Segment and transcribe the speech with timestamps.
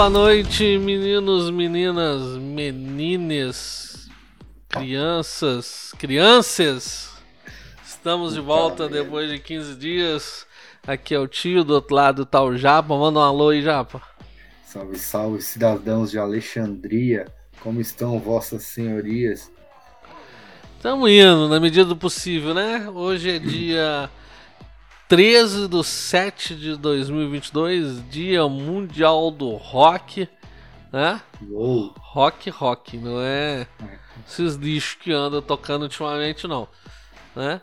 [0.00, 4.08] Boa noite, meninos, meninas, menines,
[4.66, 7.10] crianças, crianças.
[7.86, 10.46] Estamos de volta depois de 15 dias.
[10.86, 12.96] Aqui é o tio, do outro lado tá o Japa.
[12.96, 14.00] Manda um alô aí, Japa.
[14.64, 17.26] Salve, salve, cidadãos de Alexandria.
[17.62, 19.52] Como estão vossas senhorias?
[20.78, 22.88] Estamos indo, na medida do possível, né?
[22.88, 24.08] Hoje é dia
[25.10, 30.28] 13 de 7 de 2022, Dia Mundial do Rock,
[30.92, 31.20] né?
[31.50, 31.92] Uou.
[31.98, 33.66] Rock, rock, não é
[34.24, 36.68] esses lixos que andam tocando ultimamente, não,
[37.34, 37.60] né?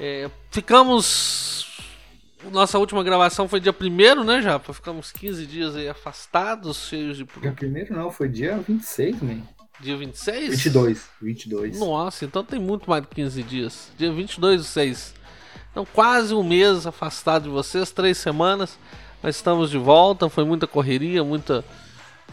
[0.00, 1.78] É, ficamos...
[2.50, 4.72] Nossa última gravação foi dia 1 né, Japa?
[4.72, 7.24] Ficamos 15 dias aí afastados, cheios de...
[7.40, 9.40] Dia primeiro não, foi dia 26, man.
[9.78, 10.48] Dia 26?
[10.64, 11.78] 22, 22.
[11.78, 13.92] Nossa, então tem muito mais de 15 dias.
[13.96, 15.15] Dia 22 do 6.
[15.76, 18.78] Então, quase um mês afastado de vocês, três semanas.
[19.22, 20.26] Mas estamos de volta.
[20.30, 21.62] Foi muita correria, muita,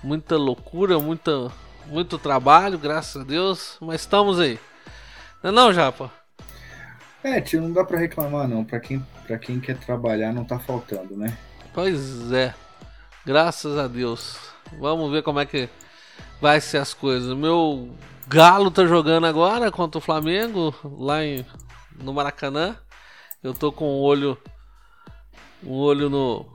[0.02, 1.52] muita loucura, muita,
[1.88, 3.76] muito trabalho, graças a Deus.
[3.82, 4.58] Mas estamos aí.
[5.44, 6.10] Não é não, Japa?
[7.22, 8.64] É, tio, não dá pra reclamar não.
[8.64, 11.38] Pra quem, pra quem quer trabalhar não tá faltando, né?
[11.74, 12.56] Pois é.
[13.26, 14.38] Graças a Deus.
[14.80, 15.68] Vamos ver como é que
[16.40, 17.30] vai ser as coisas.
[17.30, 17.94] O meu
[18.26, 21.46] Galo tá jogando agora contra o Flamengo, lá em,
[22.02, 22.78] no Maracanã.
[23.44, 24.38] Eu tô com um olho.
[25.64, 26.46] Um olho no.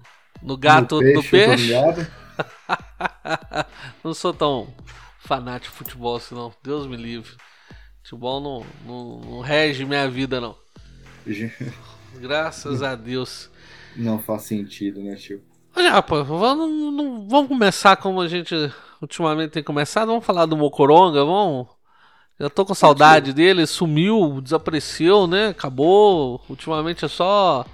[0.43, 1.49] No gato No do peixe, peixe.
[1.51, 2.07] tô ligado.
[4.05, 4.73] não sou tão
[5.19, 6.53] fanático de futebol, senão.
[6.63, 7.33] Deus me livre.
[8.03, 10.57] Futebol não, não, não rege minha vida, não.
[12.21, 13.51] Graças a Deus.
[13.97, 15.43] Não faz sentido, né, tio?
[15.77, 18.55] Já, pô, vamos, não- vamos começar como a gente
[19.01, 20.09] ultimamente tem começado.
[20.09, 21.67] Vamos falar do Mocoronga, vamos.
[22.39, 25.49] Já tô com saudade dele, sumiu, desapareceu, né?
[25.49, 26.41] Acabou.
[26.49, 27.65] Ultimamente é só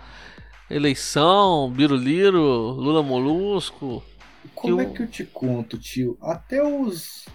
[0.70, 4.02] eleição, Biruliro, Lula Molusco.
[4.54, 6.16] Como Eu- é que eu te conto, tio?
[6.20, 7.26] Até os,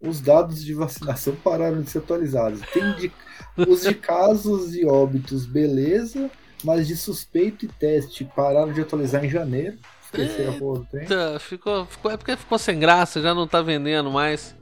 [0.00, 2.60] os dados de vacinação pararam de ser atualizados.
[2.72, 3.12] Tem de,
[3.68, 6.30] os de casos e óbitos, beleza,
[6.64, 9.78] mas de suspeito e teste pararam de atualizar em janeiro.
[10.02, 11.06] Esqueci a porra do trem.
[11.38, 14.56] Ficou, ficou, é porque ficou sem graça, já não tá vendendo mais.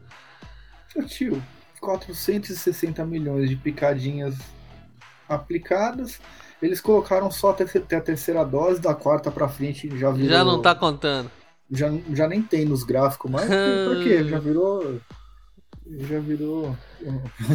[1.07, 1.41] Tio,
[1.79, 4.35] 460 milhões de picadinhas
[5.29, 6.21] aplicadas.
[6.61, 10.31] Eles colocaram só até a terceira dose, da quarta pra frente já virou.
[10.31, 11.31] Já não tá contando.
[11.71, 13.47] Já, já nem tem nos gráficos mais.
[13.47, 14.25] Por, quê?
[14.29, 14.99] Já virou.
[15.87, 16.77] Já virou.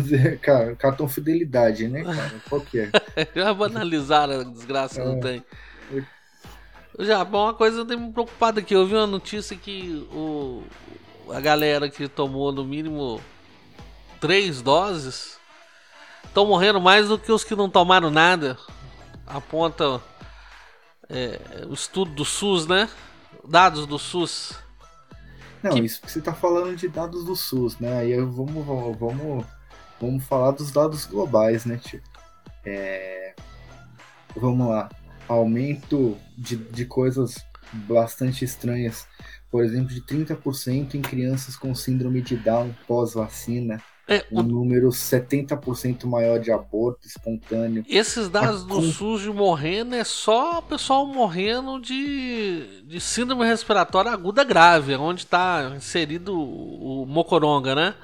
[0.02, 2.34] Dizer, cara, cartão fidelidade, né, cara?
[2.48, 2.92] Qual que é?
[3.36, 5.20] Já banalizaram a desgraça que não É.
[5.20, 5.44] tem.
[7.00, 8.76] Já, bom, uma coisa tem me preocupado aqui.
[8.76, 10.62] Eu vi uma notícia que o,
[11.32, 13.20] a galera que tomou no mínimo
[14.24, 15.38] três doses
[16.24, 18.58] estão morrendo mais do que os que não tomaram nada.
[19.28, 20.00] Aponta
[21.10, 22.90] é, o estudo do SUS, né?
[23.46, 24.54] Dados do SUS.
[25.62, 27.98] Não, Que- isso que você tá falando de dados do SUS, né?
[28.00, 29.46] Aí vamos, vamos, vamos,
[30.00, 32.02] vamos falar dos dados globais, né, tio?
[32.66, 33.36] É,
[34.38, 34.88] Vamos lá.
[35.28, 39.06] Aumento de, de coisas bastante estranhas.
[39.52, 43.82] Por exemplo, de 30% em crianças com síndrome de Down pós-vacina.
[44.08, 47.86] É, Um o- número 70% maior de aborto espontâneo.
[47.88, 53.46] esses dados do com- SUS de morrendo é só o pessoal morrendo de, de síndrome
[53.46, 57.96] respiratória aguda grave, onde está inserido o, mocoronga, né?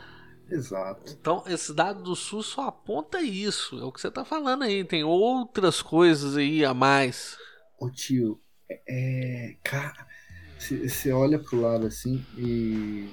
[0.50, 1.14] Exato.
[1.20, 3.78] Então, esse dado do SUS só aponta isso.
[3.80, 4.84] É o que você tá falando aí.
[4.84, 7.38] Tem outras coisas aí a mais.
[7.80, 8.40] Ô tio,
[8.70, 8.80] é.
[8.88, 10.08] é, Cara,
[10.58, 13.08] você olha pro lado assim e.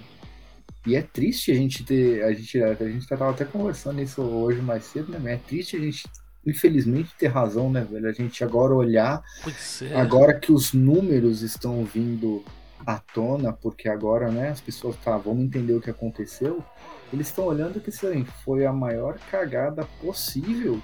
[0.86, 2.22] E é triste a gente ter.
[2.22, 5.18] A gente, a gente tava até conversando isso hoje mais cedo, né?
[5.20, 6.04] Mas é triste a gente,
[6.46, 8.08] infelizmente, ter razão, né, velho?
[8.08, 9.94] A gente agora olhar, Pois é.
[9.96, 12.44] agora que os números estão vindo
[12.86, 16.64] à tona, porque agora, né, as pessoas, tá, vamos entender o que aconteceu.
[17.12, 20.80] Eles estão olhando que assim, foi a maior cagada possível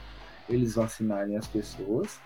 [0.48, 2.20] eles vacinarem as pessoas,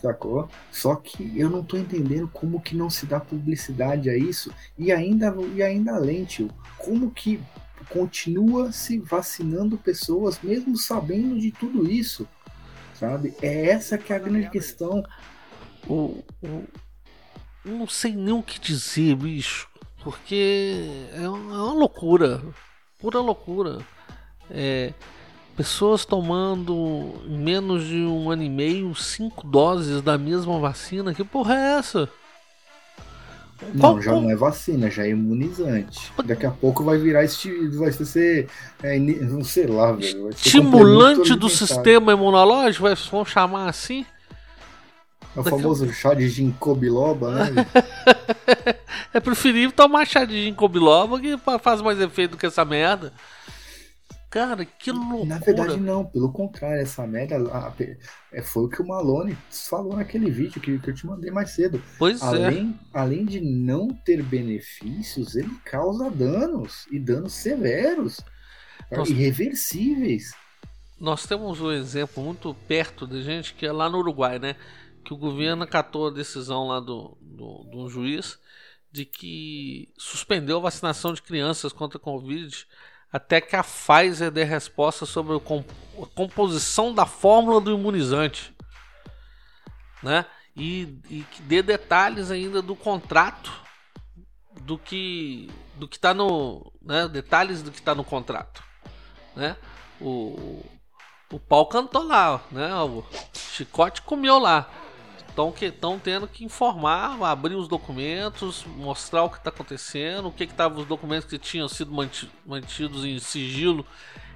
[0.00, 0.48] sacou?
[0.70, 4.92] Só que eu não tô entendendo como que não se dá publicidade a isso e
[4.92, 7.40] ainda e ainda além, tio, como que
[7.90, 12.28] continua se vacinando pessoas mesmo sabendo de tudo isso,
[12.94, 13.34] sabe?
[13.42, 15.02] É essa que é a grande questão.
[15.88, 16.64] O, o-
[17.64, 19.68] não sei nem o que dizer, bicho.
[20.02, 22.42] Porque é é uma loucura.
[22.98, 23.78] Pura loucura.
[24.50, 24.94] É,
[25.58, 31.12] pessoas tomando em menos de um ano e meio cinco doses da mesma vacina.
[31.12, 32.08] Que porra é essa?
[33.74, 36.12] Não, já qual- não é vacina, já é imunizante.
[36.24, 37.50] Daqui a pouco vai virar esti...
[37.70, 38.48] vai ser,
[38.80, 40.30] é, não sei lá, velho.
[40.30, 44.06] Estimulante do sistema imunológico, vai- vamos chamar assim?
[45.36, 47.66] É o famoso chá de ginkgo biloba, né?
[49.12, 53.12] é preferível tomar chá de ginkgo biloba que faz mais efeito do que essa merda.
[54.30, 55.24] Cara, que loucura.
[55.24, 57.74] Na verdade, não, pelo contrário, essa merda a, a,
[58.30, 61.50] é, foi o que o Malone falou naquele vídeo que, que eu te mandei mais
[61.50, 61.82] cedo.
[61.98, 62.98] Pois além, é.
[62.98, 68.20] Além de não ter benefícios, ele causa danos e danos severos,
[68.92, 69.10] Nossa.
[69.10, 70.34] irreversíveis.
[71.00, 74.56] Nós temos um exemplo muito perto de gente que é lá no Uruguai, né?
[75.06, 78.38] Que o governo acatou a decisão lá do, do, do juiz
[78.92, 82.66] de que suspendeu a vacinação de crianças contra a Covid
[83.12, 85.40] até que a Pfizer dê resposta sobre a
[86.14, 88.54] composição da fórmula do imunizante,
[90.02, 90.26] né?
[90.56, 93.52] E, e que dê detalhes ainda do contrato
[94.62, 97.08] do que do que está no, né?
[97.08, 98.62] Detalhes do que está no contrato,
[99.34, 99.56] né?
[100.00, 100.64] O,
[101.30, 102.74] o pau cantou lá, né?
[102.82, 104.68] O chicote comeu lá
[105.28, 110.80] estão tendo que informar, abrir os documentos, mostrar o que está acontecendo, o que estavam
[110.80, 111.92] os documentos que tinham sido
[112.44, 113.86] mantidos em sigilo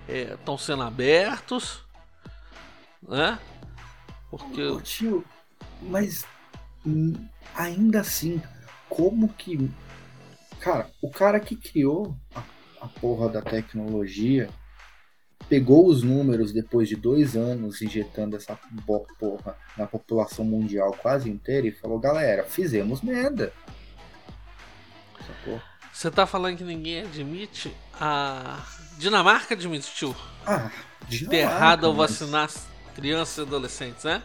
[0.08, 1.84] estão é, sendo abertos,
[3.02, 3.38] né?
[4.30, 5.24] Porque Ô, tio,
[5.82, 6.24] mas
[6.86, 7.14] hum,
[7.54, 8.40] ainda assim,
[8.88, 9.70] como que
[10.60, 12.42] cara, o cara que criou a,
[12.80, 14.48] a porra da tecnologia
[15.52, 18.58] pegou os números depois de dois anos injetando essa
[19.18, 23.52] porra na população mundial quase inteira e falou: galera, fizemos merda.
[25.92, 27.70] Você tá falando que ninguém admite?
[28.00, 28.64] A
[28.96, 30.16] Dinamarca admitiu.
[30.46, 30.70] Ah,
[31.06, 32.48] de ter errado ao vacinar
[32.94, 34.22] crianças e adolescentes, né?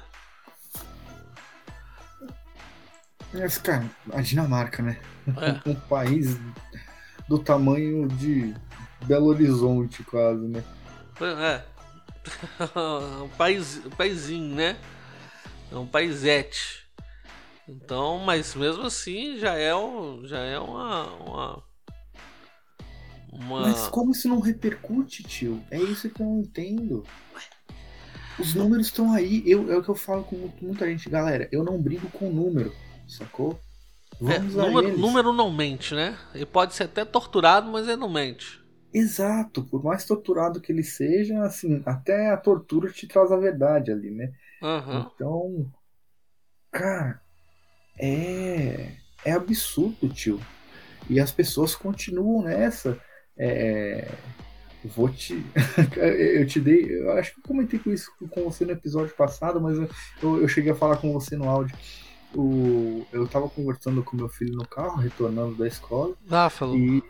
[3.33, 4.97] Mas, cara, a Dinamarca, né?
[5.41, 5.59] É.
[5.69, 6.39] um país
[7.27, 8.55] do tamanho de
[9.05, 10.63] Belo Horizonte, quase, né?
[11.21, 11.63] É.
[13.23, 14.77] um país, um paizinho, né?
[15.71, 16.87] É um paisete.
[17.67, 19.71] Então, mas mesmo assim já é,
[20.23, 21.63] já é uma, uma,
[23.31, 23.61] uma.
[23.61, 25.61] Mas como isso não repercute, tio?
[25.69, 27.03] É isso que eu não entendo.
[28.39, 29.43] Os números estão aí.
[29.45, 31.09] Eu, é o que eu falo com muita gente.
[31.09, 32.73] Galera, eu não brigo com o número,
[33.07, 33.59] sacou?
[34.21, 36.17] É, Vamos é, número, número não mente, né?
[36.33, 38.61] Ele pode ser até torturado, mas ele não mente.
[38.97, 43.91] Exato, por mais torturado que ele seja, assim, até a tortura te traz a verdade
[43.91, 44.31] ali, né?
[44.59, 45.11] Uhum.
[45.13, 45.71] Então,
[46.71, 47.21] cara,
[47.99, 50.39] é, é absurdo, tio.
[51.07, 52.99] E as pessoas continuam nessa.
[53.37, 54.09] É,
[54.83, 55.45] vou te.
[55.95, 56.99] eu te dei.
[56.99, 60.47] Eu acho que eu comentei com isso com você no episódio passado, mas eu, eu
[60.47, 61.77] cheguei a falar com você no áudio.
[62.35, 66.15] O, eu tava conversando com meu filho no carro, retornando da escola.
[66.29, 66.75] Ah, falou.
[66.75, 67.03] E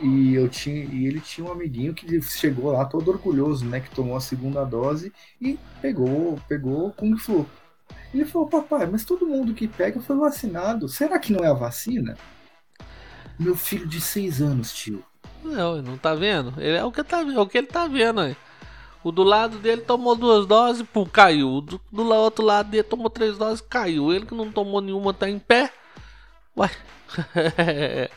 [0.00, 3.94] e eu tinha e ele tinha um amiguinho que chegou lá todo orgulhoso, né, que
[3.94, 7.46] tomou a segunda dose e pegou, pegou Kung Flu.
[8.12, 10.88] Ele falou: "Papai, mas todo mundo que pega foi vacinado.
[10.88, 12.16] Será que não é a vacina?"
[13.38, 15.04] Meu filho de seis anos, tio.
[15.44, 16.54] Não, não tá vendo?
[16.56, 18.36] Ele é o que tá, é o que ele tá vendo aí.
[19.04, 21.60] O do lado dele tomou duas doses, pum, caiu.
[21.60, 24.12] Do, do outro lado dele tomou três doses, caiu.
[24.12, 25.70] Ele que não tomou nenhuma tá em pé.
[26.56, 26.70] Ué.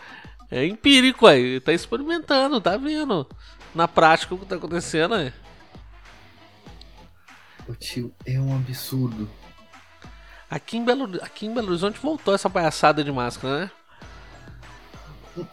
[0.51, 3.27] É empírico aí, tá experimentando, tá vendo
[3.73, 5.31] na prática o que tá acontecendo aí.
[7.67, 9.29] Ô tio, é um absurdo.
[10.49, 13.59] Aqui em Belo, aqui em Belo Horizonte voltou essa palhaçada de máscara,
[15.35, 15.45] né?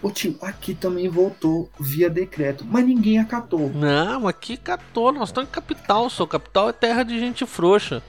[0.00, 3.70] Ô tio, aqui também voltou via decreto, mas ninguém acatou.
[3.70, 8.00] Não, aqui catou, nós estamos em capital, só capital é terra de gente frouxa.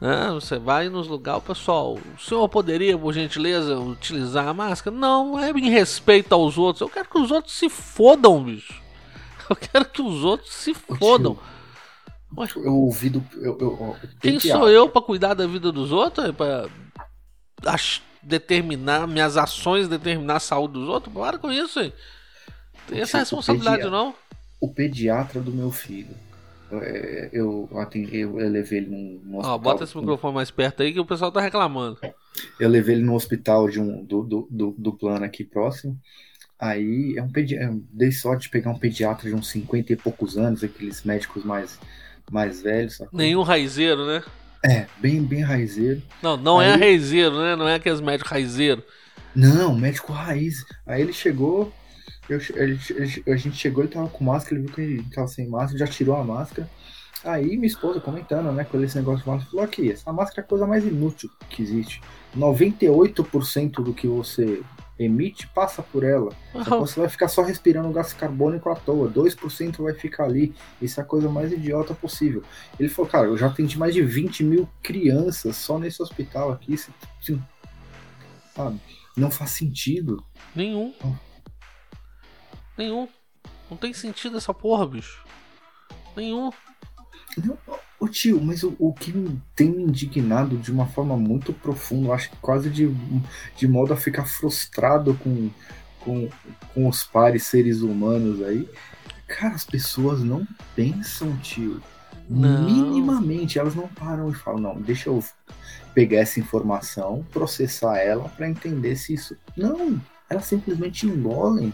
[0.00, 0.30] Né?
[0.32, 4.94] Você vai nos lugares, pessoal, o senhor poderia, por gentileza, utilizar a máscara?
[4.94, 6.80] Não, é em respeito aos outros.
[6.80, 8.80] Eu quero que os outros se fodam, bicho.
[9.50, 11.38] Eu quero que os outros se fodam.
[12.56, 13.24] Eu ouvi do.
[13.36, 16.30] Eu, eu, Quem sou eu para cuidar da vida dos outros?
[16.32, 16.68] Para
[18.22, 21.14] determinar minhas ações, determinar a saúde dos outros?
[21.14, 21.92] Para com isso, hein?
[22.86, 24.14] Tem essa responsabilidade, não?
[24.60, 26.27] O pediatra do meu filho é,
[27.32, 29.54] eu, atendi, eu, levei ele num, num hospital.
[29.54, 31.98] Ó, bota esse microfone mais perto aí que o pessoal tá reclamando.
[32.60, 35.98] Eu levei ele no hospital de um, do, do, do, do plano aqui próximo.
[36.58, 37.78] Aí é um pediatra.
[37.90, 41.78] Dei sorte de pegar um pediatra de uns 50 e poucos anos, aqueles médicos mais,
[42.30, 42.96] mais velhos.
[42.96, 43.16] Sacou?
[43.16, 44.22] Nenhum raizeiro, né?
[44.64, 46.02] É, bem, bem raizeiro.
[46.22, 46.72] Não, não é Aí...
[46.72, 47.54] é raizeiro, né?
[47.54, 48.82] Não é aqueles médicos raizeiro.
[49.34, 50.64] Não, médico raiz.
[50.84, 51.72] Aí ele chegou,
[52.28, 55.28] eu, ele, ele, a gente chegou, ele tava com máscara, ele viu que ele tava
[55.28, 56.68] sem máscara, já tirou a máscara.
[57.24, 60.44] Aí minha esposa comentando, né, com esse negócio de máscara, falou aqui, essa máscara é
[60.44, 62.00] a coisa mais inútil que existe.
[62.36, 64.62] 98% do que você
[64.98, 66.32] emite, passa por ela.
[66.54, 70.54] Então você vai ficar só respirando gás carbônico à toa, 2% vai ficar ali.
[70.82, 72.42] Isso é a coisa mais idiota possível.
[72.78, 76.76] Ele falou, cara, eu já atendi mais de 20 mil crianças só nesse hospital aqui.
[78.54, 78.80] Sabe?
[79.16, 80.22] Não faz sentido.
[80.54, 80.92] Nenhum.
[82.78, 83.08] Nenhum.
[83.68, 85.24] Não tem sentido essa porra, bicho.
[86.16, 86.50] Nenhum.
[87.36, 87.58] Não,
[88.00, 92.12] ô tio, mas o, o que me tem me indignado de uma forma muito profunda,
[92.12, 92.88] acho que quase de,
[93.56, 95.50] de modo a ficar frustrado com,
[96.00, 96.28] com,
[96.72, 98.68] com os pares seres humanos aí.
[99.26, 101.82] Cara, as pessoas não pensam, tio.
[102.28, 102.64] Não.
[102.64, 105.22] Minimamente, elas não param e falam, não, deixa eu
[105.94, 109.36] pegar essa informação, processar ela para entender se isso.
[109.56, 111.72] Não, elas simplesmente engolem.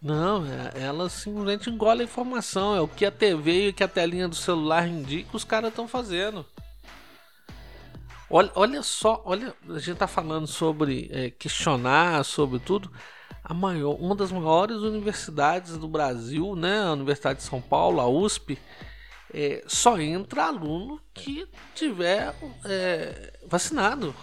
[0.00, 2.74] Não, é, elas simplesmente engolem a informação.
[2.74, 5.70] É o que a TV e o que a telinha do celular indica, os caras
[5.70, 6.46] estão fazendo.
[8.30, 12.92] Olha, olha só, olha, a gente tá falando sobre é, questionar sobre tudo.
[13.42, 18.06] A maior, uma das maiores universidades do Brasil, né, a Universidade de São Paulo, a
[18.06, 18.58] USP,
[19.32, 24.14] é, só entra aluno que tiver é, vacinado.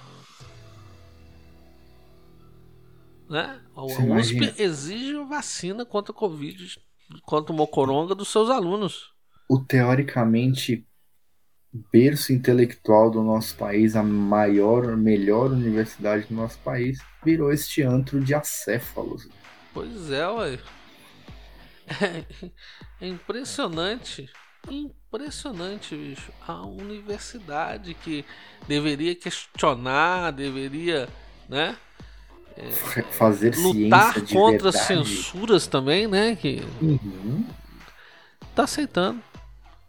[3.29, 3.60] Né?
[3.75, 6.79] A USP exige vacina contra a Covid,
[7.24, 9.13] contra o Mocoronga dos seus alunos.
[9.50, 10.88] O teoricamente
[11.91, 18.24] berço intelectual do nosso país, a maior, melhor universidade do nosso país, virou este antro
[18.24, 19.27] de acéfalos.
[19.74, 20.60] Pois é, ué.
[22.01, 22.50] É,
[23.05, 24.29] é impressionante.
[24.70, 26.32] Impressionante, bicho.
[26.48, 28.25] A universidade que
[28.67, 31.08] deveria questionar, deveria,
[31.48, 31.77] né?
[32.57, 32.69] É,
[33.12, 34.85] fazer lutar ciência contra verdade.
[34.85, 36.35] censuras também, né?
[36.35, 37.45] Que uhum.
[38.55, 39.21] tá aceitando.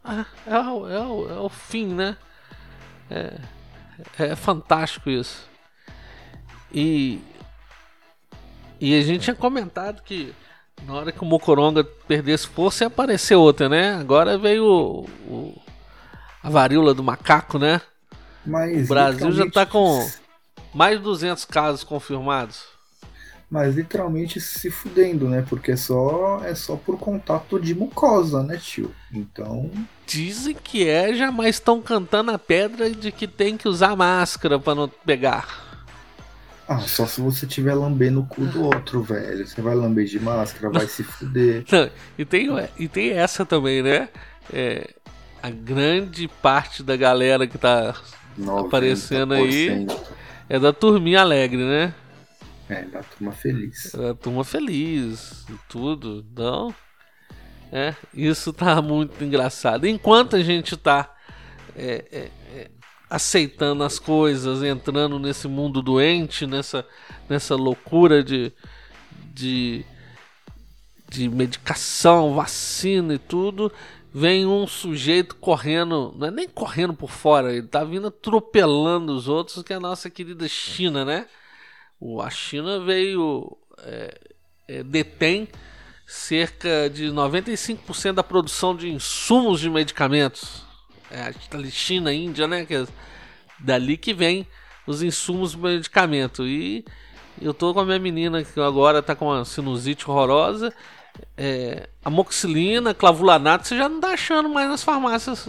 [0.04, 2.16] Ah, é, o, é, o, é o fim, né?
[3.10, 3.38] É,
[4.18, 5.48] é fantástico isso.
[6.72, 7.20] E
[8.80, 10.34] e a gente tinha comentado que
[10.84, 13.94] na hora que o Mocoronga perdesse força ia aparecer outra, né?
[13.94, 15.62] Agora veio o, o
[16.42, 17.80] a varíola do macaco, né?
[18.44, 20.06] Mas o Brasil já tá com
[20.76, 22.64] mais de 200 casos confirmados.
[23.50, 25.42] Mas literalmente se fudendo, né?
[25.48, 28.92] Porque é só, é só por contato de mucosa, né, tio?
[29.10, 29.70] Então.
[30.06, 34.58] Dizem que é, já mas estão cantando a pedra de que tem que usar máscara
[34.58, 35.64] para não pegar.
[36.68, 39.46] Ah, só se você tiver lambendo o cu do outro, velho.
[39.46, 41.64] Você vai lamber de máscara, vai se fuder.
[41.70, 44.08] Não, e, tem, e tem essa também, né?
[44.52, 44.90] É,
[45.40, 47.94] a grande parte da galera que tá
[48.38, 48.66] 90%.
[48.66, 49.86] aparecendo aí
[50.48, 51.94] é da turminha alegre, né?
[52.68, 53.94] É, da turma feliz.
[53.94, 56.24] É da turma feliz, tudo.
[56.32, 56.74] Então,
[57.72, 59.86] é, isso tá muito engraçado.
[59.86, 61.14] Enquanto a gente tá
[61.76, 62.70] é, é, é
[63.08, 66.84] aceitando as coisas, entrando nesse mundo doente, nessa,
[67.28, 68.52] nessa loucura de,
[69.32, 69.84] de,
[71.08, 73.72] de medicação, vacina e tudo,
[74.18, 79.28] vem um sujeito correndo, não é nem correndo por fora, ele tá vindo atropelando os
[79.28, 81.26] outros, que é a nossa querida China, né?
[82.24, 84.18] A China veio, é,
[84.68, 85.46] é, detém
[86.06, 90.64] cerca de 95% da produção de insumos de medicamentos
[91.10, 92.64] é, a China, Índia, né?
[92.64, 92.86] Que é
[93.60, 94.46] dali que vem
[94.86, 96.46] os insumos do medicamento.
[96.46, 96.86] E
[97.38, 100.72] eu tô com a minha menina que agora tá com uma sinusite horrorosa.
[101.36, 105.48] É, amoxilina, clavulanato, você já não tá achando mais nas farmácias.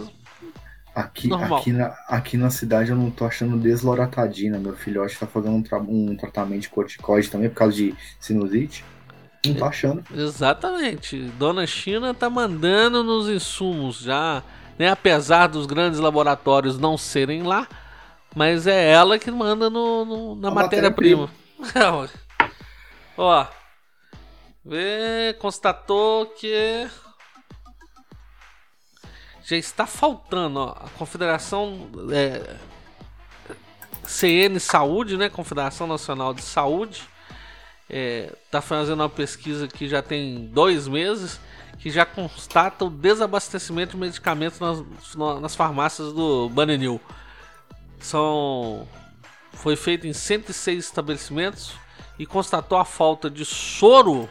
[0.94, 4.58] Aqui, aqui, na, aqui na cidade eu não tô achando desloratadina.
[4.58, 8.84] Meu filhote tá fazendo um, tra um tratamento de corticoide também por causa de sinusite.
[9.46, 10.02] Não tô achando.
[10.12, 11.16] Exatamente.
[11.38, 14.42] Dona China tá mandando nos insumos já
[14.78, 14.88] né?
[14.88, 17.66] Apesar dos grandes laboratórios não serem lá,
[18.34, 21.28] mas é ela que manda no, no na matéria-prima.
[21.58, 22.08] Matéria
[23.18, 23.46] Ó,
[24.68, 26.86] vê, constatou que
[29.42, 32.56] já está faltando, ó, a Confederação é,
[34.04, 35.30] CN Saúde, né?
[35.30, 37.02] Confederação Nacional de Saúde,
[37.88, 41.40] está é, fazendo uma pesquisa que já tem dois meses
[41.78, 44.82] que já constata o desabastecimento de medicamentos nas,
[45.40, 47.00] nas farmácias do Banenil.
[48.00, 48.86] São
[49.52, 51.72] foi feito em 106 estabelecimentos
[52.18, 54.28] e constatou a falta de soro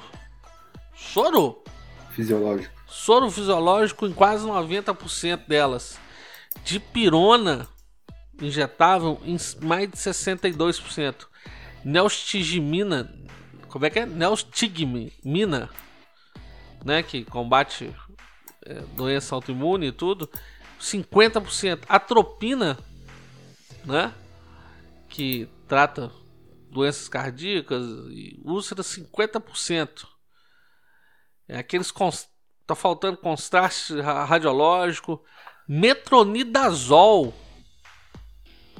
[0.97, 1.63] soro
[2.11, 2.73] fisiológico.
[2.87, 5.99] Soro fisiológico em quase 90% delas.
[6.63, 7.67] De pirona
[8.41, 11.27] injetável em mais de 62%.
[11.85, 13.13] Neostigmina,
[13.69, 14.05] como é que é?
[14.05, 15.69] Neostigmina
[16.83, 17.93] né, que combate
[18.65, 20.29] é, doença autoimune e tudo,
[20.79, 21.83] 50%.
[21.87, 22.77] Atropina,
[23.85, 24.13] né,
[25.09, 26.11] que trata
[26.71, 30.05] doenças cardíacas e úlceras 50%.
[31.47, 31.91] É aqueles
[32.65, 35.23] tá faltando contraste radiológico,
[35.67, 37.33] metronidazol.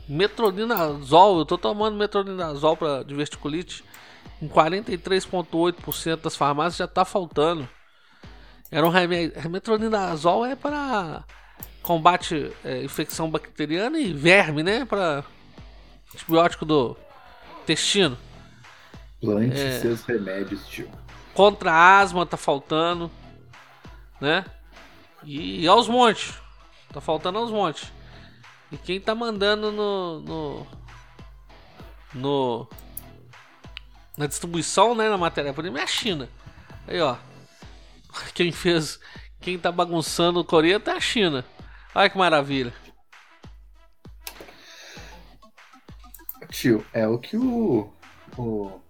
[0.08, 3.84] Metronidazol, eu tô tomando metronidazol para diverticulite.
[4.42, 7.68] Em 43,8% das farmácias já tá faltando.
[8.70, 9.50] Era um remédio.
[9.50, 11.24] Metronidazol é para
[11.82, 14.86] combate é, infecção bacteriana e verme, né?
[14.86, 15.24] Para
[16.14, 16.98] antibiótico do
[17.64, 18.18] intestino.
[19.22, 20.90] Plante é, seus remédios, tio.
[21.38, 23.12] Contra a asma tá faltando,
[24.20, 24.44] né?
[25.24, 26.34] E aos montes.
[26.92, 27.94] Tá faltando aos montes.
[28.72, 30.20] E quem tá mandando no.
[30.22, 30.68] no.
[32.16, 32.68] no
[34.18, 35.10] na distribuição, né?
[35.10, 36.28] Na matéria-prima é a China.
[36.88, 37.16] Aí, ó.
[38.34, 39.00] Quem fez.
[39.40, 41.46] Quem tá bagunçando o Coreia tá a China.
[41.94, 42.74] Olha que maravilha.
[46.50, 47.94] Tio, é o que o.
[48.36, 48.87] o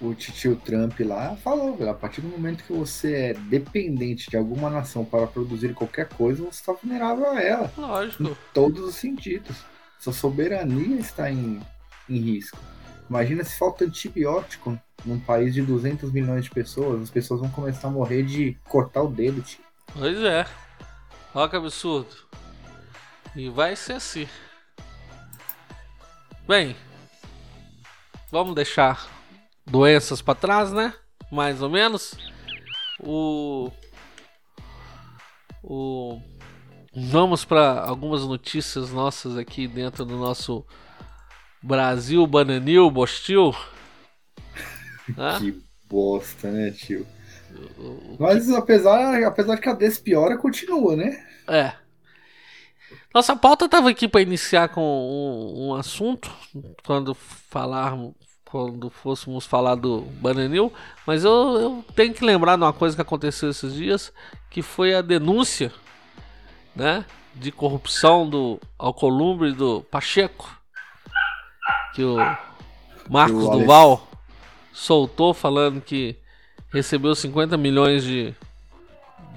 [0.00, 4.70] o tio Trump lá falou, a partir do momento que você é dependente de alguma
[4.70, 7.72] nação para produzir qualquer coisa, você está vulnerável a ela.
[7.76, 8.22] Lógico.
[8.24, 9.56] Em todos os sentidos.
[9.98, 11.60] Sua soberania está em,
[12.08, 12.58] em risco.
[13.08, 17.88] Imagina se falta antibiótico num país de 200 milhões de pessoas, as pessoas vão começar
[17.88, 19.60] a morrer de cortar o dedo, tio.
[19.92, 20.46] Pois é.
[21.34, 22.14] Olha que absurdo.
[23.36, 24.28] E vai ser assim.
[26.46, 26.76] Bem,
[28.30, 29.19] vamos deixar
[29.70, 30.92] doenças para trás, né?
[31.30, 32.14] Mais ou menos.
[32.98, 33.70] O
[35.62, 36.20] o
[36.94, 40.66] vamos para algumas notícias nossas aqui dentro do nosso
[41.62, 43.54] Brasil Bananil Bostil.
[45.38, 47.06] que bosta, né, tio?
[48.18, 51.26] Mas apesar, apesar que a despiora continua, né?
[51.48, 51.72] É.
[53.12, 56.30] Nossa pauta estava aqui para iniciar com um, um assunto
[56.84, 58.14] quando falarmos
[58.50, 60.72] quando fôssemos falar do Bananil,
[61.06, 64.12] mas eu, eu, tenho que lembrar de uma coisa que aconteceu esses dias,
[64.50, 65.72] que foi a denúncia,
[66.74, 70.50] né, de corrupção do Alcolumbre do Pacheco,
[71.94, 72.16] que o
[73.08, 74.08] Marcos o Duval
[74.72, 76.16] soltou falando que
[76.72, 78.34] recebeu 50 milhões de,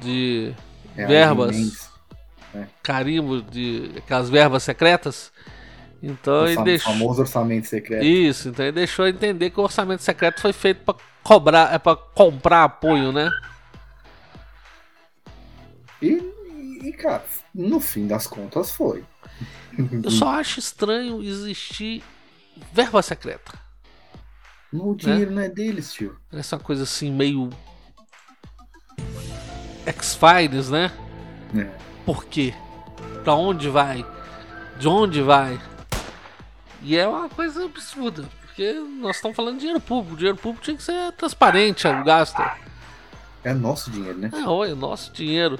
[0.01, 0.53] de
[0.97, 1.89] é, verbas,
[2.53, 2.65] é.
[2.81, 5.31] carimbo de aquelas verbas secretas
[6.03, 6.91] então ele deixou.
[6.91, 8.03] O famoso orçamento secreto.
[8.03, 11.95] Isso, então ele deixou entender que o orçamento secreto foi feito para cobrar, é para
[11.95, 13.31] comprar apoio, né?
[16.01, 16.21] E,
[16.83, 17.23] e, cara,
[17.55, 19.05] no fim das contas foi.
[20.03, 22.03] Eu só acho estranho existir
[22.73, 23.53] verba secreta.
[24.73, 25.35] O dinheiro né?
[25.37, 26.17] não é deles, tio.
[26.31, 27.49] Essa coisa assim, meio.
[29.85, 30.91] X-Files, né?
[31.55, 31.69] É.
[32.05, 32.53] Por quê?
[33.23, 34.05] Pra onde vai?
[34.77, 35.59] De onde vai?
[36.83, 40.13] E é uma coisa absurda, porque nós estamos falando de dinheiro público.
[40.13, 42.41] O dinheiro público tinha que ser transparente o gasto.
[43.43, 44.29] É nosso dinheiro, né?
[44.33, 45.57] É, oi, nosso dinheiro.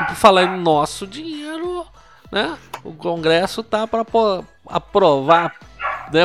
[0.00, 1.86] E por falar em nosso dinheiro,
[2.30, 2.58] né?
[2.82, 4.04] O Congresso tá para
[4.66, 5.54] aprovar,
[6.12, 6.20] né?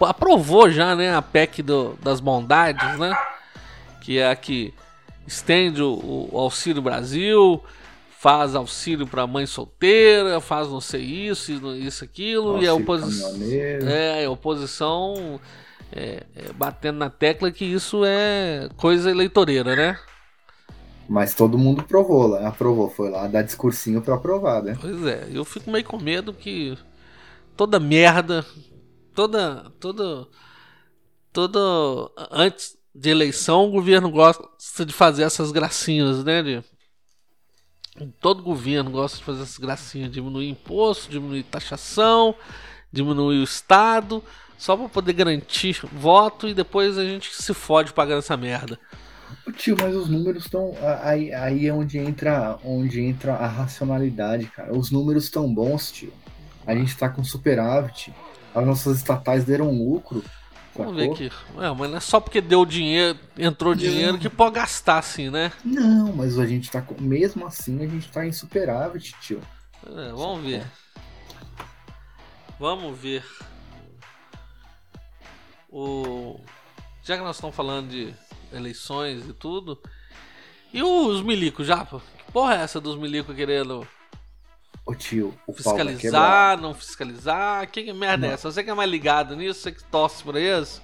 [0.00, 1.14] Aprovou já, né?
[1.14, 3.16] A PEC do, das bondades, né?
[4.02, 4.74] Que é a que
[5.26, 7.62] estende o, o Auxílio Brasil,
[8.18, 13.32] faz auxílio para mãe solteira, faz não sei isso, isso, aquilo, e a oposição.
[13.86, 15.40] É, a oposição
[15.92, 19.98] é, é, batendo na tecla que isso é coisa eleitoreira, né?
[21.08, 24.76] Mas todo mundo provou lá, aprovou, foi lá dar discursinho para aprovar, né?
[24.80, 26.76] Pois é, eu fico meio com medo que
[27.56, 28.44] toda merda,
[29.14, 30.26] toda, toda,
[31.32, 31.60] toda
[32.32, 36.42] antes de eleição o governo gosta de fazer essas gracinhas, né?
[36.42, 36.64] De
[38.20, 42.34] Todo governo gosta de fazer essas gracinhas, diminuir imposto, diminuir taxação,
[42.92, 44.22] diminuir o Estado,
[44.56, 48.78] só para poder garantir voto e depois a gente se fode pagando essa merda.
[49.56, 50.74] Tio, mas os números estão.
[51.02, 54.76] Aí, aí é onde entra, onde entra a racionalidade, cara.
[54.76, 56.12] Os números estão bons, tio.
[56.66, 58.12] A gente tá com superávit.
[58.54, 60.24] As nossas estatais deram lucro.
[60.78, 61.32] Vamos ver aqui.
[61.58, 63.78] É, mas não é só porque deu dinheiro, entrou não.
[63.78, 65.52] dinheiro que pode gastar assim, né?
[65.64, 66.84] Não, mas a gente tá.
[67.00, 69.40] Mesmo assim, a gente tá em superávit, tio.
[69.84, 70.64] É, vamos ver.
[72.60, 73.24] Vamos ver.
[75.68, 76.40] O.
[77.02, 78.14] Já que nós estamos falando de
[78.52, 79.80] eleições e tudo.
[80.72, 81.84] E os milicos, já?
[81.84, 83.86] Que porra é essa dos milicos querendo
[84.88, 88.30] Ô tio, o fiscalizar, não fiscalizar, que merda não.
[88.30, 88.50] é essa?
[88.50, 90.80] Você que é mais ligado nisso, você que torce por isso?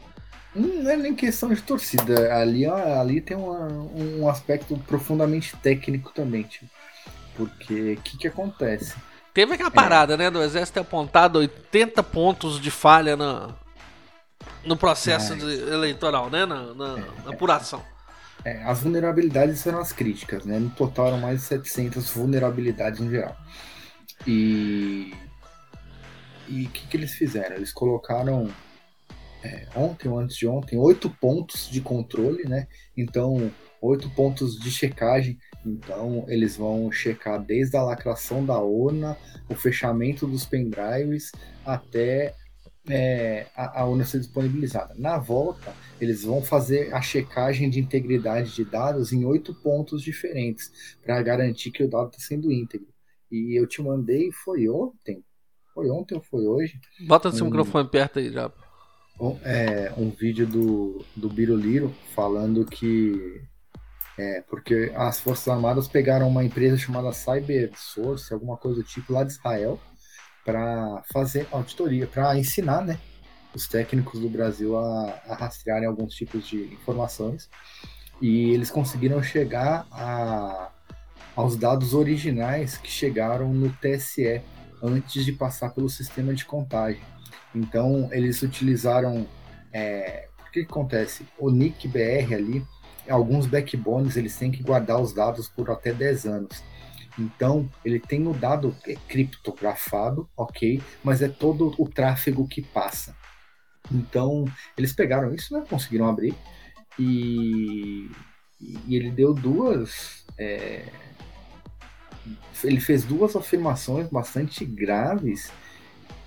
[0.55, 6.43] Não é nem questão de torcida, ali, ali tem uma, um aspecto profundamente técnico também,
[6.43, 6.69] tio.
[7.35, 8.95] Porque o que, que acontece?
[9.33, 10.17] Teve aquela parada, é.
[10.19, 13.55] né, do exército ter apontado 80 pontos de falha na,
[14.67, 16.45] no processo de, eleitoral, né?
[16.45, 17.83] Na, na, é, na apuração.
[18.45, 20.59] É, as vulnerabilidades eram as críticas, né?
[20.59, 23.35] No total eram mais de 700 vulnerabilidades em geral.
[24.27, 25.13] E
[26.49, 27.57] e o que, que, eles fizeram?
[27.57, 28.51] Eles colocaram
[29.43, 32.67] é, ontem ou antes de ontem oito pontos de controle, né?
[32.97, 35.39] Então oito pontos de checagem.
[35.65, 39.17] Então eles vão checar desde a lacração da ONA,
[39.49, 41.33] o fechamento dos pendrives
[41.65, 42.35] até
[42.89, 44.95] é, a, a urna ser disponibilizada.
[44.99, 50.97] Na volta, eles vão fazer a checagem de integridade de dados em oito pontos diferentes
[51.03, 52.94] para garantir que o dado está sendo íntegro.
[53.35, 55.25] E eu te mandei, foi ontem,
[55.75, 56.81] foi ontem ou foi hoje?
[57.09, 58.49] Bota seu um, microfone perto aí já.
[59.21, 63.43] Um, é, um vídeo do, do Biruliro falando que
[64.17, 69.13] é, porque as Forças Armadas pegaram uma empresa chamada Cyber Source, alguma coisa do tipo,
[69.13, 69.81] lá de Israel,
[70.45, 73.01] para fazer auditoria, para ensinar né,
[73.53, 77.51] os técnicos do Brasil a, a, rastrearem alguns tipos de informações.
[78.23, 80.71] E eles conseguiram chegar a,
[81.37, 84.41] aos dados originais que chegaram no TSE
[84.83, 87.01] antes de passar pelo sistema de contagem.
[87.55, 89.27] Então, eles utilizaram.
[89.73, 91.27] É, o que, acontece?
[91.39, 92.65] O NIC BR ali,
[93.09, 96.63] alguns backbones, eles têm que guardar os dados por até 10 anos.
[97.19, 98.77] Então, ele tem o dado
[99.09, 103.17] criptografado, ok, mas é todo o tráfego que passa.
[103.91, 104.45] Então,
[104.77, 106.35] eles pegaram isso, né, conseguiram abrir,
[106.99, 108.11] e,
[108.61, 110.25] e ele deu duas.
[110.37, 110.85] É,
[112.63, 115.51] ele fez duas afirmações bastante graves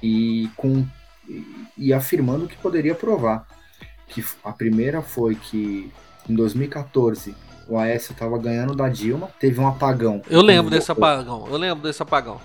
[0.02, 0.86] e, com,
[1.78, 3.48] e, afirmando que poderia provar.
[4.08, 5.92] Que a primeira foi que
[6.30, 7.36] em 2014
[7.68, 10.22] o Aécio estava ganhando da Dilma, teve um apagão.
[10.30, 11.06] Eu lembro desse voltou.
[11.06, 12.40] apagão, eu lembro desse apagão.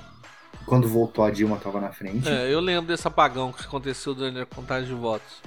[0.66, 2.28] Quando voltou a Dilma estava na frente.
[2.28, 5.42] É, eu lembro desse apagão que aconteceu durante a contagem de votos.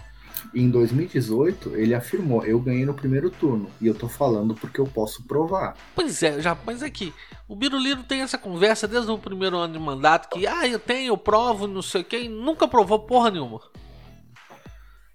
[0.53, 3.69] Em 2018, ele afirmou: Eu ganhei no primeiro turno.
[3.81, 5.75] E eu tô falando porque eu posso provar.
[5.93, 7.13] Pois é, já, mas aqui,
[7.47, 11.09] o Biruliro tem essa conversa desde o primeiro ano de mandato: que, ah, eu tenho,
[11.09, 13.61] eu provo, não sei o que, e nunca provou porra nenhuma.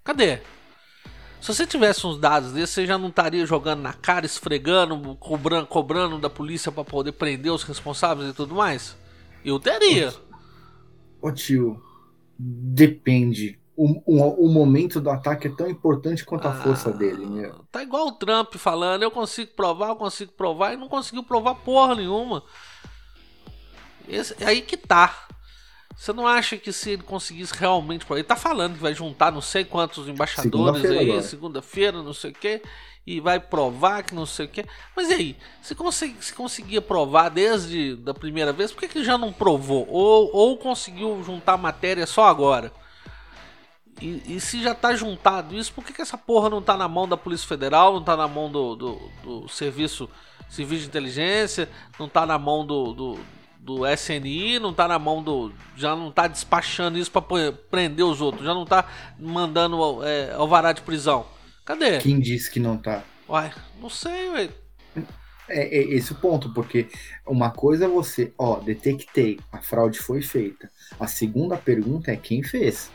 [0.03, 0.39] Cadê?
[1.41, 5.65] Se você tivesse uns dados desses, você já não estaria jogando na cara, esfregando, cobrando,
[5.65, 8.95] cobrando da polícia para poder prender os responsáveis e tudo mais?
[9.43, 10.13] Eu teria.
[11.19, 11.81] Ô tio,
[12.37, 13.60] depende.
[13.83, 17.65] O, o, o, momento do ataque é tão importante quanto a ah, força dele, meu.
[17.71, 21.55] Tá igual o Trump falando, eu consigo provar, eu consigo provar, e não conseguiu provar
[21.55, 22.43] porra nenhuma.
[24.07, 25.25] Esse, é aí que tá.
[25.97, 28.05] Você não acha que se ele conseguisse realmente.
[28.11, 32.29] Ele tá falando que vai juntar não sei quantos embaixadores segunda aí, segunda-feira, não sei
[32.29, 32.61] o quê,
[33.05, 34.63] e vai provar que não sei o quê.
[34.95, 35.37] Mas e aí?
[35.59, 39.87] Se, consegui, se conseguia provar desde da primeira vez, por que, que já não provou?
[39.89, 42.71] Ou, ou conseguiu juntar matéria só agora?
[44.01, 46.87] E, e, se já tá juntado isso, por que, que essa porra não tá na
[46.87, 50.09] mão da Polícia Federal, não tá na mão do, do, do Serviço
[50.49, 53.19] Civil de Inteligência, não tá na mão do, do
[53.61, 55.53] do SNI, não tá na mão do.
[55.77, 58.87] Já não tá despachando isso para prender os outros, já não tá
[59.19, 61.25] mandando é, alvará de prisão.
[61.63, 61.99] Cadê?
[61.99, 63.03] Quem disse que não tá?
[63.29, 64.49] Uai, não sei, ué.
[65.47, 66.87] É, é esse o ponto, porque
[67.25, 70.71] uma coisa é você, ó, detectei, a fraude foi feita.
[70.99, 72.89] A segunda pergunta é quem fez.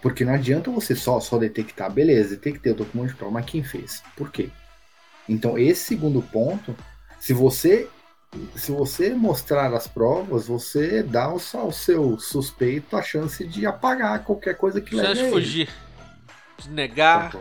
[0.00, 3.16] Porque não adianta você só, só detectar, beleza, detectei, eu tô com um monte de
[3.16, 4.02] prova, mas quem fez?
[4.16, 4.50] Por quê?
[5.28, 6.74] Então, esse segundo ponto,
[7.20, 7.88] se você
[8.54, 14.54] se você mostrar as provas, você dá ao, seu suspeito a chance de apagar qualquer
[14.54, 15.22] coisa que leve.
[15.22, 15.68] De fugir,
[16.58, 17.34] de negar,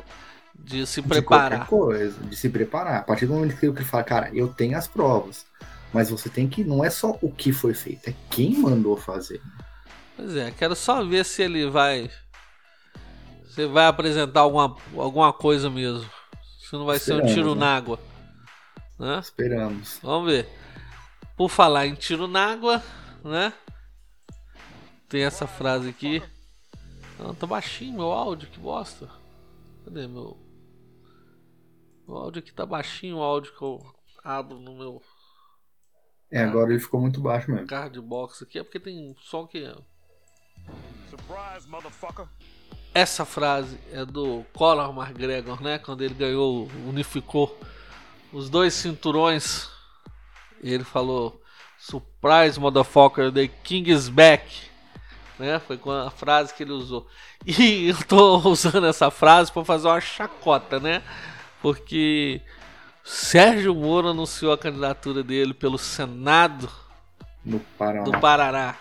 [0.56, 1.62] de se preparar.
[1.62, 3.00] De coisa, de se preparar.
[3.00, 5.46] A partir do momento que ele fala, cara, eu tenho as provas,
[5.94, 6.64] mas você tem que.
[6.64, 9.42] Não é só o que foi feito, é quem mandou fazer.
[10.16, 12.10] Pois é, quero só ver se ele vai.
[13.58, 16.08] Se vai apresentar alguma, alguma coisa mesmo.
[16.60, 17.62] Se não vai Esperamos, ser um tiro né?
[17.62, 18.00] na água.
[19.00, 19.18] Né?
[19.18, 20.00] Esperamos.
[20.04, 20.48] Vamos ver.
[21.36, 22.84] Por falar em tiro na água,
[23.24, 23.52] né?
[25.10, 26.22] Tem essa frase aqui.
[27.18, 29.10] Não, tá baixinho meu áudio, que bosta.
[29.84, 30.38] Cadê meu.
[32.06, 33.84] O áudio aqui tá baixinho, o áudio que eu
[34.24, 35.02] abro no meu.
[36.30, 37.66] É, agora ele ficou muito baixo mesmo.
[37.66, 39.66] Card box aqui é porque tem som que.
[41.10, 42.28] Surprise, motherfucker.
[42.98, 45.78] Essa frase é do Conor McGregor, né?
[45.78, 47.60] Quando ele ganhou, unificou
[48.34, 49.70] os dois cinturões
[50.64, 51.40] ele falou:
[51.78, 54.68] Surprise, motherfucker, the king is back.
[55.38, 55.60] Né?
[55.60, 57.08] Foi a frase que ele usou.
[57.46, 61.04] E eu tô usando essa frase para fazer uma chacota, né?
[61.62, 62.42] Porque
[63.04, 66.68] Sérgio Moro anunciou a candidatura dele pelo Senado
[67.46, 68.04] no Paraná.
[68.04, 68.76] do Parará.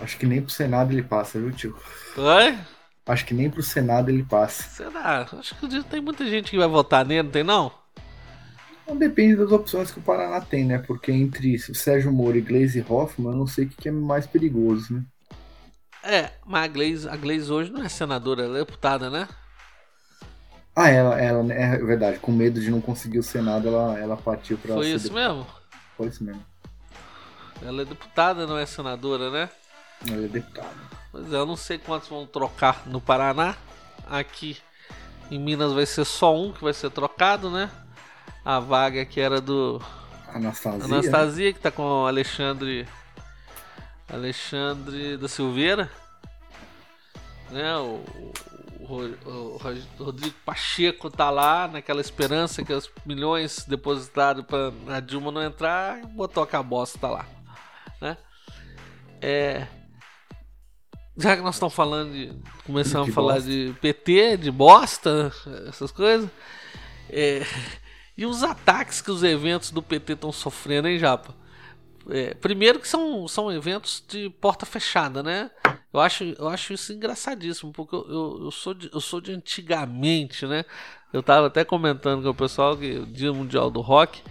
[0.00, 1.76] Acho que nem pro Senado ele passa, viu, tio?
[2.16, 2.58] Oi?
[3.04, 4.62] Acho que nem pro Senado ele passa.
[4.62, 5.26] Será?
[5.38, 7.72] Acho que tem muita gente que vai votar nele, não tem não?
[8.86, 10.78] Não depende das opções que o Paraná tem, né?
[10.78, 14.26] Porque entre o Sérgio Moro e Glaze Hoffman, eu não sei o que é mais
[14.26, 15.04] perigoso, né?
[16.04, 19.28] É, mas a Glaze, a Glaze hoje não é senadora, ela é deputada, né?
[20.74, 24.56] Ah, ela, ela é verdade, com medo de não conseguir o Senado, ela, ela partiu
[24.58, 24.74] pra.
[24.74, 25.34] Foi isso deputada.
[25.34, 25.46] mesmo?
[25.96, 26.44] Foi isso mesmo.
[27.64, 29.48] Ela é deputada, não é senadora, né?
[30.08, 31.01] Ela é deputada.
[31.12, 33.54] Pois é, eu não sei quantos vão trocar no Paraná.
[34.08, 34.56] Aqui
[35.30, 37.70] em Minas vai ser só um que vai ser trocado, né?
[38.42, 39.80] A vaga que era do
[40.26, 42.88] Anastasia, Anastasia que tá com o Alexandre
[44.10, 45.90] Alexandre da Silveira,
[47.50, 47.76] né?
[47.76, 48.02] O,
[48.80, 49.56] o, o,
[50.00, 55.42] o Rodrigo Pacheco tá lá naquela esperança que os milhões depositados para a Dilma não
[55.42, 57.26] entrar, botou a bosta lá,
[58.00, 58.16] né?
[59.20, 59.66] É,
[61.16, 62.32] já que nós estamos falando de.
[62.64, 63.50] Começamos a falar bosta.
[63.50, 65.32] de PT, de bosta,
[65.68, 66.28] essas coisas.
[67.10, 67.44] É,
[68.16, 71.34] e os ataques que os eventos do PT estão sofrendo, hein, Japa?
[72.10, 75.50] É, primeiro que são, são eventos de porta fechada, né?
[75.92, 79.32] Eu acho, eu acho isso engraçadíssimo, porque eu, eu, eu, sou, de, eu sou de
[79.32, 80.64] antigamente, né?
[81.12, 84.22] Eu tava até comentando com o pessoal que o Dia Mundial do Rock,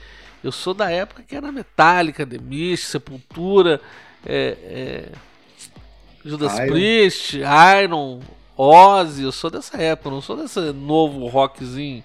[0.43, 3.79] eu sou da época que era Metallica, The Mist, Sepultura,
[4.25, 5.11] é, é,
[6.23, 6.67] Judas Iron.
[6.67, 7.37] Priest,
[7.83, 8.19] Iron,
[8.55, 12.03] Ozzy, eu sou dessa época, não sou desse novo rockzinho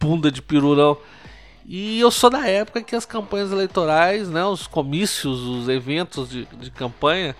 [0.00, 0.96] bunda de pirulão.
[1.66, 6.46] E eu sou da época que as campanhas eleitorais, né, os comícios, os eventos de,
[6.46, 7.36] de campanha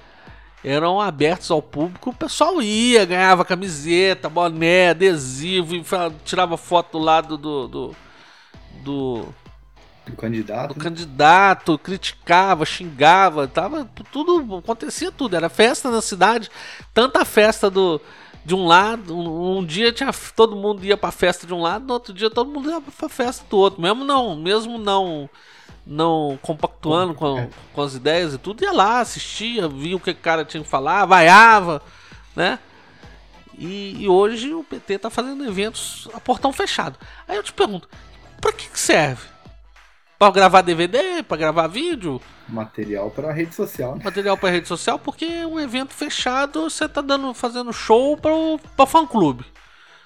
[0.63, 2.11] eram abertos ao público.
[2.11, 5.75] O pessoal ia, ganhava camiseta, boné, adesivo,
[6.25, 7.97] tirava foto do lado do, do,
[8.85, 9.35] do
[10.07, 10.75] do candidato.
[10.75, 16.51] Do candidato, criticava, xingava, tava tudo, acontecia tudo, era festa na cidade,
[16.93, 18.01] tanta festa do
[18.43, 21.85] de um lado, um, um, dia tinha todo mundo ia para festa de um lado,
[21.87, 25.29] no outro dia todo mundo ia para festa do outro, mesmo não, mesmo não
[25.87, 27.49] não compactuando com, é.
[27.75, 30.69] com as ideias e tudo, ia lá, assistia, via o que o cara tinha que
[30.69, 31.83] falar, vaiava,
[32.35, 32.59] né?
[33.59, 36.99] E, e, hoje o PT tá fazendo eventos a portão fechado.
[37.29, 37.89] Aí eu te pergunto,
[38.41, 39.27] para que, que serve?
[40.21, 42.21] Para gravar DVD, para gravar vídeo?
[42.47, 43.97] Material para rede social.
[43.97, 44.05] Né?
[44.05, 48.87] Material para rede social, porque é um evento fechado, você tá dando, fazendo show para
[48.87, 49.47] fã clube,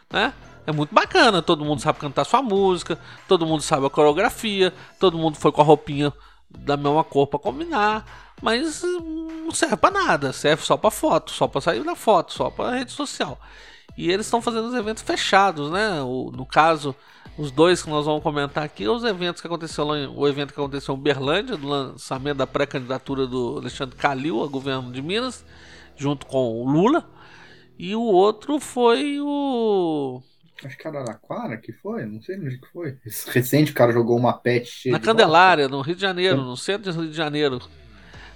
[0.09, 0.33] né?
[0.69, 2.97] É muito bacana, todo mundo sabe cantar sua música,
[3.27, 6.13] todo mundo sabe a coreografia, todo mundo foi com a roupinha
[6.49, 8.07] da mesma cor para combinar,
[8.41, 12.51] mas não serve para nada, serve só para foto, só para sair da foto, só
[12.51, 13.37] para rede social.
[13.97, 16.01] E eles estão fazendo os eventos fechados, né?
[16.03, 16.95] O, no caso,
[17.37, 20.61] os dois que nós vamos comentar aqui, os eventos que aconteceu lá, o evento que
[20.61, 25.45] aconteceu em Berlândia, do lançamento da pré-candidatura do Alexandre Calil a governo de Minas,
[25.97, 27.09] junto com o Lula.
[27.77, 30.23] E o outro foi o
[30.65, 32.97] Acho que era Araraquara que foi, não sei onde que foi.
[33.33, 35.77] Recente o cara jogou uma pet Na Candelária, bosta.
[35.77, 37.61] no Rio de Janeiro, no centro do Rio de Janeiro.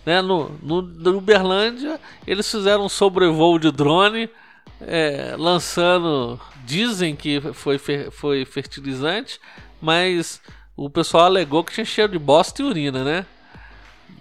[0.05, 4.29] Né, no, no, no Uberlândia, eles fizeram um sobrevoo de drone
[4.81, 6.41] é, lançando.
[6.65, 7.79] Dizem que foi,
[8.11, 9.41] foi fertilizante,
[9.81, 10.41] mas
[10.77, 13.27] o pessoal alegou que tinha cheiro de bosta e urina, né?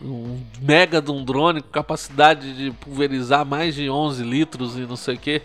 [0.01, 4.95] Um mega de um drone com capacidade de pulverizar mais de 11 litros e não
[4.95, 5.41] sei o que.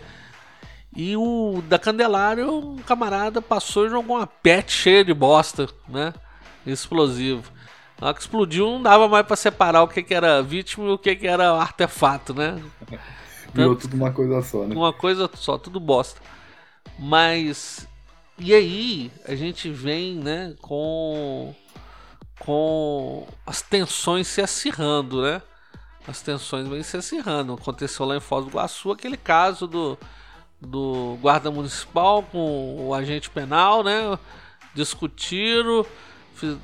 [0.95, 6.13] E o da Candelária, um camarada passou e jogou uma pet cheia de bosta, né?
[6.65, 7.51] Explosivo.
[7.99, 10.91] Na hora que explodiu, não dava mais para separar o que, que era vítima e
[10.91, 12.61] o que, que era artefato, né?
[13.53, 14.75] Virou tudo uma coisa só, né?
[14.75, 16.19] Uma coisa só, tudo bosta.
[16.97, 17.87] Mas.
[18.37, 21.53] E aí, a gente vem, né, com.
[22.39, 25.41] Com as tensões se acirrando, né?
[26.07, 27.53] As tensões vêm se acirrando.
[27.53, 29.97] Aconteceu lá em Foz do Iguaçu aquele caso do,
[30.59, 34.17] do guarda municipal com o agente penal, né?
[34.73, 35.85] Discutiram.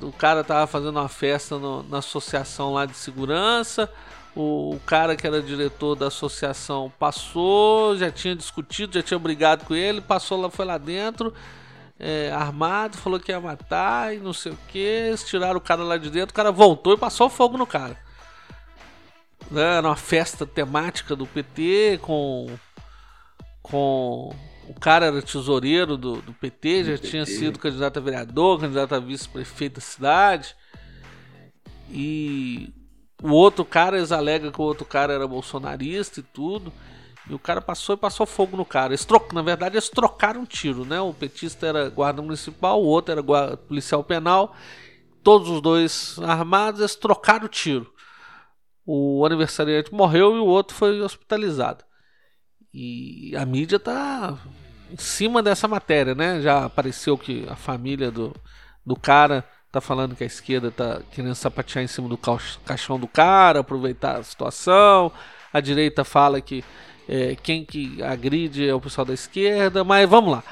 [0.02, 3.90] O cara tava fazendo uma festa no, na associação lá de segurança
[4.34, 9.74] o, cara que era diretor da associação passou, já tinha discutido, já tinha brigado com
[9.74, 11.34] ele, passou lá, foi lá dentro,
[11.98, 14.78] é, armado, falou que ia matar e não sei o que.
[14.78, 17.96] Eles tiraram o cara lá de dentro, o cara voltou e passou fogo no cara.
[19.50, 22.46] Né, era uma festa temática do PT com.
[23.62, 24.32] com
[24.68, 29.00] o cara era tesoureiro do, do PT, já tinha sido candidato a vereador, candidato a
[29.00, 30.54] vice-prefeito da cidade.
[31.90, 32.72] E
[33.22, 36.72] o outro cara, eles alegam que o outro cara era bolsonarista e tudo.
[37.28, 38.92] E o cara passou e passou fogo no cara.
[38.92, 39.32] Eles troc...
[39.32, 41.00] Na verdade, eles trocaram um tiro, né?
[41.00, 43.56] O petista era guarda municipal, o outro era guarda...
[43.56, 44.54] policial penal.
[45.22, 47.92] Todos os dois armados, eles trocaram o tiro.
[48.84, 51.84] O aniversariante morreu e o outro foi hospitalizado.
[52.72, 54.38] e a mídia tá
[54.90, 56.40] em cima dessa matéria, né?
[56.40, 58.34] Já apareceu que a família do,
[58.84, 62.18] do cara tá falando que a esquerda tá querendo sapatear em cima do
[62.64, 65.12] caixão do cara, aproveitar a situação.
[65.52, 66.64] A direita fala que
[67.08, 70.44] é, quem que agride é o pessoal da esquerda, mas vamos lá.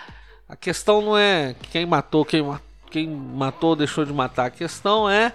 [0.48, 2.44] A questão não é quem matou, quem,
[2.90, 4.46] quem matou deixou de matar.
[4.46, 5.34] A questão é,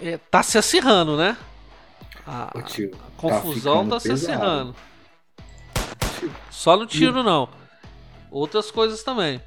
[0.00, 1.36] é tá se acirrando, né?
[2.26, 2.62] A, a tá
[3.16, 4.74] confusão tá, tá se acirrando.
[6.50, 7.48] Só no tiro, não.
[8.30, 9.40] Outras coisas também.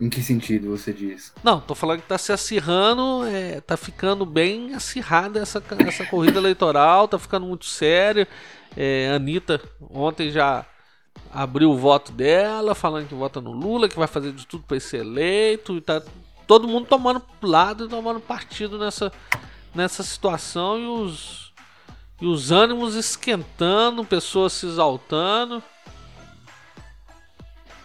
[0.00, 1.32] Em que sentido você diz?
[1.44, 6.38] Não, tô falando que tá se acirrando, é, tá ficando bem acirrada essa, essa corrida
[6.38, 8.26] eleitoral, tá ficando muito sério.
[8.74, 9.60] É, Anitta
[9.90, 10.64] ontem já
[11.30, 14.80] abriu o voto dela, falando que vota no Lula, que vai fazer de tudo para
[14.80, 16.02] ser eleito, e tá
[16.46, 19.12] todo mundo tomando lado e tomando partido nessa,
[19.74, 21.52] nessa situação e os,
[22.20, 25.62] e os ânimos esquentando, pessoas se exaltando.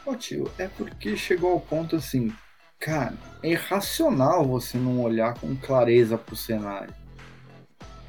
[0.05, 2.31] Ô tio, é porque chegou ao ponto assim,
[2.79, 6.93] cara, é irracional você não olhar com clareza pro cenário.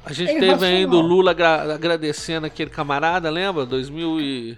[0.05, 3.65] A gente é teve ainda o Lula agra agradecendo aquele camarada, lembra?
[3.65, 4.57] 2000 e...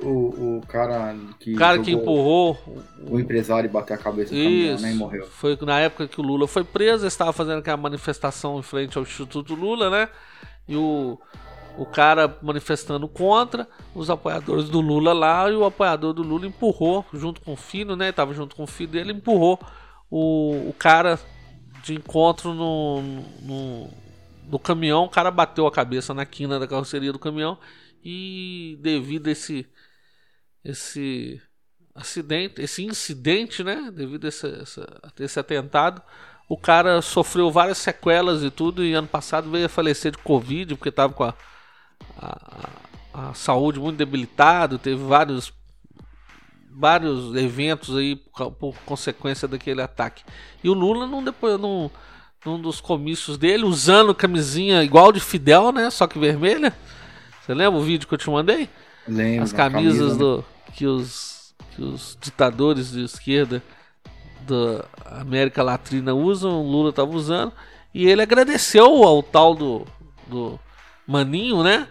[0.00, 1.54] O, o cara que.
[1.54, 2.58] O cara que empurrou.
[2.98, 4.92] O, o empresário bateu a cabeça no caminhão, né?
[4.92, 5.26] E morreu.
[5.26, 9.02] Foi na época que o Lula foi preso, estava fazendo aquela manifestação em frente ao
[9.02, 10.08] Instituto Lula, né?
[10.68, 11.18] E o,
[11.76, 17.04] o cara manifestando contra, os apoiadores do Lula lá, e o apoiador do Lula empurrou,
[17.12, 18.12] junto com o filho, né?
[18.12, 19.58] Tava junto com o filho dele, empurrou
[20.10, 21.18] o, o cara
[21.82, 23.02] de encontro no,
[23.42, 23.90] no,
[24.48, 25.04] no caminhão.
[25.04, 27.58] O cara bateu a cabeça na quina da carroceria do caminhão
[28.04, 29.66] e devido a esse,
[30.64, 31.40] esse
[31.94, 33.90] acidente, esse incidente, né?
[33.92, 36.00] Devido a esse, essa, esse atentado,
[36.48, 38.84] o cara sofreu várias sequelas e tudo.
[38.84, 41.34] E ano passado veio a falecer de Covid, porque estava com a
[42.18, 42.70] a,
[43.12, 45.52] a saúde muito debilitado, teve vários
[46.76, 50.24] vários eventos aí por, por, consequência daquele ataque.
[50.62, 51.88] E o Lula não depois num,
[52.44, 56.74] num dos comícios dele usando camisinha igual de Fidel, né, só que vermelha.
[57.40, 58.68] Você lembra o vídeo que eu te mandei?
[59.06, 59.44] Lembro.
[59.44, 60.18] As camisas camisa, né?
[60.18, 61.34] do que os
[61.74, 63.62] que os ditadores de esquerda
[64.40, 64.84] da
[65.20, 67.52] América Latina usam, o Lula estava usando,
[67.92, 69.86] e ele agradeceu ao tal do,
[70.26, 70.58] do
[71.06, 71.88] Maninho, né?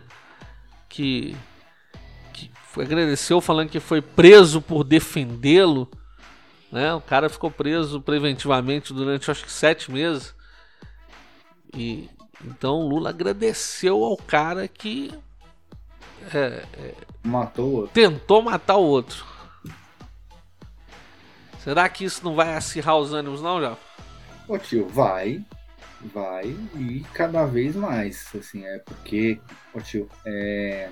[0.94, 1.36] Que,
[2.34, 5.90] que agradeceu falando que foi preso por defendê-lo.
[6.72, 6.94] Né?
[6.94, 10.36] O cara ficou preso preventivamente durante acho que sete meses.
[11.76, 12.08] E
[12.46, 15.12] então Lula agradeceu ao cara que
[16.32, 17.94] é, é, matou o outro.
[17.94, 19.26] tentou matar o outro.
[21.64, 23.76] Será que isso não vai acirrar os ânimos, não, já?
[24.48, 25.44] Ô tio, vai
[26.14, 29.40] vai e cada vez mais, assim, é porque,
[29.74, 30.90] ó tio, é,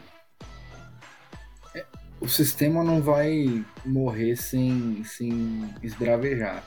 [1.76, 1.86] é,
[2.20, 6.64] o sistema não vai morrer sem, sem esbravejar.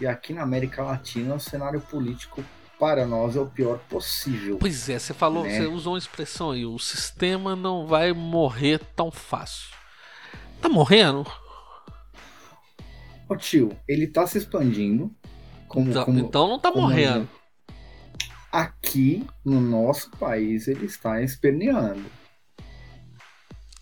[0.00, 2.42] E aqui na América Latina o cenário político
[2.78, 4.56] para nós é o pior possível.
[4.58, 5.58] Pois é, você falou, né?
[5.58, 9.68] você usou uma expressão aí, o sistema não vai morrer tão fácil.
[10.60, 11.26] Tá morrendo?
[13.28, 15.14] Ô tio, ele tá se expandindo.
[15.68, 17.28] Como, então, como, então não tá morrendo.
[18.50, 22.04] Aqui no nosso país ele está esperneando.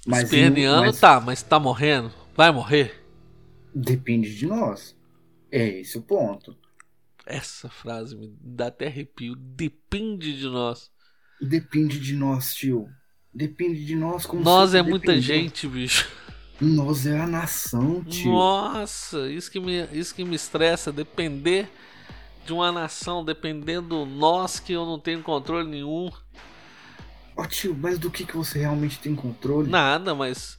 [0.07, 1.01] Mas esperneando mas...
[1.01, 2.13] tá, mas tá morrendo?
[2.37, 3.05] Vai morrer?
[3.75, 4.97] Depende de nós.
[5.51, 6.57] É esse o ponto.
[7.27, 9.35] Essa frase me dá até arrepio.
[9.37, 10.91] Depende de nós.
[11.41, 12.89] Depende de nós, tio.
[13.33, 14.27] Depende de nós.
[14.27, 16.11] Como nós é muita gente, bicho.
[16.61, 18.33] Nós é a nação, tio.
[18.33, 20.91] Nossa, isso que me, isso que me estressa.
[20.91, 21.71] Depender
[22.49, 26.11] de uma nação, dependendo nós que eu não tenho controle nenhum.
[27.37, 29.69] Ó oh, tio, mas do que, que você realmente tem controle?
[29.69, 30.59] Nada, mas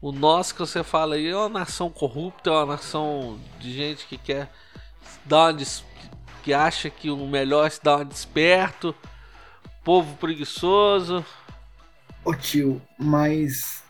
[0.00, 4.06] o nós que você fala aí é uma nação corrupta, é uma nação de gente
[4.06, 4.50] que quer
[5.26, 5.60] dar uma
[6.42, 8.94] que acha que o melhor é se dar uma desperto,
[9.84, 11.22] povo preguiçoso.
[12.24, 13.82] Ô oh, tio, mas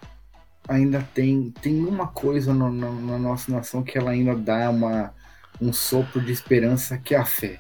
[0.67, 5.15] ainda tem tem uma coisa no, no, na nossa nação que ela ainda dá uma
[5.61, 7.59] um sopro de esperança que é a fé.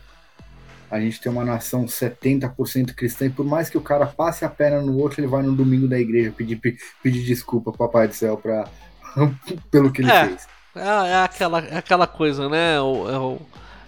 [0.90, 4.48] A gente tem uma nação 70% cristã e por mais que o cara passe a
[4.48, 6.60] perna no outro, ele vai no domingo da igreja pedir,
[7.02, 8.68] pedir desculpa ao Papai do Céu pra,
[9.70, 10.48] pelo que ele é, fez.
[10.76, 12.80] É, é, aquela, é aquela coisa, né?
[12.80, 13.40] O, é, o,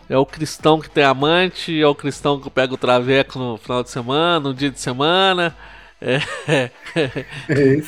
[0.08, 3.82] é o cristão que tem amante, é o cristão que pega o traveco no final
[3.82, 5.54] de semana, no dia de semana.
[6.00, 6.16] É,
[6.48, 6.70] é,
[7.48, 7.82] é,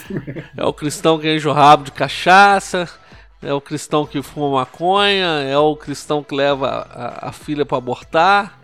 [0.56, 2.88] é o cristão que enche o rabo de cachaça.
[3.42, 7.78] É o cristão que fuma maconha, é o cristão que leva a, a filha para
[7.78, 8.60] abortar.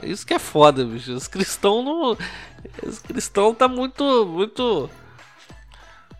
[0.00, 1.12] É isso que é foda, bicho.
[1.12, 2.16] Os cristãos não.
[2.86, 4.26] Os cristãos tá muito.
[4.26, 4.90] muito.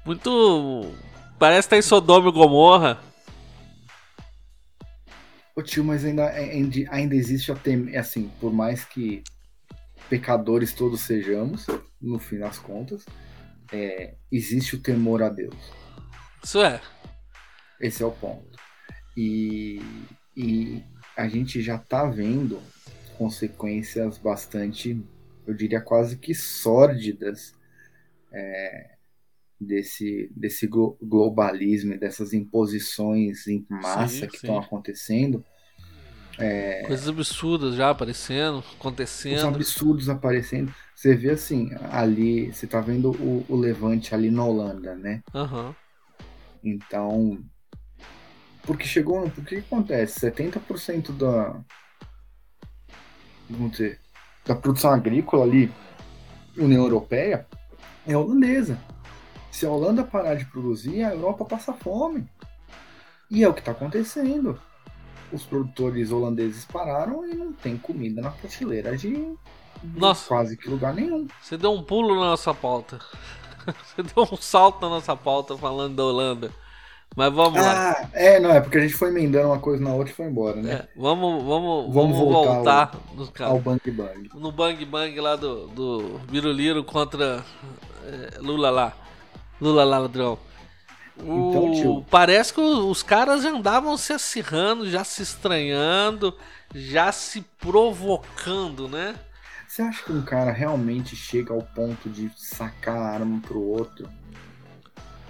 [0.05, 0.92] Muito.
[1.38, 2.99] Parece que tá em Sodoma e Gomorra.
[5.57, 6.32] Ô tio, mas ainda,
[6.90, 7.97] ainda existe a tem...
[7.97, 9.22] assim, por mais que
[10.11, 11.66] pecadores todos sejamos,
[12.01, 13.07] no fim das contas,
[13.72, 15.55] é, existe o temor a Deus.
[16.42, 16.80] Isso é.
[17.85, 18.59] Esse é o ponto.
[19.14, 19.78] E,
[20.35, 20.82] e
[21.14, 22.59] a gente já tá vendo
[23.18, 25.05] consequências bastante,
[25.47, 27.55] eu diria quase que sórdidas
[28.32, 28.93] é,
[29.61, 35.45] desse, desse globalismo e dessas imposições em massa sim, que estão acontecendo.
[36.39, 39.37] É, Coisas absurdas já aparecendo, acontecendo.
[39.37, 40.74] Os absurdos aparecendo.
[40.97, 45.22] Você vê assim, ali, você tá vendo o, o Levante ali na Holanda, né?
[45.35, 45.74] Uhum.
[46.64, 47.45] Então,
[48.67, 50.21] porque chegou, porque que acontece?
[50.21, 51.61] 70% da
[53.49, 54.01] vamos dizer,
[54.45, 55.73] da produção agrícola ali,
[56.57, 57.47] União Europeia,
[58.07, 58.79] é holandesa.
[59.51, 62.29] Se a Holanda parar de produzir, a Europa passa fome.
[63.31, 64.61] E é o que está acontecendo.
[65.33, 69.37] Os produtores holandeses pararam e não tem comida na prateleira de,
[69.83, 71.27] nossa, quase que lugar nenhum.
[71.41, 72.99] Você deu um pulo na nossa pauta.
[73.65, 76.53] Você deu um salto na nossa pauta falando da Holanda.
[77.17, 78.11] Mas vamos ah, lá.
[78.13, 80.61] É, não, é porque a gente foi emendando uma coisa na outra e foi embora,
[80.61, 80.73] né?
[80.73, 84.31] É, vamos, vamos, vamos, voltar, voltar ao, ao Bang Bang.
[84.35, 87.45] No Bang Bang lá do, do Biruliro contra
[88.05, 88.93] é, Lula lá.
[89.61, 90.39] Lula lá, ladrão.
[91.17, 92.07] O, então, tio.
[92.11, 96.37] Parece que os caras já andavam se acirrando, já se estranhando,
[96.75, 99.15] já se provocando, né?
[99.69, 104.09] Você acha que um cara realmente chega ao ponto de sacar a arma pro outro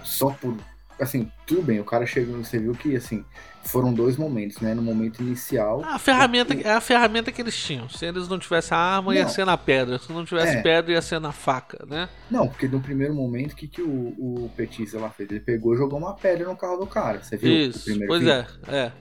[0.03, 0.55] só por
[0.99, 3.23] assim, tudo bem, o cara chegou, você viu que assim,
[3.63, 4.73] foram dois momentos, né?
[4.73, 5.81] No momento inicial.
[5.83, 7.89] A ferramenta é a ferramenta que eles tinham.
[7.89, 9.19] Se eles não tivessem a arma, não.
[9.19, 9.97] ia ser na pedra.
[9.97, 10.61] Se não tivesse é.
[10.61, 12.07] pedra, ia ser na faca, né?
[12.29, 15.29] Não, porque no primeiro momento, o que, que o, o Petista lá fez?
[15.29, 17.23] Ele pegou e jogou uma pedra no carro do cara.
[17.23, 18.91] Você viu Isso, Pois é, é.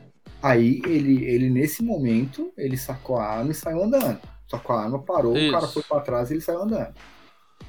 [0.43, 4.21] Aí ele, ele, nesse momento, ele sacou a arma e saiu andando.
[4.49, 5.49] Sacou a arma, parou, Isso.
[5.49, 6.95] o cara foi para trás e ele saiu andando.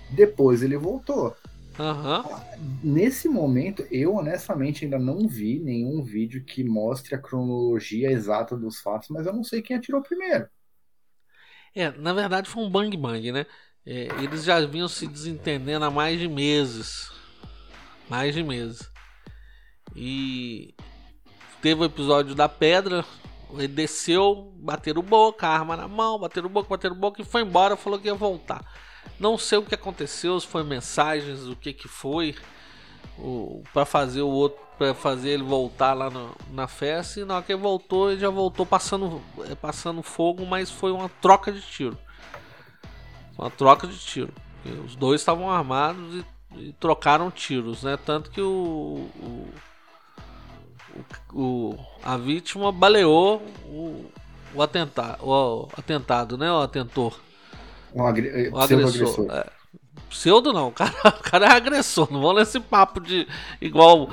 [0.10, 1.36] Depois ele voltou.
[1.78, 2.24] Uhum.
[2.82, 8.80] Nesse momento, eu honestamente ainda não vi nenhum vídeo que mostre a cronologia exata dos
[8.80, 10.48] fatos, mas eu não sei quem atirou primeiro.
[11.76, 13.46] É, na verdade foi um bang bang, né?
[13.86, 17.12] É, eles já vinham se desentendendo há mais de meses.
[18.10, 18.90] Mais de meses.
[19.94, 20.74] E
[21.62, 23.04] teve o episódio da pedra.
[23.52, 27.76] Ele desceu, bateram boca, arma na mão, bateram boca, bateram boca e foi embora.
[27.76, 28.66] Falou que ia voltar.
[29.20, 32.36] Não sei o que aconteceu, se foi mensagens, o que que foi,
[33.74, 37.20] para fazer o outro, para fazer ele voltar lá no, na festa.
[37.20, 40.92] E na hora que ele voltou, ele já voltou passando, é, passando fogo, mas foi
[40.92, 41.98] uma troca de tiro.
[43.38, 44.34] Uma troca de tiro.
[44.86, 46.24] Os dois estavam armados
[46.56, 47.98] e, e, trocaram tiros, né?
[47.98, 49.48] Tanto que o, o,
[51.34, 54.10] o a vítima baleou o,
[54.54, 56.52] o, atentado, o atentado, né?
[56.52, 57.20] O atentor.
[57.96, 58.50] Um, agre...
[58.50, 59.32] um agressor.
[59.32, 59.46] É.
[60.10, 62.12] Pseudo não, o cara, o cara é agressor.
[62.12, 63.28] Não vamos nesse papo de
[63.62, 64.10] igual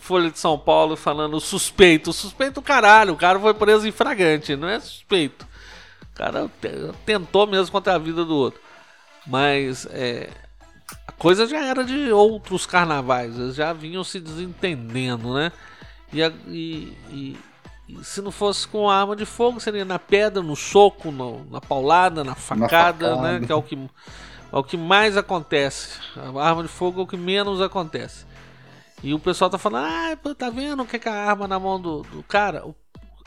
[0.00, 2.12] Folha de São Paulo falando suspeito.
[2.12, 5.46] Suspeito caralho, o cara foi preso em fragante, não é suspeito.
[6.02, 6.50] O cara
[7.04, 8.60] tentou mesmo contra a vida do outro.
[9.26, 10.30] Mas é,
[11.06, 15.50] a coisa já era de outros carnavais, eles já vinham se desentendendo, né?
[16.12, 17.36] E, e, e
[17.88, 21.60] e se não fosse com arma de fogo, seria na pedra, no soco, no, na
[21.60, 23.46] paulada, na facada, na facada, né?
[23.46, 25.98] Que é o que, é o que mais acontece.
[26.16, 28.26] A arma de fogo é o que menos acontece.
[29.02, 31.80] E o pessoal tá falando, ah, tá vendo o que é a arma na mão
[31.80, 32.64] do, do cara?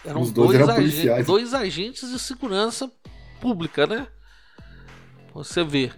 [0.04, 2.92] Eram Os dois, dois, eram agentes, dois agentes de segurança
[3.40, 4.08] pública, né?
[5.34, 5.92] Você vê.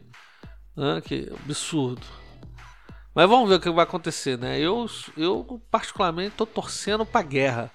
[0.76, 1.02] Né?
[1.04, 2.06] Que absurdo.
[3.14, 4.60] Mas vamos ver o que vai acontecer, né?
[4.60, 4.88] Eu,
[5.18, 7.72] eu particularmente, tô torcendo pra guerra.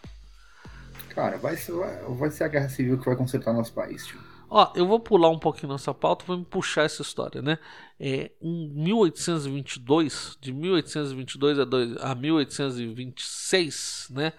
[1.16, 1.72] Cara, vai ser,
[2.10, 4.20] vai ser a guerra civil que vai consertar nosso país, tio.
[4.50, 7.58] Ó, eu vou pular um pouquinho nessa pauta, vou me puxar essa história, né?
[7.98, 14.34] É, em 1822, de 1822 a, dois, a 1826, né?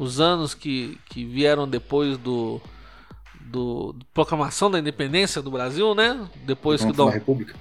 [0.00, 2.60] Os anos que, que vieram depois do,
[3.42, 6.28] do, do proclamação da independência do Brasil, né?
[6.44, 7.08] Depois que Dom...
[7.08, 7.54] República?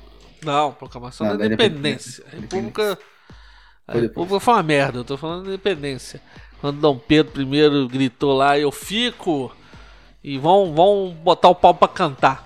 [0.44, 2.24] Não, proclamação Não, da, independência.
[2.26, 2.98] Da República,
[3.88, 6.20] a República foi uma merda, eu tô falando da independência.
[6.66, 9.56] Quando Dom Pedro I gritou lá, eu fico.
[10.24, 12.44] E vão, vão botar o pau pra cantar.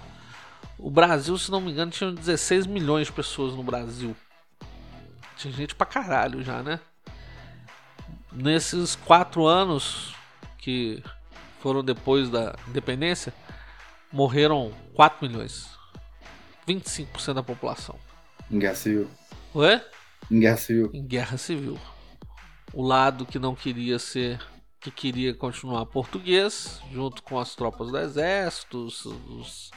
[0.78, 4.14] O Brasil, se não me engano, tinha 16 milhões de pessoas no Brasil.
[5.38, 6.82] Tinha gente pra caralho já, né?
[8.30, 10.14] Nesses quatro anos
[10.58, 11.02] que
[11.62, 13.34] foram depois da independência,
[14.12, 15.70] morreram 4 milhões.
[16.68, 17.96] 25% da população.
[18.52, 19.08] Guerra civil.
[19.56, 19.82] Ué?
[20.30, 20.90] Em guerra civil.
[20.94, 21.80] Em guerra civil.
[22.74, 24.40] O lado que não queria ser.
[24.80, 29.72] que queria continuar português, junto com as tropas do exército, os, os,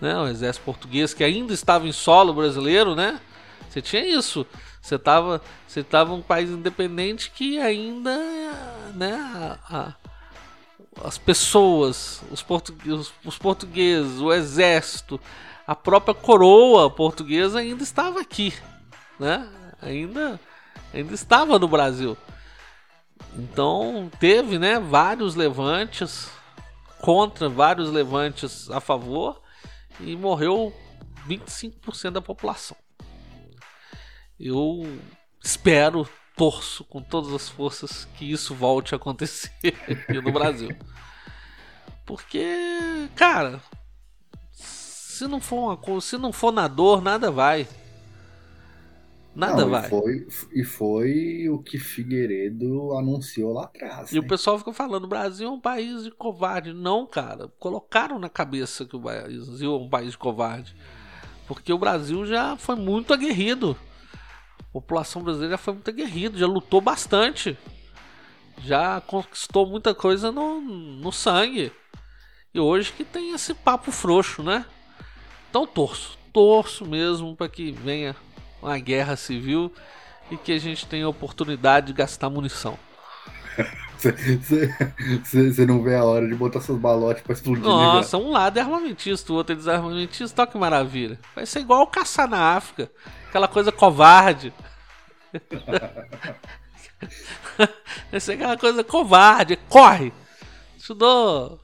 [0.00, 3.20] né, o exército português que ainda estava em solo brasileiro, né?
[3.68, 4.46] Você tinha isso.
[4.80, 8.16] Você estava você tava um país independente que ainda,
[8.94, 15.20] né, a, a, as pessoas, os, portugueses, os portugueses, o exército,
[15.66, 18.52] a própria coroa portuguesa ainda estava aqui,
[19.18, 19.48] né?
[19.80, 20.40] Ainda,
[20.92, 22.16] ainda estava no Brasil.
[23.36, 26.30] Então teve, né, vários levantes
[27.00, 29.40] contra, vários levantes a favor
[30.00, 30.74] e morreu
[31.28, 32.76] 25% da população.
[34.38, 34.98] Eu
[35.42, 39.52] espero torço com todas as forças que isso volte a acontecer
[39.86, 40.74] aqui no Brasil.
[42.06, 43.60] Porque, cara,
[44.50, 47.68] se não for uma se não for na dor, nada vai.
[49.34, 49.86] Nada não, vai.
[49.86, 54.10] E foi, e foi o que Figueiredo anunciou lá atrás.
[54.10, 54.20] E né?
[54.20, 56.72] o pessoal fica falando: o Brasil é um país de covarde.
[56.72, 57.48] Não, cara.
[57.58, 60.74] Colocaram na cabeça que o Brasil é um país de covarde.
[61.46, 63.76] Porque o Brasil já foi muito aguerrido.
[64.60, 67.56] A população brasileira já foi muito aguerrida, já lutou bastante.
[68.62, 71.72] Já conquistou muita coisa no, no sangue.
[72.52, 74.66] E hoje que tem esse papo frouxo, né?
[75.48, 78.14] Então torço, torço mesmo para que venha
[78.62, 79.72] uma guerra civil
[80.30, 82.78] e que a gente tenha a oportunidade de gastar munição.
[83.98, 87.62] Você não vê a hora de botar seus balotes pra explodir.
[87.62, 90.36] Né, Nossa, um lado é armamentista, o outro é desarmamentista.
[90.36, 91.18] Toque que maravilha.
[91.34, 92.90] Vai ser igual caçar na África.
[93.28, 94.52] Aquela coisa covarde.
[98.10, 99.56] Vai ser aquela coisa covarde.
[99.68, 100.12] Corre!
[100.78, 101.60] Te dou,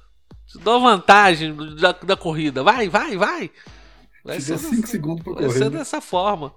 [0.47, 2.63] te dou vantagem da, da corrida.
[2.63, 3.51] Vai, vai, vai!
[4.25, 5.59] Vai ser, 5 segundos pra vai correr.
[5.59, 6.53] Vai ser dessa forma.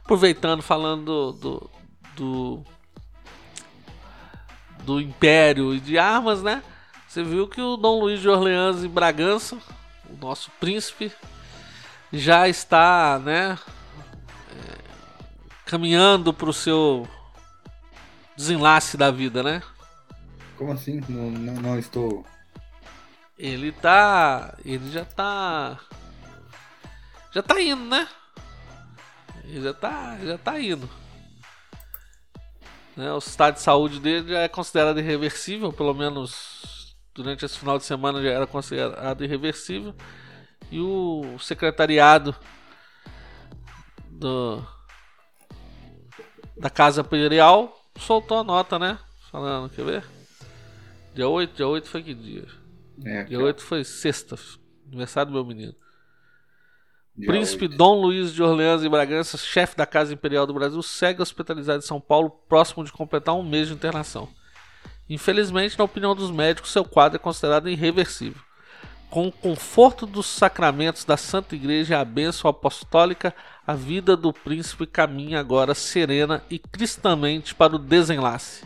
[0.00, 1.70] Aproveitando, falando do,
[2.16, 2.64] do,
[4.84, 6.62] do, Império e de armas, né?
[7.08, 9.56] Você viu que o Dom Luiz de Orleans e Bragança,
[10.08, 11.12] o nosso príncipe,
[12.12, 13.58] já está, né?
[15.72, 17.08] caminhando para o seu
[18.36, 19.62] desenlace da vida, né?
[20.58, 21.00] Como assim?
[21.08, 22.26] Não, não, não, estou.
[23.38, 24.54] Ele tá.
[24.66, 25.78] Ele já tá.
[27.32, 28.06] Já tá indo, né?
[29.44, 30.88] Ele já tá, já tá indo.
[32.96, 33.12] Né?
[33.12, 37.84] O estado de saúde dele já é considerado irreversível, pelo menos durante esse final de
[37.84, 39.94] semana já era considerado irreversível.
[40.70, 42.34] E o secretariado
[44.08, 44.64] do,
[46.56, 48.98] da Casa Imperial soltou a nota, né?
[49.30, 50.04] Falando, quer ver?
[51.14, 52.46] Dia 8, dia 8 foi que dia?
[53.04, 54.36] É, dia 8 foi sexta,
[54.86, 55.74] aniversário do meu menino.
[57.14, 57.76] Príncipe 8.
[57.76, 61.86] Dom Luiz de Orleans e Bragança, chefe da Casa Imperial do Brasil, segue hospitalizado em
[61.86, 64.28] São Paulo, próximo de completar um mês de internação.
[65.10, 68.40] Infelizmente, na opinião dos médicos, seu quadro é considerado irreversível.
[69.10, 73.34] Com o conforto dos sacramentos da Santa Igreja e a bênção apostólica,
[73.66, 78.64] a vida do príncipe caminha agora serena e cristamente para o desenlace.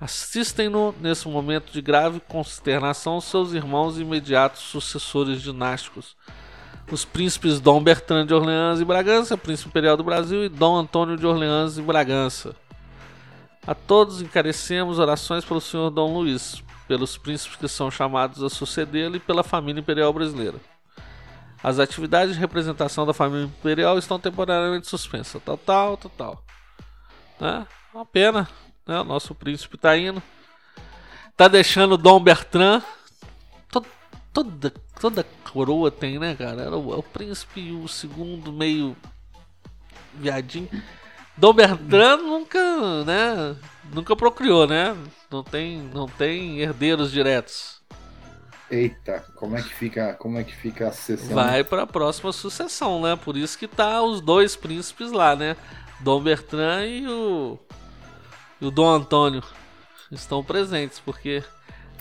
[0.00, 6.16] Assistem-no nesse momento de grave consternação seus irmãos e imediatos sucessores dinásticos,
[6.90, 11.16] os príncipes Dom Bertrand de Orleans e Bragança, príncipe imperial do Brasil, e Dom Antônio
[11.16, 12.54] de Orleans e Bragança.
[13.66, 19.16] A todos encarecemos orações pelo senhor Dom Luís, pelos príncipes que são chamados a sucedê-lo
[19.16, 20.58] e pela família imperial brasileira.
[21.62, 25.40] As atividades de representação da família imperial estão temporariamente suspensas.
[25.44, 26.44] Tal, tal, tal.
[27.38, 27.64] Né?
[27.94, 28.48] Uma pena,
[28.84, 29.00] né?
[29.00, 30.20] O nosso príncipe está indo.
[31.36, 32.82] Tá deixando Dom Bertrand.
[34.32, 34.70] Toda,
[35.00, 36.62] toda, coroa tem, né, cara?
[36.62, 38.96] Era o, o príncipe e o segundo meio
[40.14, 40.68] viadinho.
[41.36, 43.56] Dom Bertrand nunca, né?
[43.92, 44.96] Nunca procriou, né?
[45.30, 47.82] Não tem, não tem herdeiros diretos.
[48.70, 51.34] Eita, como é que fica, como é que fica a sucessão?
[51.34, 53.16] Vai para a próxima sucessão, né?
[53.16, 55.56] Por isso que tá os dois príncipes lá, né?
[56.00, 57.58] Dom Bertrand e o
[58.62, 59.42] e o Dom Antônio
[60.08, 61.42] estão presentes, porque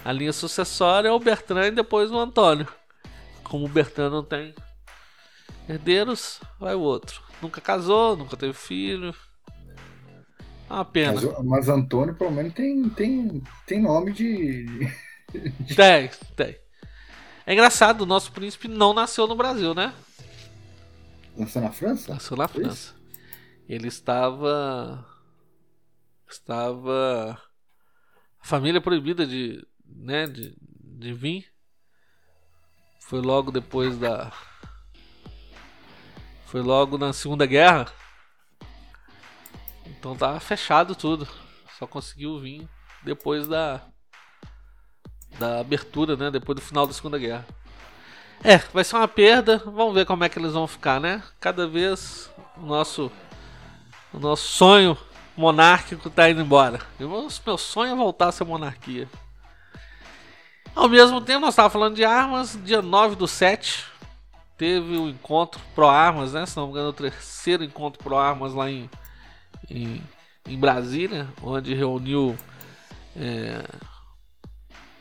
[0.03, 2.67] a linha sucessória é o Bertrand e depois o Antônio.
[3.43, 4.53] Como o Bertrand não tem
[5.67, 7.21] herdeiros, vai o outro.
[7.41, 9.13] Nunca casou, nunca teve filho.
[10.69, 11.13] É uma pena.
[11.13, 14.65] Mas, mas Antônio, pelo menos, tem, tem, tem nome de.
[15.75, 16.57] Tem, tem.
[17.45, 19.93] É engraçado, o nosso príncipe não nasceu no Brasil, né?
[21.35, 22.13] Nasceu na França?
[22.13, 22.93] Nasceu na França.
[23.67, 25.05] Ele estava.
[26.29, 27.41] Estava.
[28.39, 29.65] A família proibida de.
[29.95, 30.27] Né?
[30.27, 31.45] De, de vir.
[32.99, 34.31] Foi logo depois da.
[36.45, 37.91] Foi logo na Segunda Guerra.
[39.85, 41.27] Então tá fechado tudo.
[41.77, 42.67] Só conseguiu vir
[43.03, 43.81] depois da
[45.39, 46.29] da abertura, né?
[46.29, 47.45] Depois do final da Segunda Guerra.
[48.43, 49.57] É, vai ser uma perda.
[49.59, 51.23] Vamos ver como é que eles vão ficar, né?
[51.39, 53.11] Cada vez o nosso
[54.13, 54.97] o nosso sonho
[55.37, 56.79] monárquico tá indo embora.
[56.99, 59.07] Meu sonho é voltar a ser monarquia.
[60.75, 62.57] Ao mesmo tempo, nós estávamos falando de armas.
[62.63, 63.85] Dia 9 do 7
[64.57, 66.45] teve o encontro Pro Armas, né?
[66.45, 68.89] Se não me engano, o terceiro encontro Pro Armas lá em,
[69.69, 70.01] em,
[70.47, 72.37] em Brasília, onde reuniu
[73.15, 73.63] é,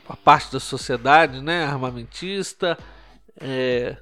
[0.08, 1.64] a parte da sociedade, né?
[1.64, 2.76] Armamentista,
[3.40, 3.96] é,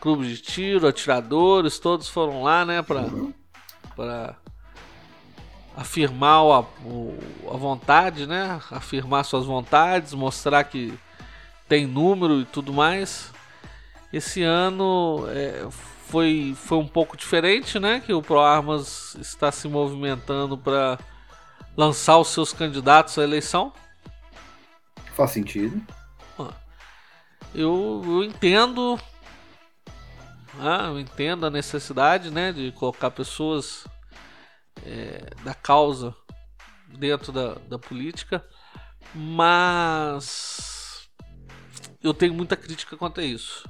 [0.00, 2.82] clube de tiro, atiradores, todos foram lá, né?
[2.82, 4.36] Para
[5.76, 8.60] afirmar a, a vontade, né?
[8.70, 10.96] Afirmar suas vontades, mostrar que
[11.68, 13.32] tem número e tudo mais.
[14.12, 15.66] Esse ano é,
[16.06, 18.00] foi, foi um pouco diferente, né?
[18.00, 20.98] Que o ProArmas está se movimentando para
[21.76, 23.72] lançar os seus candidatos à eleição.
[25.14, 25.82] Faz sentido.
[27.54, 28.98] Eu, eu entendo.
[30.58, 33.86] Ah, eu entendo a necessidade né, de colocar pessoas
[34.82, 36.14] é, da causa
[36.88, 38.44] dentro da, da política,
[39.14, 41.08] mas
[42.02, 43.68] eu tenho muita crítica quanto a isso.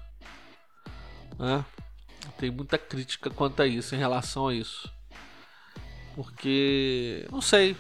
[1.39, 1.65] Né?
[2.25, 4.91] Eu tenho muita crítica quanto a isso, em relação a isso.
[6.15, 7.77] Porque, não sei,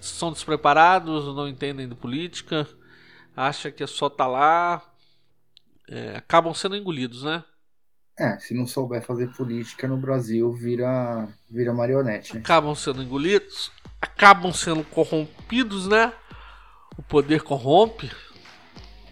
[0.00, 2.68] são despreparados, não entendem de política,
[3.36, 4.94] acham que é só estar tá lá,
[5.88, 7.44] é, acabam sendo engolidos, né?
[8.16, 12.34] É, se não souber fazer política no Brasil, vira, vira marionete.
[12.34, 12.40] Né?
[12.40, 16.12] Acabam sendo engolidos, acabam sendo corrompidos, né?
[16.96, 18.10] O poder corrompe,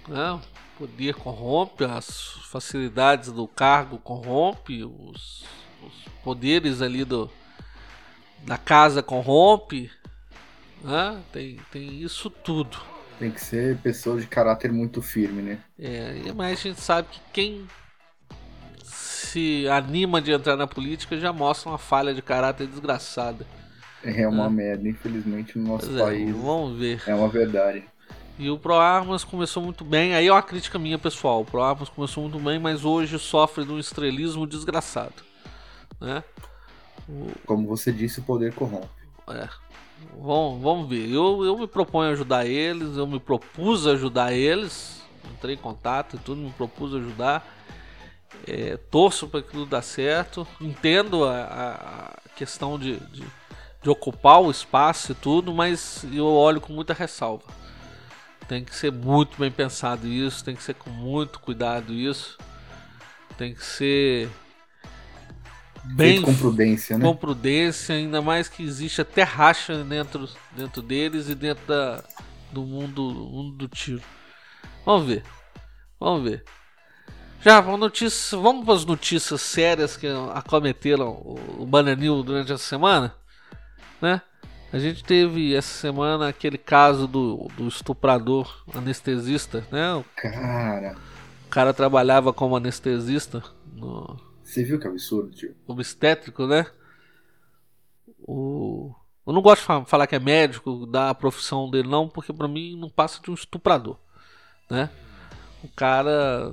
[0.07, 0.33] né?
[0.33, 2.07] O poder corrompe, as
[2.49, 5.45] facilidades do cargo corrompe, os,
[5.83, 7.29] os poderes ali do,
[8.45, 9.91] da casa corrompe,
[10.81, 11.21] né?
[11.33, 12.79] Tem, tem isso tudo.
[13.19, 15.59] Tem que ser pessoa de caráter muito firme, né?
[15.77, 17.69] É, mas a gente sabe que quem
[19.23, 23.47] se anima de entrar na política já mostra uma falha de caráter desgraçada.
[24.05, 24.51] É uma é.
[24.51, 26.35] merda, infelizmente, no nosso é, país.
[26.35, 27.03] Vamos ver.
[27.07, 27.85] É uma verdade.
[28.39, 30.15] E o ProArmas começou muito bem.
[30.15, 31.43] Aí é uma crítica minha, pessoal.
[31.43, 35.23] O ProArmas começou muito bem, mas hoje sofre de um estrelismo desgraçado.
[36.01, 36.25] Né?
[37.09, 37.31] O...
[37.47, 38.89] Como você disse, o poder corrompe.
[39.29, 39.49] É.
[40.21, 41.09] Vamos, vamos ver.
[41.09, 45.01] Eu, eu me proponho ajudar eles, eu me propus ajudar eles.
[45.33, 47.47] Entrei em contato e tudo, me propus ajudar.
[48.47, 50.47] É, torço para que tudo dê certo.
[50.61, 53.25] Entendo a, a questão de, de,
[53.83, 57.45] de, ocupar o espaço e tudo, mas eu olho com muita ressalva.
[58.49, 62.37] Tem que ser muito bem pensado isso, tem que ser com muito cuidado isso.
[63.39, 64.29] Tem que ser
[65.85, 67.05] bem Feito com prudência, né?
[67.05, 72.05] Com prudência, ainda mais que existe até racha dentro, dentro deles e dentro da,
[72.53, 74.03] do mundo, mundo do tiro.
[74.85, 75.23] Vamos ver.
[75.99, 76.45] Vamos ver.
[77.45, 81.11] Já, vamos, notícia, vamos para as notícias sérias que acometeram
[81.59, 83.13] o, Bananil durante essa semana,
[84.01, 84.23] né?
[84.73, 89.93] A gente teve essa semana aquele caso do, do estuprador anestesista, né?
[89.93, 90.97] O cara.
[91.45, 93.43] O cara trabalhava como anestesista
[93.75, 94.17] no.
[94.45, 95.57] Você viu que absurdo, tio?
[95.67, 96.65] Obstétrico, né?
[98.21, 98.95] O...
[99.27, 102.79] Eu não gosto de falar que é médico da profissão dele, não, porque para mim
[102.79, 103.99] não passa de um estuprador,
[104.71, 104.89] né?
[105.65, 106.53] O cara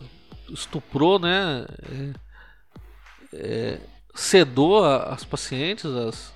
[0.53, 1.65] estuprou, né?
[1.91, 2.13] É,
[3.33, 3.79] é,
[4.13, 6.33] sedou as pacientes, as,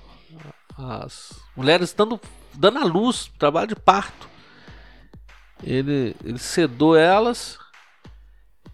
[0.78, 2.20] as mulheres dando,
[2.54, 4.28] dando à luz, trabalho de parto.
[5.62, 7.58] Ele, ele sedou elas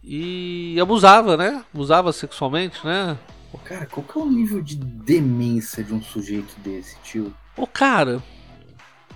[0.03, 1.65] e abusava, né?
[1.73, 3.19] Abusava sexualmente, né?
[3.65, 7.35] Cara, qual que é o nível de demência de um sujeito desse, tio?
[7.57, 8.23] Ô, cara,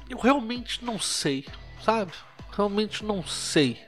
[0.08, 1.46] eu realmente não sei,
[1.84, 2.12] sabe?
[2.52, 3.80] Realmente não sei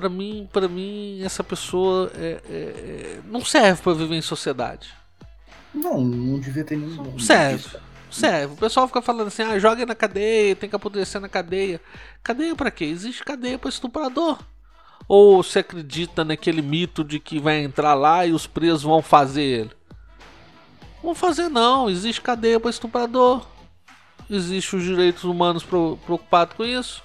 [0.00, 4.94] para mim, para mim essa pessoa é, é, é não serve para viver em sociedade.
[5.74, 7.04] Não, não devia ter nenhum.
[7.04, 7.76] Não serve.
[8.10, 8.54] Serve.
[8.54, 11.82] O pessoal fica falando assim: ah, joga na cadeia, tem que apodrecer na cadeia.
[12.22, 12.86] Cadeia para quê?
[12.86, 14.38] Existe cadeia para estuprador.
[15.06, 19.42] Ou se acredita naquele mito de que vai entrar lá e os presos vão fazer
[19.42, 19.70] ele?
[21.02, 23.46] Vão fazer não, existe cadeia para estuprador.
[24.30, 27.02] Existe os direitos humanos preocupados com isso.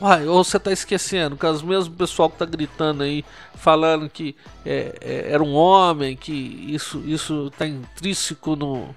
[0.00, 3.22] Uai, ou você tá esquecendo que os mesmos pessoal que tá gritando aí,
[3.54, 4.34] falando que
[4.64, 8.94] é, é, era um homem, que isso, isso tá intrínseco no,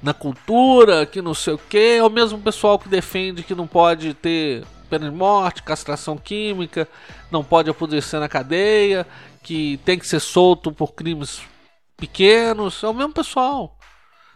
[0.00, 3.66] na cultura, que não sei o que, é o mesmo pessoal que defende que não
[3.66, 6.88] pode ter pena de morte, castração química,
[7.30, 9.06] não pode apodrecer na cadeia,
[9.42, 11.42] que tem que ser solto por crimes
[11.96, 13.77] pequenos, é o mesmo pessoal.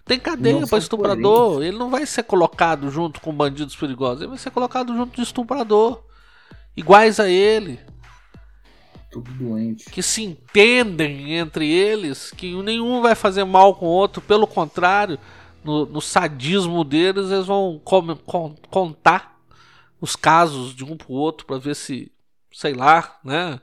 [0.05, 1.63] Tem cadeia para estuprador.
[1.63, 4.23] Ele não vai ser colocado junto com bandidos perigosos.
[4.23, 6.03] Ele vai ser colocado junto de estuprador.
[6.77, 7.79] Iguais a ele.
[9.11, 9.91] Tudo doente.
[9.91, 12.31] Que se entendem entre eles.
[12.31, 14.21] Que nenhum vai fazer mal com o outro.
[14.21, 15.19] Pelo contrário,
[15.63, 19.39] no, no sadismo deles, eles vão com, com, contar
[20.01, 22.11] os casos de um pro outro para ver se,
[22.53, 23.61] sei lá, né?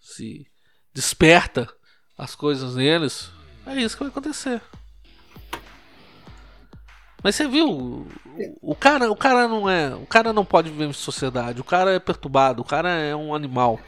[0.00, 0.46] Se
[0.92, 1.72] desperta
[2.18, 3.30] as coisas neles.
[3.64, 4.60] É isso que vai acontecer.
[7.24, 8.06] Mas você viu,
[8.60, 11.58] o cara, o cara não é, o cara não pode viver em sociedade.
[11.58, 13.80] O cara é perturbado, o cara é um animal.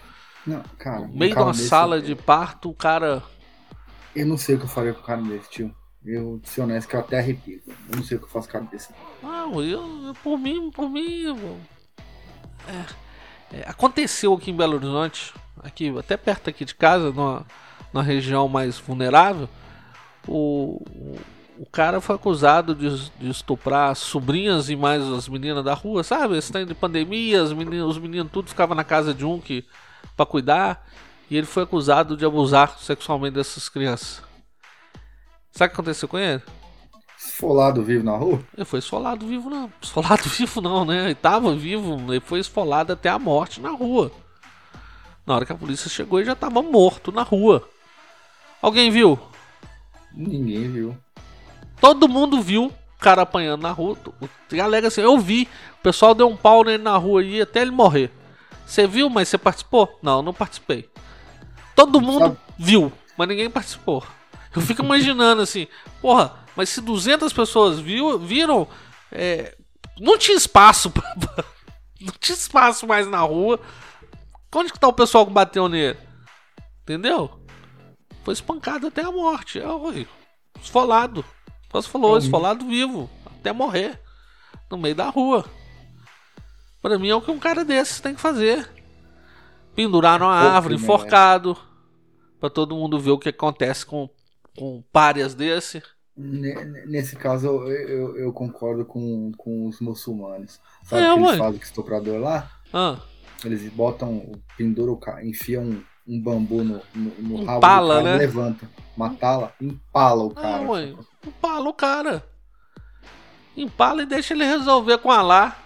[0.46, 1.00] Não, cara.
[1.00, 3.22] No meio de uma sala de parto, o cara
[4.14, 5.76] Eu não sei o que eu faria com o cara desse, tio.
[6.02, 7.60] Eu, ser honesto, que eu até arrepio.
[7.66, 8.88] Eu não sei o que eu faço com o cara desse.
[9.22, 11.58] Não, eu, eu por mim, por mim.
[12.66, 17.44] É, é, aconteceu aqui em Belo Horizonte, aqui até perto aqui de casa, numa,
[17.92, 19.46] numa região mais vulnerável.
[20.26, 20.82] O,
[21.58, 26.02] o cara foi acusado de, de estuprar as sobrinhas e mais as meninas da rua,
[26.02, 26.36] sabe?
[26.36, 29.64] Esse tempo de pandemia, os meninos, os meninos tudo ficavam na casa de um que
[30.16, 30.86] para cuidar
[31.30, 34.22] e ele foi acusado de abusar sexualmente dessas crianças.
[35.50, 36.42] Sabe o que aconteceu com ele?
[37.18, 38.40] Esfolado vivo na rua?
[38.54, 39.72] Ele foi esfolado vivo não.
[39.82, 41.06] Esfolado vivo não, né?
[41.06, 44.12] Ele tava vivo, ele foi esfolado até a morte na rua.
[45.26, 47.68] Na hora que a polícia chegou, ele já tava morto na rua.
[48.62, 49.18] Alguém viu?
[50.14, 50.96] Ninguém viu.
[51.80, 53.96] Todo mundo viu o cara apanhando na rua.
[54.22, 55.48] A galera assim, eu vi.
[55.78, 58.10] O pessoal deu um pau nele na rua aí até ele morrer.
[58.66, 59.98] Você viu, mas você participou?
[60.02, 60.90] Não, não participei.
[61.74, 64.04] Todo mundo viu, mas ninguém participou.
[64.54, 65.68] Eu fico imaginando assim,
[66.00, 68.66] porra, mas se 200 pessoas viu, viram,
[69.12, 69.54] é,
[70.00, 71.04] não tinha espaço, pra,
[72.00, 73.60] não tinha espaço mais na rua.
[74.54, 75.98] Onde que tá o pessoal que bateu nele?
[76.82, 77.38] Entendeu?
[78.24, 79.60] Foi espancado até a morte.
[79.60, 79.66] É,
[80.62, 81.22] esfolado.
[81.82, 84.00] Você falou, esfolado vivo, até morrer,
[84.70, 85.44] no meio da rua.
[86.80, 88.68] Para mim é o que um cara desses tem que fazer.
[89.74, 91.56] Pendurar numa árvore, enforcado,
[92.40, 94.08] para todo mundo ver o que acontece com,
[94.56, 95.82] com párias desse.
[96.16, 100.58] Nesse caso, eu, eu, eu, concordo com, com os muçulmanos.
[100.82, 102.50] Sabe é, o que eles fazem com estuprador lá?
[102.72, 102.98] Ah.
[103.44, 108.16] Eles botam, penduram, enfiam um, bambu no, no, no rabo Empala, do cara, né?
[108.18, 110.56] levanta, matá-la, empala o cara.
[110.56, 112.24] Ah, mãe, empala o cara.
[113.56, 115.56] Empala e deixa ele resolver com a lá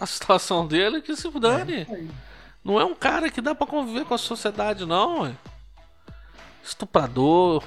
[0.00, 1.86] a situação dele que se dane.
[1.90, 2.04] É,
[2.62, 5.20] não é um cara que dá para conviver com a sociedade, não.
[5.20, 5.38] Mãe.
[6.62, 7.64] Estuprador,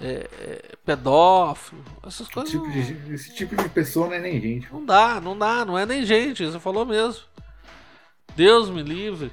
[0.00, 2.50] é, é, pedófilo, essas coisas.
[2.50, 4.72] Tipo, de, esse tipo de pessoa não é nem gente.
[4.72, 7.22] Não dá, não dá, não é nem gente, você falou mesmo.
[8.34, 9.32] Deus me livre.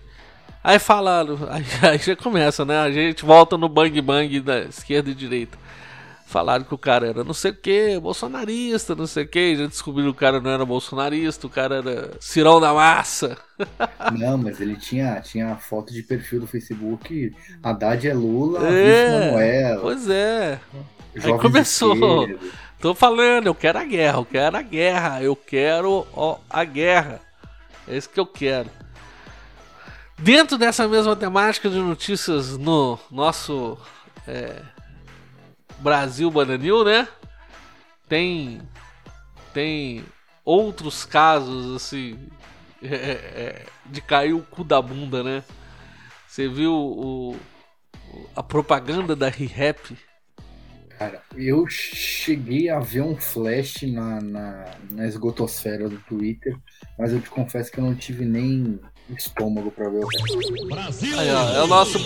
[0.66, 2.80] Aí falaram, aí, aí, já começa, né?
[2.80, 5.60] A gente volta no bang bang da esquerda e direita.
[6.26, 9.56] Falaram que o cara era não sei o que, bolsonarista, não sei o que.
[9.58, 13.38] Já descobriram que o cara não era bolsonarista, o cara era cirão da massa.
[14.18, 17.34] Não, mas ele tinha, tinha foto de perfil do Facebook.
[17.64, 19.78] Haddad é Lula, é.
[19.80, 20.60] Pois é.
[21.24, 22.28] Aí começou.
[22.82, 27.22] Tô falando, eu quero a guerra, eu quero a guerra, eu quero ó, a guerra.
[27.88, 28.70] É isso que eu quero.
[30.18, 33.78] Dentro dessa mesma temática de notícias no nosso
[34.28, 34.62] é,
[35.80, 37.08] Brasil Bananil, né?
[38.08, 38.62] Tem
[39.54, 40.06] tem
[40.44, 42.18] outros casos assim
[42.82, 45.44] é, é, de cair o cu da bunda, né?
[46.28, 47.38] Você viu o,
[48.36, 49.98] a propaganda da ReHap?
[50.98, 56.58] Cara, eu cheguei a ver um flash na, na, na esgotosfera do Twitter,
[56.98, 58.80] mas eu te confesso que eu não tive nem
[59.10, 60.68] estômago pra ver o.
[60.68, 61.20] Brasil!
[61.20, 62.00] Aí, ó, é o nosso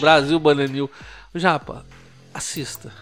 [0.00, 0.90] Brasil Bananil.
[1.34, 1.86] Japa,
[2.34, 2.92] assista.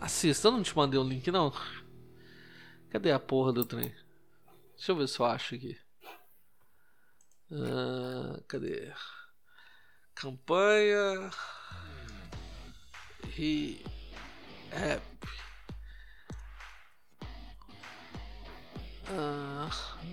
[0.00, 0.48] Assista.
[0.48, 1.52] Eu não te mandei o um link, não.
[2.90, 3.94] Cadê a porra do trem?
[4.76, 5.78] Deixa eu ver se eu acho aqui.
[7.50, 8.92] Uh, cadê?
[10.14, 11.30] Campanha.
[13.38, 13.84] E.
[14.72, 15.45] App.
[19.08, 19.68] Ah,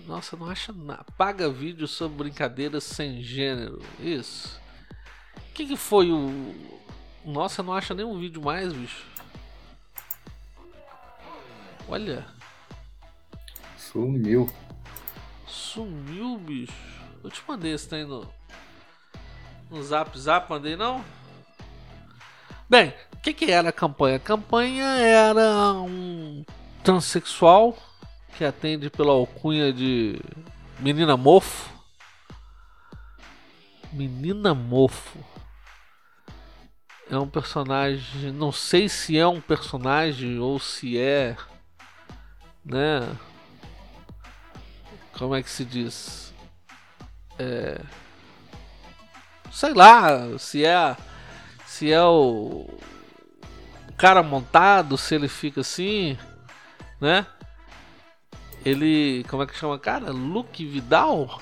[0.06, 1.06] nossa, não acha nada.
[1.16, 3.82] Paga vídeo sobre brincadeiras sem gênero.
[3.98, 4.60] Isso.
[5.36, 6.54] O que, que foi o.
[7.24, 9.04] Nossa, não acha nenhum vídeo mais, bicho.
[11.88, 12.26] Olha.
[13.76, 14.50] Sumiu.
[15.46, 16.72] Sumiu, bicho.
[17.22, 18.28] Eu te mandei esse trem no.
[19.70, 21.04] No zap zap, mandei não?
[22.68, 24.16] Bem, o que, que era a campanha?
[24.16, 26.44] A campanha era um
[26.82, 27.76] transexual
[28.36, 30.20] que atende pela alcunha de
[30.78, 31.70] Menina Mofo.
[33.92, 35.18] Menina Mofo.
[37.08, 38.32] é um personagem.
[38.32, 41.36] Não sei se é um personagem ou se é.
[42.64, 43.16] Né?
[45.12, 46.34] Como é que se diz?
[47.38, 47.80] É.
[49.52, 50.96] Sei lá, se é.
[51.66, 52.68] Se é o.
[53.96, 56.18] cara montado, se ele fica assim.
[57.00, 57.24] Né?
[58.64, 59.24] Ele.
[59.24, 59.78] Como é que chama?
[59.78, 60.10] Cara?
[60.10, 61.40] Luke Vidal?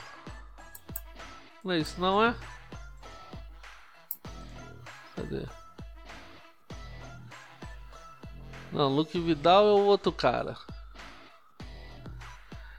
[1.62, 2.35] Não é isso, não é?
[5.14, 5.47] Cadê?
[8.73, 10.57] Não, Luke Vidal é o outro cara.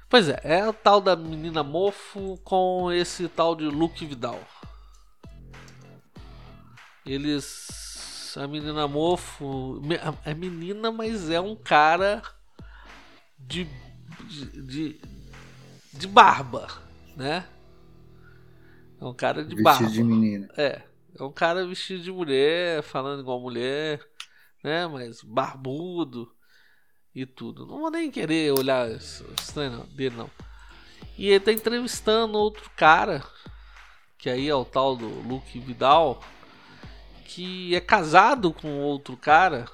[0.10, 4.40] Pois é, é o tal da menina mofo com esse tal de Luke Vidal.
[7.06, 8.36] Eles.
[8.38, 9.82] A menina mofo.
[10.26, 12.22] É menina, mas é um cara
[13.40, 13.68] de.
[14.22, 15.02] De, de,
[15.94, 16.68] de barba,
[17.16, 17.48] né?
[19.00, 19.90] É um cara de Vestido barba.
[19.90, 20.50] de menina.
[20.58, 20.82] É.
[21.20, 24.04] É um cara vestido de mulher, falando igual mulher,
[24.64, 24.88] né?
[24.88, 26.34] Mas barbudo
[27.14, 27.68] e tudo.
[27.68, 30.30] Não vou nem querer olhar estranho dele, não.
[31.16, 33.24] E ele tá entrevistando outro cara,
[34.18, 36.24] que aí é o tal do Luke Vidal,
[37.26, 39.66] que é casado com outro cara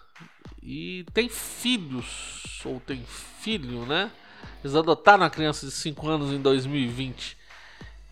[0.61, 4.11] e tem filhos, ou tem filho, né?
[4.63, 7.37] Eles adotaram uma criança de 5 anos em 2020.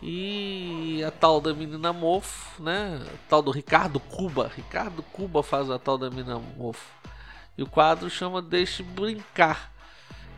[0.00, 3.00] E a tal da menina mofo, né?
[3.02, 4.50] A tal do Ricardo Cuba.
[4.54, 6.86] Ricardo Cuba faz a tal da menina mofo.
[7.56, 9.72] E o quadro chama Deixe Brincar,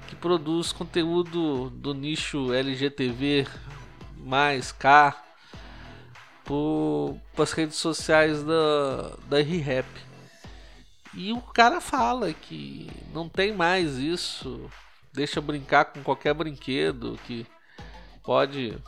[0.09, 3.47] que produz conteúdo do nicho LGTV
[4.17, 5.23] mais K
[7.35, 9.87] para as redes sociais da, da ReHap.
[11.15, 14.71] E o cara fala que não tem mais isso,
[15.13, 17.47] deixa brincar com qualquer brinquedo, que
[18.23, 18.79] pode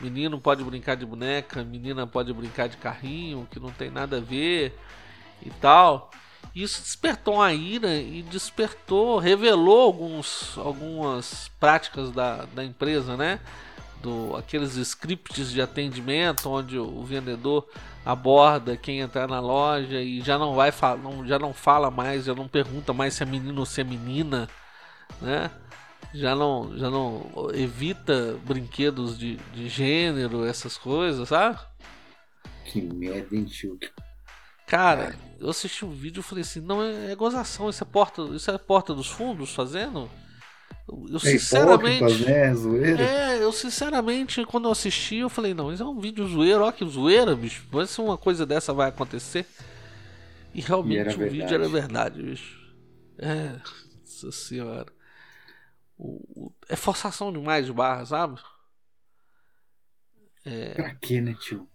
[0.00, 4.20] Menino pode brincar de boneca, menina pode brincar de carrinho, que não tem nada a
[4.20, 4.78] ver
[5.42, 6.10] e tal.
[6.54, 13.40] Isso despertou uma ira e despertou, revelou alguns, algumas práticas da, da empresa, né?
[14.00, 17.66] Do, aqueles scripts de atendimento onde o vendedor
[18.06, 20.72] aborda quem entrar na loja e já não vai
[21.26, 24.48] já não fala mais, já não pergunta mais se é menino ou se é menina,
[25.20, 25.50] né?
[26.14, 31.58] já não, já não evita brinquedos de, de gênero, essas coisas, sabe?
[32.64, 33.46] Que merda, hein?
[34.66, 38.22] Cara, eu assisti um vídeo e falei assim, não, é, é, gozação, isso é porta,
[38.34, 40.10] isso é porta dos fundos fazendo?
[40.86, 42.24] Eu, eu é sinceramente.
[42.24, 42.54] Né?
[42.54, 43.02] Zoeira.
[43.02, 46.72] É, eu sinceramente, quando eu assisti, eu falei, não, isso é um vídeo zoeiro, ó
[46.72, 47.66] que zoeira, bicho.
[47.70, 49.46] Mas se uma coisa dessa vai acontecer.
[50.54, 51.30] E realmente e o verdade.
[51.30, 52.58] vídeo era verdade, bicho.
[53.18, 53.56] É,
[54.00, 54.97] nossa senhora.
[55.98, 58.40] O, o, é forçação demais de barra, sabe?
[60.44, 60.74] É...
[60.74, 61.68] Pra que, né, tio?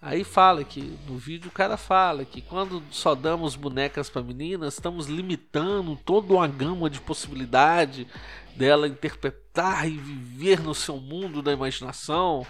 [0.00, 4.74] Aí fala que no vídeo o cara fala que quando só damos bonecas para meninas,
[4.74, 8.06] estamos limitando toda uma gama de possibilidade
[8.54, 12.46] dela interpretar e viver no seu mundo da imaginação.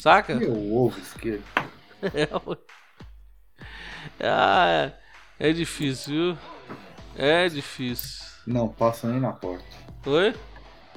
[0.00, 0.36] Saca?
[0.36, 1.44] Meu ovo esquerdo.
[4.20, 4.92] É, ah,
[5.40, 6.38] é, é difícil, viu?
[7.16, 8.22] É difícil.
[8.46, 9.83] Não passa nem na porta.
[10.06, 10.34] Oi?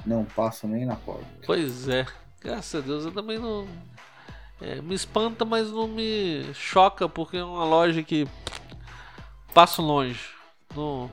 [0.04, 1.24] Não passa nem na porta.
[1.46, 2.06] Pois é.
[2.40, 3.66] Graças a Deus eu também não.
[4.60, 8.28] É, me espanta, mas não me choca, porque é uma loja que
[9.54, 10.28] passo longe.
[10.76, 11.10] Não,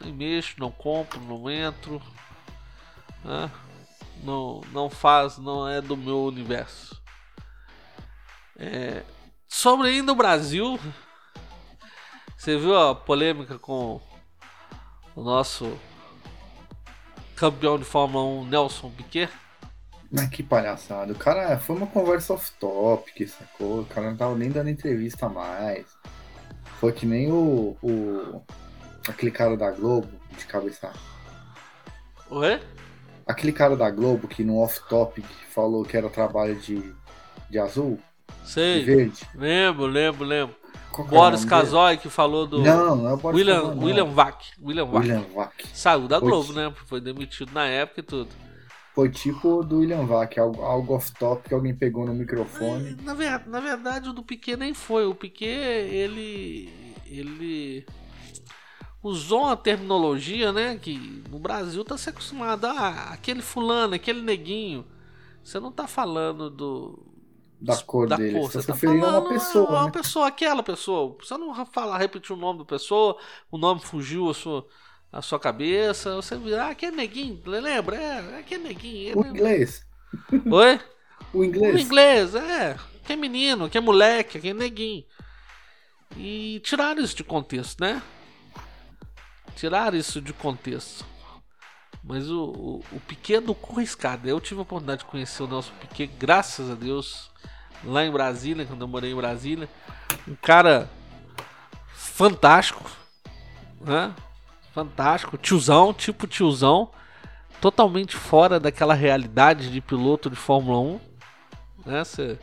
[0.00, 2.02] nem mexo, não compro, não entro.
[3.24, 3.50] Né?
[4.22, 7.00] Não, não faz, não é do meu universo.
[8.58, 9.02] É,
[9.48, 10.78] sobre ainda o Brasil,
[12.36, 14.00] você viu a polêmica com
[15.16, 15.78] o nosso
[17.38, 19.30] campeão de Fórmula 1 Nelson Piquet.
[20.10, 21.12] Mas que palhaçada.
[21.12, 23.82] O cara foi uma conversa off-topic, sacou?
[23.82, 25.86] O cara não tava nem dando entrevista mais.
[26.80, 28.42] Foi que nem o, o.
[29.06, 30.92] aquele cara da Globo de cabeça.
[32.30, 32.60] Oi?
[33.26, 36.94] Aquele cara da Globo que no off-topic falou que era trabalho de,
[37.50, 37.98] de azul.
[38.44, 38.80] Sei.
[38.80, 39.28] De verde.
[39.34, 40.56] Lembro, lembro, lembro.
[40.92, 42.60] Qual Boris Kazoy que falou do.
[42.60, 43.74] Não, não é o Boris William.
[43.76, 44.44] William Vac.
[44.60, 45.02] William Vac.
[45.02, 45.64] William Vac.
[45.72, 46.72] Saiu da Globo, né?
[46.86, 48.30] Foi demitido na época e tudo.
[48.94, 52.96] Foi tipo do William Vac, algo, algo off-top que alguém pegou no microfone.
[53.04, 55.06] Na, ver, na verdade, o do Piquet nem foi.
[55.06, 56.68] O Piquet, ele.
[57.06, 57.86] Ele.
[59.00, 60.76] Usou uma terminologia, né?
[60.76, 62.66] Que no Brasil tá se acostumado.
[62.66, 64.84] Ah, aquele fulano, aquele neguinho.
[65.44, 66.98] Você não tá falando do,
[67.60, 68.38] da cor da dele.
[68.38, 68.50] Cor.
[68.50, 69.68] Você está referindo a uma pessoa.
[69.70, 69.90] Uma né?
[69.90, 71.16] pessoa, aquela pessoa.
[71.20, 73.16] Você não falar, repetir o nome da pessoa,
[73.50, 74.66] o nome fugiu a sua,
[75.12, 76.14] a sua cabeça.
[76.16, 77.96] Você virar, ah, que é neguinho, lembra?
[77.96, 79.18] É, que é neguinho.
[79.18, 79.86] O inglês.
[80.32, 80.80] Oi?
[81.32, 81.74] O inglês.
[81.74, 82.76] O inglês, é.
[83.04, 85.04] Que é menino, que é moleque, que é neguinho.
[86.16, 88.02] E tiraram isso de contexto, né?
[89.56, 91.04] Tiraram isso de contexto.
[92.02, 95.72] Mas o, o, o Piquet do Corriscada, eu tive a oportunidade de conhecer o Nelson
[95.80, 97.27] Piquet, graças a Deus,
[97.84, 99.68] lá em Brasília, quando eu morei em Brasília.
[100.26, 100.88] Um cara
[101.94, 102.90] fantástico,
[103.80, 104.14] né?
[104.72, 106.90] Fantástico, tiozão, tipo tiozão,
[107.60, 111.00] totalmente fora daquela realidade de piloto de Fórmula 1,
[111.86, 112.04] né?
[112.04, 112.38] Você,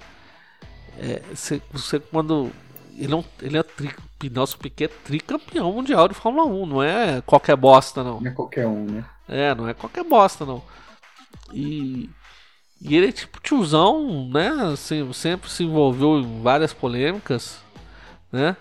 [0.98, 2.52] é, você, você quando
[2.98, 6.84] ele é, um, ele é tri, Nelson Piquet é tricampeão mundial de Fórmula 1, não
[6.84, 8.20] é qualquer bosta não.
[8.20, 9.06] Não é qualquer um, né?
[9.28, 10.64] É, não é qualquer bosta não.
[11.54, 12.10] E
[12.82, 14.50] e ele é tipo tiozão, né?
[14.74, 17.60] Assim, sempre se envolveu em várias polêmicas,
[18.32, 18.56] né?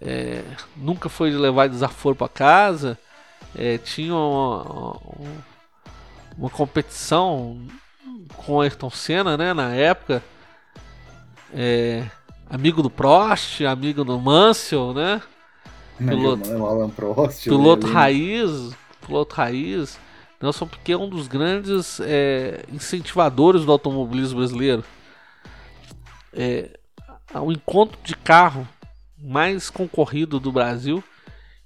[0.00, 0.42] É,
[0.76, 2.98] nunca foi levar desaforo para casa.
[3.54, 5.00] É, tinha uma, uma,
[6.38, 7.60] uma, competição
[8.36, 9.52] com Ayrton Senna, né?
[9.52, 10.22] Na época.
[11.52, 12.04] É,
[12.48, 15.20] amigo do Prost, amigo do Mansell, né?
[15.98, 18.72] Piloto, Alan Prost, piloto raiz,
[19.04, 19.98] piloto raiz.
[20.40, 24.82] Nelson Piquet é um dos grandes é, incentivadores do automobilismo brasileiro.
[26.32, 26.78] É,
[27.34, 28.66] o encontro de carro
[29.18, 31.04] mais concorrido do Brasil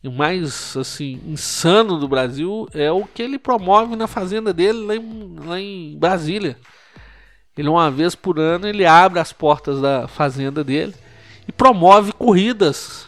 [0.02, 4.96] e mais assim insano do Brasil é o que ele promove na fazenda dele lá
[4.96, 6.58] em, lá em Brasília.
[7.56, 10.94] Ele uma vez por ano ele abre as portas da fazenda dele
[11.46, 13.06] e promove corridas.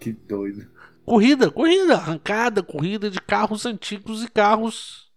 [0.00, 0.71] Que doido.
[1.04, 5.10] Corrida, corrida, arrancada, corrida de carros antigos e carros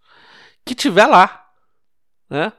[0.65, 1.45] que tiver lá,
[2.29, 2.51] né?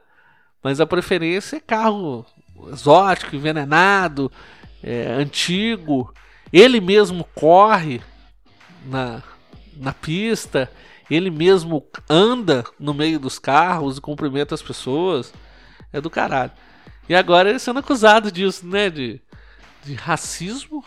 [0.63, 2.25] Mas a preferência é carro
[2.71, 4.31] exótico, envenenado,
[4.81, 6.13] é, antigo.
[6.51, 8.01] Ele mesmo corre
[8.85, 9.21] na,
[9.75, 10.71] na pista,
[11.09, 15.33] ele mesmo anda no meio dos carros e cumprimenta as pessoas.
[15.91, 16.51] É do caralho.
[17.07, 18.89] E agora ele sendo acusado disso, né?
[18.89, 19.21] De,
[19.83, 20.83] de racismo,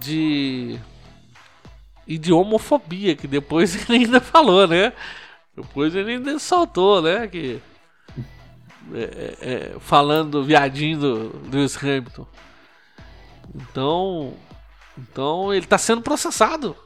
[0.00, 0.78] de.
[2.06, 4.92] E de homofobia, que depois ele ainda falou, né?
[5.56, 7.26] Depois ele ainda soltou, né?
[7.28, 7.60] Que,
[8.94, 12.26] é, é, é, falando viadinho do Lewis Hamilton.
[13.54, 14.34] Então,
[14.98, 16.76] então ele está sendo processado.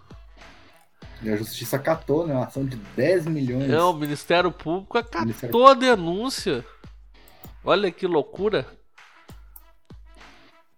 [1.23, 2.35] E a justiça catou, né?
[2.35, 3.71] Uma ação de 10 milhões.
[3.71, 5.67] É, o Ministério Público acatou Ministério...
[5.67, 6.65] a denúncia.
[7.65, 8.67] Olha que loucura.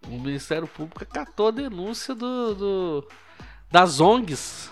[0.07, 3.09] O Ministério Público acatou a denúncia do, do
[3.71, 4.71] das ONGs.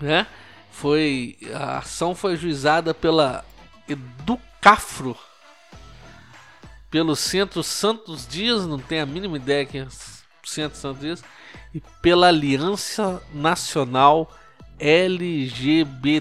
[0.00, 0.26] Né?
[0.70, 3.44] Foi a ação foi juizada pela
[3.88, 5.16] Educafro
[6.92, 9.86] pelo Centro Santos Dias, não tenho a mínima ideia que é
[10.44, 11.24] Centro Santos Dias,
[11.74, 14.30] e pela Aliança Nacional
[14.78, 16.20] LGBTI+,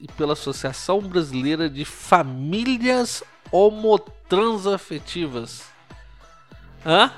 [0.00, 3.22] e pela Associação Brasileira de Famílias
[3.52, 5.64] Homotransafetivas.
[6.84, 7.12] Hã?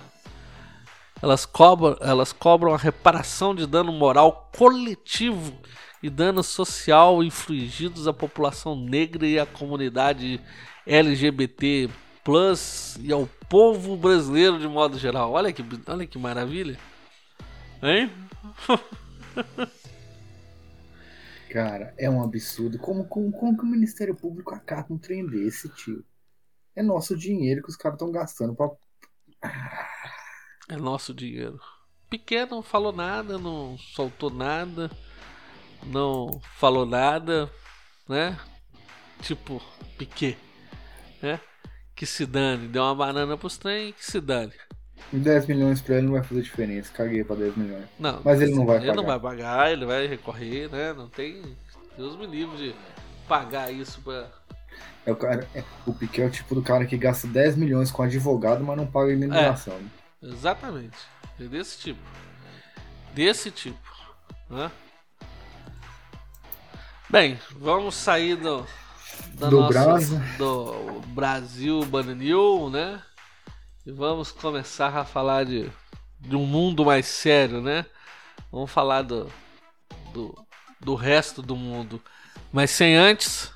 [1.23, 5.59] Elas cobram, elas cobram a reparação de dano moral coletivo
[6.03, 10.41] e dano social infligidos à população negra e à comunidade
[10.87, 11.89] LGBT
[12.23, 15.33] plus e ao povo brasileiro de modo geral.
[15.33, 16.77] Olha que, olha que maravilha.
[17.83, 18.11] Hein?
[21.51, 22.79] Cara, é um absurdo.
[22.79, 26.05] Como, como, como que o Ministério Público acata um trem desse, tio?
[26.75, 28.69] É nosso dinheiro que os caras estão gastando pra.
[30.69, 31.61] É nosso dinheiro.
[32.11, 34.91] Piquet não falou nada, não soltou nada,
[35.85, 37.51] não falou nada,
[38.09, 38.39] né?
[39.23, 39.61] Tipo,
[39.99, 40.37] Piquet
[41.23, 41.41] né?
[41.95, 44.53] Que se dane, deu uma banana pros trem que se dane.
[45.12, 47.85] 10 milhões pra ele não vai fazer diferença, caguei pra 10 milhões.
[47.99, 48.93] Não, mas ele não vai ele pagar.
[48.93, 50.93] Ele não vai pagar, ele vai recorrer, né?
[50.93, 51.43] Não tem.
[51.97, 52.75] Deus me livre de
[53.29, 54.29] pagar isso pra.
[55.07, 57.91] É o, cara, é, o Piquet é o tipo do cara que gasta 10 milhões
[57.91, 59.75] com advogado, mas não paga indenização.
[59.75, 59.95] É?
[60.23, 60.97] Exatamente.
[61.39, 62.01] É desse tipo.
[63.14, 63.79] Desse tipo.
[64.49, 64.71] Né?
[67.09, 68.67] Bem, vamos sair do,
[69.35, 73.01] do, nossa, do Brasil Bananil, né?
[73.85, 75.71] E vamos começar a falar de,
[76.19, 77.87] de um mundo mais sério, né?
[78.51, 79.31] Vamos falar do,
[80.12, 80.35] do,
[80.81, 82.03] do resto do mundo.
[82.53, 83.53] Mas sem antes.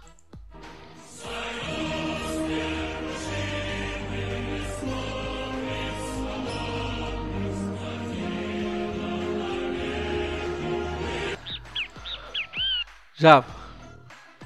[13.20, 13.44] Já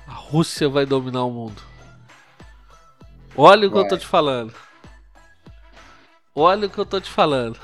[0.08, 1.62] Rússia vai dominar o mundo.
[3.36, 4.52] Olha o que eu tô te falando.
[6.34, 7.56] Olha o que eu tô te falando.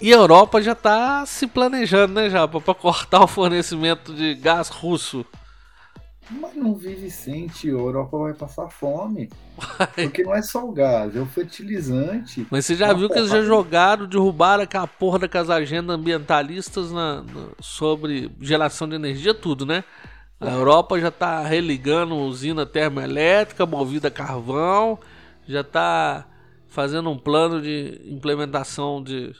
[0.00, 4.70] E a Europa já tá se planejando, né, já, para cortar o fornecimento de gás
[4.70, 5.26] russo
[6.30, 7.78] Mas não vive sem, tio.
[7.78, 9.30] A Europa vai passar fome.
[9.94, 12.46] Porque não é só o gás, é o fertilizante.
[12.50, 17.22] Mas você já viu que eles já jogaram, derrubaram aquela porra daquelas agendas ambientalistas na,
[17.22, 19.84] na, sobre geração de energia, tudo, né?
[20.40, 24.98] A Europa já tá religando usina termoelétrica movida a carvão,
[25.46, 26.26] já tá
[26.68, 29.32] fazendo um plano de implementação de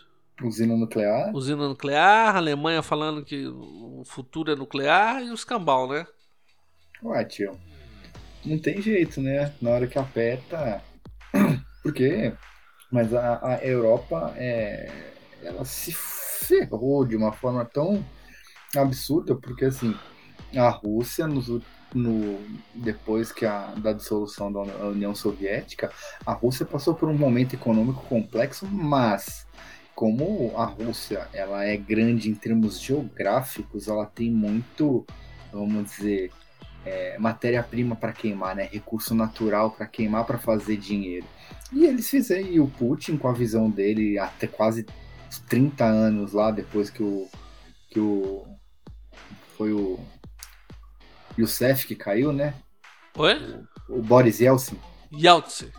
[0.43, 1.35] usina nuclear.
[1.35, 6.07] Usina nuclear, a Alemanha falando que o futuro é nuclear e os cambal, né?
[7.05, 7.59] Ué, tio.
[8.47, 9.53] Não tem jeito, né?
[9.61, 10.83] Na hora que aperta.
[11.83, 12.33] Por quê?
[12.91, 14.91] Mas a, a Europa é,
[15.43, 18.03] ela se ferrou de uma forma tão
[18.75, 19.95] absurda, porque assim,
[20.57, 21.49] a Rússia nos,
[21.95, 22.41] no,
[22.75, 25.93] depois que a, da dissolução da União Soviética,
[26.25, 29.47] a Rússia passou por um momento econômico complexo, mas
[29.95, 35.05] como a Rússia ela é grande em termos geográficos, ela tem muito,
[35.53, 36.31] vamos dizer,
[36.85, 38.69] é, matéria-prima para queimar, né?
[38.71, 41.27] recurso natural para queimar para fazer dinheiro.
[41.73, 44.87] E eles fizeram, e o Putin, com a visão dele, até quase
[45.49, 47.29] 30 anos lá, depois que o.
[47.91, 48.47] Que o
[49.57, 49.99] foi o.
[51.39, 52.55] Youssef que caiu, né?
[53.17, 53.35] Oi?
[53.89, 54.79] O, o Boris Yeltsin.
[55.13, 55.71] Yeltsin.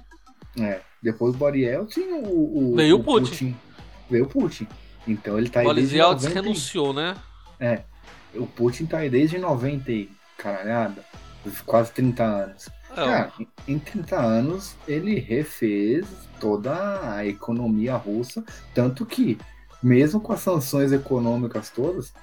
[0.59, 0.81] É.
[1.01, 3.29] Depois do Boris Yeltsin, o, o, veio o Putin.
[3.29, 3.55] Putin.
[4.09, 4.67] Veio o Putin.
[5.07, 5.65] Então ele tá aí.
[5.65, 6.41] Boris Yeltsin 90...
[6.41, 7.15] renunciou, né?
[7.59, 7.83] É.
[8.33, 9.91] O Putin tá aí desde 90
[10.37, 11.03] caralhada,
[11.65, 12.69] quase 30 anos.
[12.91, 12.95] É.
[12.95, 13.33] Cara,
[13.67, 16.05] em 30 anos ele refez
[16.39, 19.37] toda a economia russa, tanto que,
[19.81, 22.13] mesmo com as sanções econômicas todas,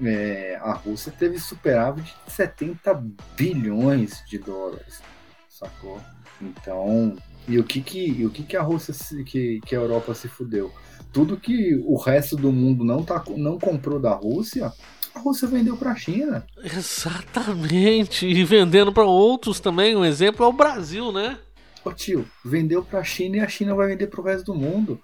[0.00, 3.02] é, a Rússia teve superávit de 70
[3.36, 5.02] bilhões de dólares,
[5.48, 6.00] sacou?
[6.40, 7.16] Então,
[7.46, 10.14] e o que que, e o que, que a Rússia, se, que, que a Europa
[10.14, 10.72] se fudeu?
[11.12, 14.72] Tudo que o resto do mundo não, tá, não comprou da Rússia,
[15.14, 16.46] a Rússia vendeu para a China.
[16.62, 19.96] Exatamente, e vendendo para outros também.
[19.96, 21.38] Um exemplo é o Brasil, né?
[21.84, 24.54] Ô tio, vendeu para a China e a China vai vender para o resto do
[24.54, 25.00] mundo.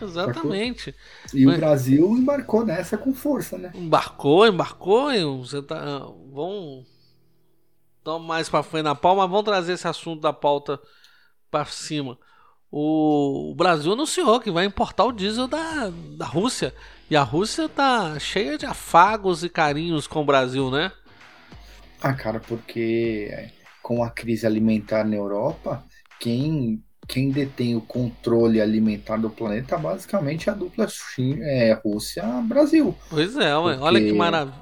[0.00, 0.94] Exatamente.
[1.34, 1.56] E Mas...
[1.56, 3.70] o Brasil embarcou nessa com força, né?
[3.74, 5.10] Embarcou, embarcou.
[5.44, 6.84] Você tá, vão
[8.04, 10.80] dar mais para frente na pauta, mas vamos trazer esse assunto da pauta
[11.50, 12.18] para cima.
[12.70, 16.74] O, o Brasil anunciou que vai importar o diesel da, da Rússia.
[17.10, 20.92] E a Rússia tá cheia de afagos e carinhos com o Brasil, né?
[22.00, 23.50] Ah, cara, porque
[23.82, 25.84] com a crise alimentar na Europa,
[26.20, 32.96] quem, quem detém o controle alimentar do planeta basicamente é a dupla China, é, Rússia-Brasil.
[33.10, 33.80] Pois é, porque...
[33.80, 34.54] olha que maravilha.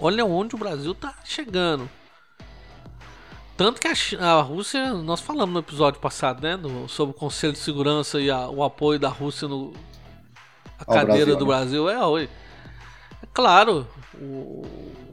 [0.00, 1.90] Olha onde o Brasil tá chegando.
[3.54, 3.92] Tanto que a,
[4.24, 6.58] a, Rússia, nós falamos no episódio passado, né?
[6.88, 9.74] Sobre o Conselho de Segurança e a, o apoio da Rússia no,
[10.78, 11.46] a cadeira Brasil, do né?
[11.46, 12.28] Brasil é oi.
[13.22, 14.62] É claro, o,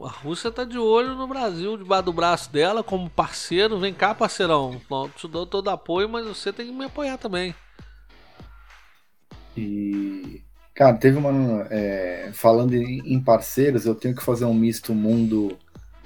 [0.04, 3.78] a Rússia tá de olho no Brasil, debaixo do braço dela, como parceiro.
[3.78, 4.80] Vem cá, parceirão.
[5.16, 7.54] Te dou todo apoio, mas você tem que me apoiar também.
[9.56, 10.42] E.
[10.74, 11.66] Cara, teve uma.
[11.70, 15.56] É, falando em parceiros, eu tenho que fazer um misto mundo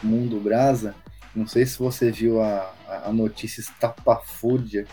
[0.02, 0.94] mundo brasa.
[1.34, 2.72] Não sei se você viu a,
[3.04, 4.86] a notícia estapafúrdia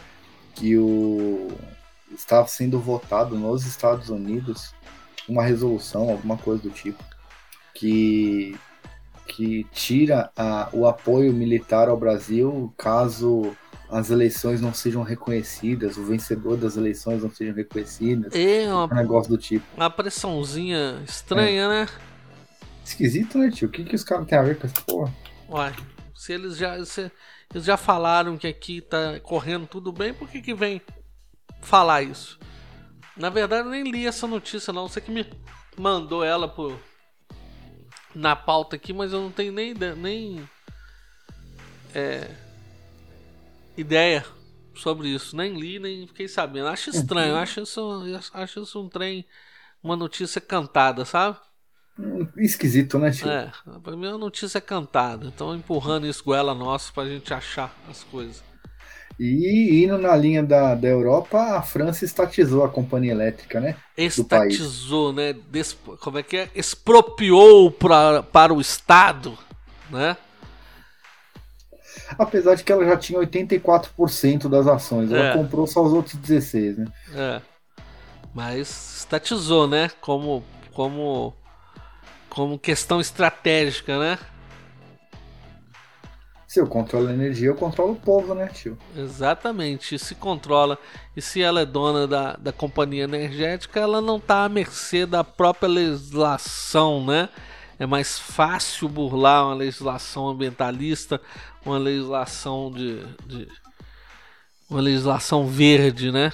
[0.53, 1.49] que o
[2.15, 4.73] estava sendo votado nos Estados Unidos
[5.27, 7.03] uma resolução, alguma coisa do tipo,
[7.73, 8.55] que,
[9.27, 13.55] que tira a, o apoio militar ao Brasil caso
[13.89, 18.33] as eleições não sejam reconhecidas, o vencedor das eleições não sejam reconhecidas.
[18.33, 19.65] É uma, um negócio do tipo.
[19.75, 21.67] Uma pressãozinha estranha, é.
[21.67, 21.87] né?
[22.83, 23.67] Esquisito, né, tio?
[23.67, 25.13] O que, que os caras têm a ver com essa porra?
[25.49, 25.73] Uai,
[26.15, 27.11] se eles já, se,
[27.53, 30.81] eles já falaram que aqui tá correndo tudo bem, por que, que vem
[31.65, 32.39] falar isso.
[33.17, 34.87] Na verdade, eu nem li essa notícia, não.
[34.87, 35.25] Você que me
[35.77, 36.79] mandou ela por
[38.13, 40.49] na pauta aqui, mas eu não tenho nem nem
[41.93, 42.29] é,
[43.77, 44.25] ideia
[44.75, 45.35] sobre isso.
[45.35, 46.67] Nem li, nem fiquei sabendo.
[46.67, 47.35] Acho estranho.
[47.35, 49.25] Acho isso, acho isso um trem,
[49.81, 51.37] uma notícia cantada, sabe?
[52.35, 53.29] Esquisito, né, tio?
[53.29, 53.51] É,
[53.81, 55.27] pra mim é uma notícia cantada.
[55.27, 58.43] Então empurrando isso goela nossa pra gente achar as coisas.
[59.17, 63.75] E indo na linha da, da Europa, a França estatizou a companhia elétrica, né?
[63.95, 65.33] Estatizou, né?
[65.49, 66.49] Des, como é que é?
[66.53, 69.37] Expropriou pra, para o Estado,
[69.89, 70.17] né?
[72.19, 75.33] Apesar de que ela já tinha 84% das ações, ela é.
[75.33, 76.87] comprou só os outros 16, né?
[77.13, 77.41] É.
[78.33, 79.89] Mas estatizou, né?
[80.01, 80.43] Como,
[80.73, 81.33] como,
[82.29, 84.19] como questão estratégica, né?
[86.55, 88.77] Se eu controlo a energia, eu controlo o povo, né, tio?
[88.95, 89.93] Exatamente.
[89.93, 90.79] E se controla,
[91.13, 95.21] e se ela é dona da, da companhia energética, ela não está à mercê da
[95.21, 97.27] própria legislação, né?
[97.77, 101.19] é mais fácil burlar uma legislação ambientalista,
[101.65, 103.49] uma legislação de, de
[104.69, 106.31] uma legislação verde, né?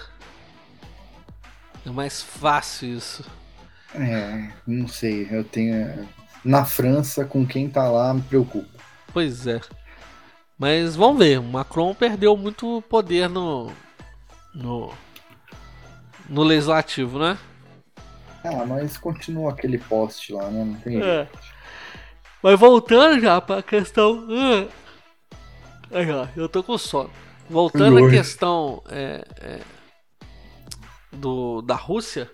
[1.83, 3.25] É mais fácil isso.
[3.95, 6.07] É, não sei, eu tenho
[6.45, 8.69] na França com quem tá lá me preocupa.
[9.11, 9.59] Pois é.
[10.61, 13.71] Mas vamos ver, o Macron perdeu muito poder no
[14.53, 14.93] no
[16.29, 17.35] no legislativo, né?
[18.43, 20.63] Ah, mas continua aquele poste lá, né?
[20.63, 21.27] Não tem é.
[22.43, 24.27] Mas voltando já pra questão.
[24.29, 24.67] Ah,
[25.97, 27.09] aí, ó, eu tô com sono.
[27.49, 29.59] Voltando à questão é, é,
[31.11, 32.29] do, da Rússia,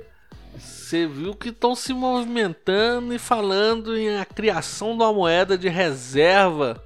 [0.53, 5.69] você viu que estão se movimentando e falando em a criação de uma moeda de
[5.69, 6.85] reserva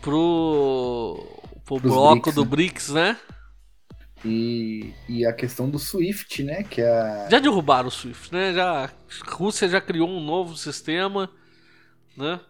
[0.00, 1.26] pro,
[1.64, 2.48] pro bloco BRICS, do né?
[2.50, 3.16] BRICS, né?
[4.24, 6.62] E, e a questão do SWIFT, né?
[6.62, 7.28] Que é...
[7.30, 8.52] Já derrubaram o SWIFT, né?
[8.52, 8.90] Já, a
[9.30, 11.28] Rússia já criou um novo sistema,
[12.16, 12.40] né?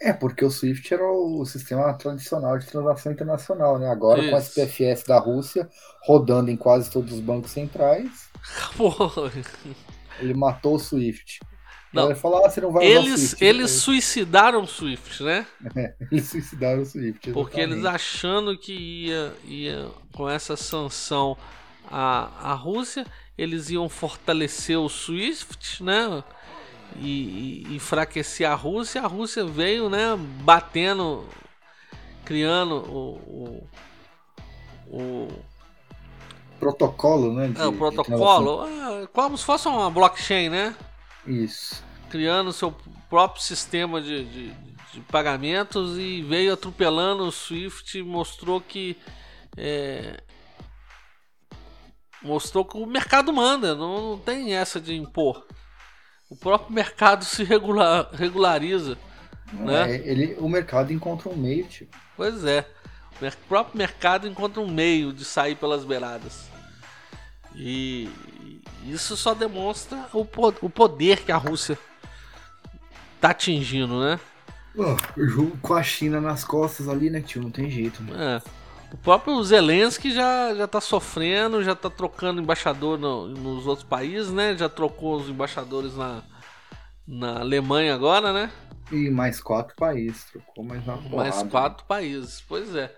[0.00, 3.88] É, porque o SWIFT era o sistema tradicional de transação internacional, né?
[3.88, 4.30] Agora Isso.
[4.30, 5.68] com a SPFS da Rússia
[6.04, 8.28] rodando em quase todos os bancos centrais.
[10.20, 11.40] Ele matou o SWIFT.
[11.96, 12.14] Não.
[12.14, 13.78] Falou, ah, você não vai eles, Swift, eles né?
[13.78, 15.46] suicidaram o Swift, né?
[15.74, 17.28] É, eles suicidaram o Swift.
[17.28, 17.32] Exatamente.
[17.32, 21.36] Porque eles achando que ia, ia com essa sanção
[21.90, 23.06] a, a Rússia,
[23.36, 26.22] eles iam fortalecer o Swift, né?
[26.96, 29.02] E, e enfraquecer a Rússia.
[29.02, 30.16] A Rússia veio, né?
[30.42, 31.24] Batendo,
[32.24, 33.68] criando o,
[34.88, 35.28] o, o
[36.58, 37.48] protocolo, né?
[37.48, 40.74] De, é, o protocolo, é, como se fosse uma blockchain, né?
[41.26, 41.84] Isso.
[42.10, 42.74] Criando seu
[43.08, 44.50] próprio sistema de, de,
[44.92, 48.96] de pagamentos e veio atropelando o Swift e mostrou que.
[49.56, 50.20] É,
[52.22, 55.46] mostrou que o mercado manda, não, não, tem essa de impor.
[56.28, 58.98] O próprio mercado se regular, regulariza.
[59.52, 59.92] né?
[59.92, 61.96] É, ele, o mercado encontra um meio, tipo.
[62.16, 62.68] Pois é.
[63.20, 66.50] O próprio mercado encontra um meio de sair pelas beiradas.
[67.54, 68.10] E
[68.84, 70.26] isso só demonstra o,
[70.60, 71.78] o poder que a Rússia
[73.20, 74.20] tá atingindo, né?
[75.16, 77.42] o jogo com a China nas costas ali, né, tio?
[77.42, 78.20] Não tem jeito, mano.
[78.20, 78.42] É.
[78.92, 84.30] O próprio Zelensky já, já tá sofrendo, já tá trocando embaixador no, nos outros países,
[84.30, 84.56] né?
[84.56, 86.22] Já trocou os embaixadores na,
[87.06, 88.50] na Alemanha agora, né?
[88.92, 91.30] E mais quatro países, trocou mais uma porrada.
[91.30, 92.94] Mais quatro países, pois é.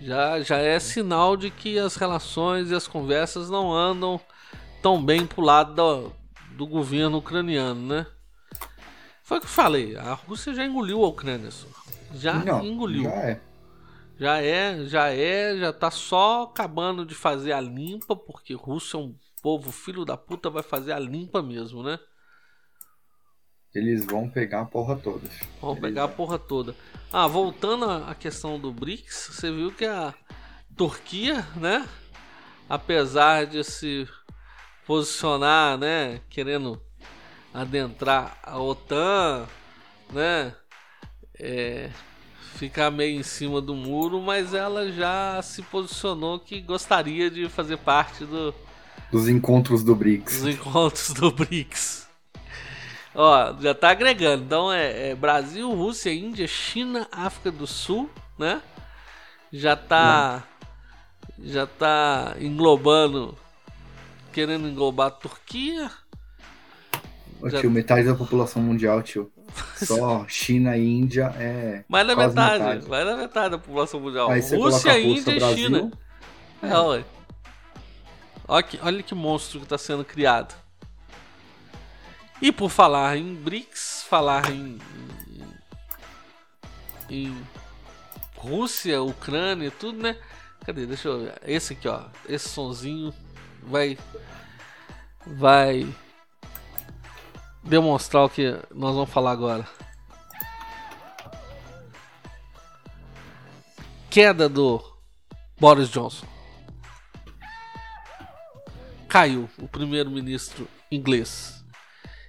[0.00, 4.20] Já, já é sinal de que as relações e as conversas não andam
[4.80, 6.12] tão bem pro lado do,
[6.56, 8.06] do governo ucraniano, né?
[9.24, 11.66] Foi o que eu falei, a Rússia já engoliu a Ucrânia, só.
[12.12, 13.04] já não, engoliu.
[13.04, 13.40] Já é.
[14.20, 19.00] Já é, já é, já tá só acabando de fazer a limpa, porque Rússia é
[19.00, 21.98] um povo filho da puta, vai fazer a limpa mesmo, né?
[23.74, 25.26] Eles vão pegar a porra toda.
[25.58, 26.76] Vão Eles pegar a porra toda.
[27.10, 30.14] Ah, voltando à questão do BRICS, você viu que a
[30.76, 31.88] Turquia, né?
[32.68, 34.06] Apesar de se
[34.86, 36.20] posicionar, né?
[36.28, 36.83] Querendo
[37.54, 39.46] adentrar a OTAN,
[40.12, 40.52] né?
[41.38, 41.90] É,
[42.56, 47.78] ficar meio em cima do muro, mas ela já se posicionou que gostaria de fazer
[47.78, 48.54] parte do,
[49.14, 50.42] dos encontros do BRICS.
[50.42, 52.08] Dos encontros do BRICS.
[53.14, 54.42] Ó, já tá agregando.
[54.42, 58.60] Então é, é, Brasil, Rússia, Índia, China, África do Sul, né?
[59.52, 60.42] Já tá.
[61.38, 61.46] Não.
[61.46, 63.38] Já tá englobando.
[64.32, 65.92] Querendo englobar a Turquia.
[67.40, 67.60] Ô, já...
[67.60, 69.30] Tio, metade da população mundial, tio.
[69.76, 71.84] Só China e Índia é.
[71.88, 72.88] Mais da metade, metade.
[72.88, 74.28] Mais da metade da população mundial.
[74.28, 75.90] Rússia, Índia e Brasil, China.
[76.62, 77.06] É, é olha.
[78.46, 80.54] Olha que, olha que monstro que tá sendo criado.
[82.42, 84.78] E por falar em BRICS, falar em,
[87.08, 87.36] em, em
[88.36, 90.16] Rússia, Ucrânia, tudo, né?
[90.64, 90.86] Cadê?
[90.86, 91.34] Deixa eu ver.
[91.46, 92.02] Esse aqui, ó.
[92.28, 93.14] Esse sonzinho
[93.62, 93.96] vai
[95.26, 95.86] vai
[97.64, 99.66] demonstrar o que nós vamos falar agora.
[104.10, 104.80] Queda do
[105.58, 106.26] Boris Johnson.
[109.08, 111.64] Caiu o primeiro-ministro inglês.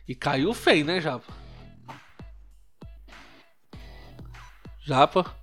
[0.07, 1.33] E caiu feio, né, Japa?
[4.81, 5.35] Japa?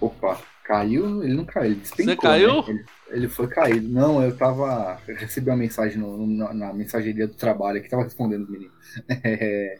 [0.00, 1.22] Opa, caiu?
[1.22, 2.14] Ele não caiu, ele despencou.
[2.14, 2.56] Você caiu?
[2.56, 2.64] Né?
[2.68, 3.88] Ele, ele, foi caído.
[3.88, 5.00] Não, eu tava.
[5.08, 8.74] Eu recebi uma mensagem no, no, na mensageria do trabalho que tava respondendo os meninos.
[9.24, 9.76] É,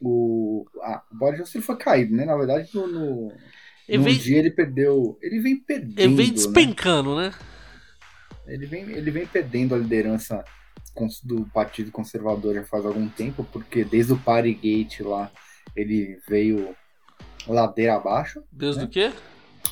[0.00, 2.24] o, ah, o Boris Johnson foi caído, né?
[2.24, 3.32] Na verdade, no, no
[3.88, 5.18] vem, dia ele perdeu.
[5.22, 5.98] Ele vem perdendo.
[5.98, 6.32] Ele vem né?
[6.32, 7.28] despencando, né?
[7.28, 7.34] né?
[8.46, 10.44] Ele, vem, ele vem perdendo a liderança
[11.24, 15.30] do Partido Conservador já faz algum tempo, porque desde o Partygate lá
[15.74, 16.74] ele veio
[17.46, 18.42] ladeira abaixo.
[18.52, 18.86] Desde né?
[18.86, 19.12] o quê?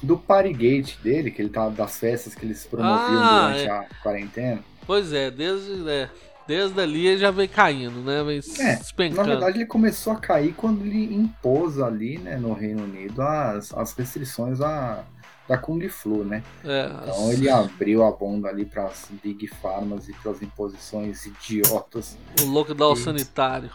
[0.02, 3.70] Do Partygate dele, que ele tá das festas que eles promoviam Ah, durante é.
[3.70, 4.60] a quarentena.
[4.86, 6.08] Pois é, desde, é,
[6.46, 8.22] desde ali ele já veio caindo, né?
[8.24, 9.22] Vem É, despencando.
[9.22, 13.72] Na verdade, ele começou a cair quando ele impôs ali, né, no Reino Unido, as,
[13.74, 15.04] as restrições da,
[15.48, 16.42] da Kung Flu, né?
[16.64, 21.24] É, Então ele abriu a bomba ali para as Big Pharmas e para as imposições
[21.26, 22.18] idiotas.
[22.40, 23.04] o lockdown Isso.
[23.04, 23.70] sanitário.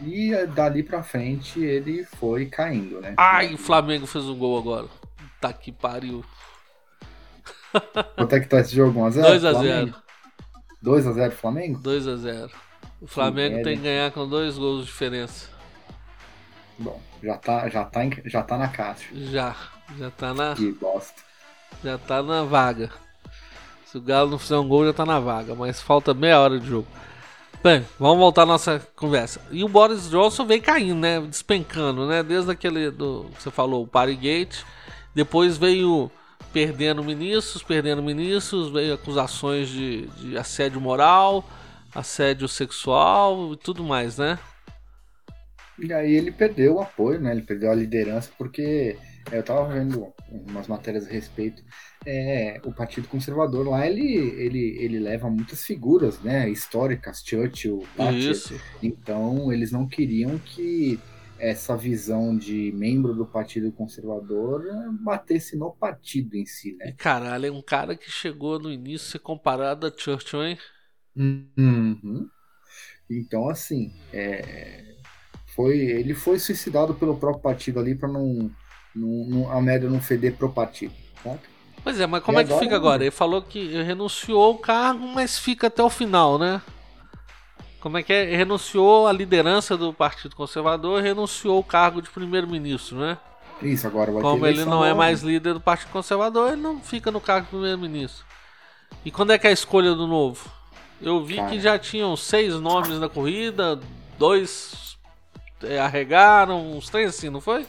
[0.00, 3.14] E eh, dali pra frente ele foi caindo, né?
[3.16, 4.86] Ai, o Flamengo fez um gol agora.
[5.40, 6.24] Tá que pariu.
[8.16, 8.98] Quanto é que tá esse jogo?
[9.00, 9.38] 1x0?
[9.40, 9.94] 2x0.
[10.82, 11.80] 2x0 Flamengo?
[11.80, 12.50] 2x0.
[13.00, 13.94] O Flamengo merda, tem que hein?
[13.94, 15.48] ganhar com dois gols de diferença.
[16.78, 19.08] Bom, já tá, já tá, já tá na caixa.
[19.12, 19.54] Já.
[19.96, 21.22] Já tá na, Que bosta.
[21.82, 22.90] já tá na vaga.
[23.86, 25.54] Se o Galo não fizer um gol, já tá na vaga.
[25.54, 26.86] Mas falta meia hora de jogo.
[27.62, 29.40] Bem, vamos voltar à nossa conversa.
[29.50, 31.20] E o Boris Johnson vem caindo, né?
[31.20, 32.22] Despencando, né?
[32.22, 33.30] Desde aquele do.
[33.38, 34.64] Você falou, o Partygate.
[35.14, 36.10] Depois veio
[36.52, 41.44] perdendo ministros, perdendo ministros, veio acusações de, de assédio moral,
[41.94, 44.38] assédio sexual e tudo mais, né?
[45.78, 47.32] E aí ele perdeu o apoio, né?
[47.32, 48.96] Ele perdeu a liderança porque
[49.30, 50.12] eu tava vendo
[50.48, 51.62] umas matérias a respeito.
[52.04, 56.48] É, o Partido Conservador lá, ele, ele, ele leva muitas figuras, né?
[56.48, 58.30] Históricas, Churchill, Thatcher.
[58.30, 58.60] Isso.
[58.82, 60.98] Então eles não queriam que
[61.38, 66.92] essa visão de membro do Partido Conservador eh, batesse no partido em si, E né?
[66.96, 70.58] caralho, é um cara que chegou no início a ser comparado a Churchill, hein?
[71.16, 72.28] Uhum.
[73.10, 74.84] Então, assim, é,
[75.54, 78.50] foi, ele foi suicidado pelo próprio partido ali para não,
[78.94, 80.94] não, não- a merda não feder pro partido.
[81.24, 81.36] Tá?
[81.82, 83.02] Pois é, mas como E é que agora- fica agora?
[83.04, 86.60] Ele falou que renunciou ao cargo, mas fica até o final, né?
[87.88, 88.36] Como é que é?
[88.36, 93.16] Renunciou à liderança do Partido Conservador, renunciou ao cargo de primeiro-ministro, né?
[93.62, 97.10] Isso, agora vai Como ele não é mais líder do Partido Conservador, ele não fica
[97.10, 98.26] no cargo de primeiro-ministro.
[99.06, 100.50] E quando é que é a escolha do novo?
[101.00, 101.48] Eu vi Cara.
[101.48, 103.80] que já tinham seis nomes na corrida,
[104.18, 104.98] dois
[105.62, 107.64] é, arregaram, uns três assim, não foi?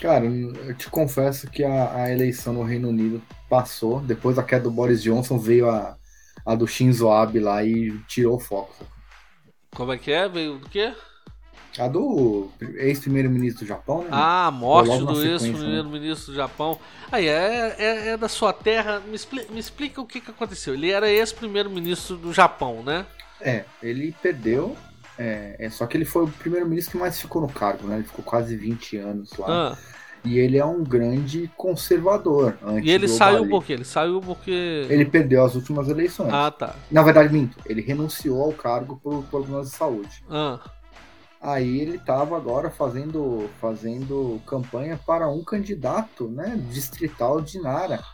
[0.00, 3.98] Cara, eu te confesso que a, a eleição no Reino Unido passou.
[3.98, 5.96] Depois da queda do Boris Johnson veio a,
[6.46, 8.99] a do Shinzo Abe lá e tirou o foco.
[9.74, 10.28] Como é que é?
[10.28, 10.92] Veio do quê?
[11.78, 14.08] A do ex-primeiro-ministro do Japão, né?
[14.10, 15.30] Ah, a morte do né?
[15.32, 16.78] ex-primeiro-ministro do Japão.
[17.12, 19.00] Aí, é, é, é da sua terra.
[19.00, 20.74] Me, expli- me explica o que, que aconteceu.
[20.74, 23.06] Ele era ex-primeiro-ministro do Japão, né?
[23.40, 24.76] É, ele perdeu.
[25.16, 27.96] É, é, só que ele foi o primeiro-ministro que mais ficou no cargo, né?
[27.96, 29.46] Ele ficou quase 20 anos lá.
[29.48, 29.78] Ah,
[30.24, 32.56] E ele é um grande conservador.
[32.82, 33.72] E ele saiu por quê?
[33.72, 34.86] Ele saiu porque.
[34.88, 36.32] Ele perdeu as últimas eleições.
[36.32, 36.74] Ah, tá.
[36.90, 37.56] Na verdade, minto.
[37.64, 40.22] Ele renunciou ao cargo por problemas de saúde.
[40.28, 40.60] Ah,
[41.42, 46.62] Aí ele estava agora fazendo, fazendo campanha para um candidato, né?
[46.70, 48.04] Distrital de Nara.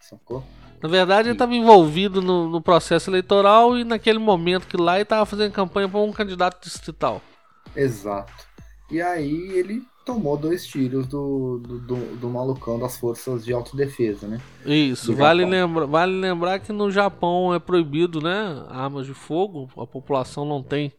[0.00, 0.42] Sacou?
[0.82, 5.02] na verdade, ele estava envolvido no, no processo eleitoral e naquele momento que lá ele
[5.02, 7.20] estava fazendo campanha para um candidato distrital.
[7.76, 8.32] Exato.
[8.90, 14.28] E aí ele tomou dois tiros do, do, do, do malucão das forças de autodefesa,
[14.28, 14.44] né?
[14.64, 15.44] Isso, Do vale, Japão.
[15.44, 18.64] lembra, vale lembrar que no Japão é proibido, né?
[18.68, 20.92] Armas de fogo, a população não tem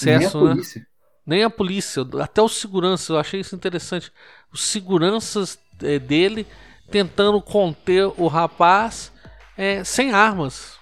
[0.00, 0.58] Nem a acesso, né?
[0.58, 0.86] polícia.
[1.26, 4.12] Nem a polícia, até os seguranças, eu achei isso interessante.
[4.52, 6.46] Os seguranças eh, dele
[6.90, 9.12] tentando conter o rapaz
[9.56, 10.78] eh, sem armas.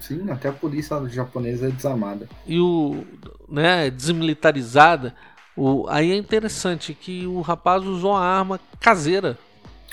[0.00, 2.28] Sim, até a polícia japonesa é desarmada.
[2.46, 3.04] E o.
[3.48, 5.14] né, desmilitarizada.
[5.56, 9.38] O, aí é interessante que o rapaz usou uma arma caseira.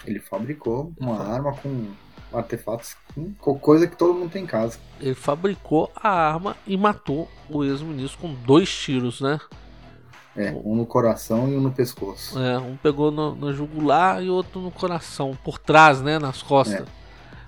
[0.06, 1.88] Ele fabricou uma arma com
[2.32, 2.96] artefatos,
[3.40, 4.80] com coisa que todo mundo tem em casa.
[5.02, 9.40] Ele fabricou a arma e matou o ex-ministro com dois tiros, né?
[10.38, 12.40] É, um no coração e um no pescoço.
[12.40, 16.18] É, um pegou no, no jugular e outro no coração, por trás, né?
[16.20, 16.88] Nas costas.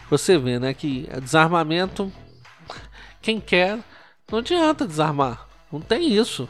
[0.10, 0.74] Você vê, né?
[0.74, 2.12] Que é desarmamento,
[3.22, 3.80] quem quer,
[4.30, 5.48] não adianta desarmar.
[5.72, 6.50] Não tem isso.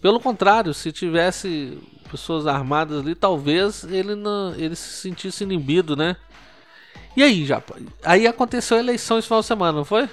[0.00, 1.78] Pelo contrário, se tivesse
[2.10, 6.16] pessoas armadas ali, talvez ele não, ele se sentisse inibido, né?
[7.16, 7.62] E aí, já
[8.04, 10.08] Aí aconteceu a eleição esse final de semana, não foi?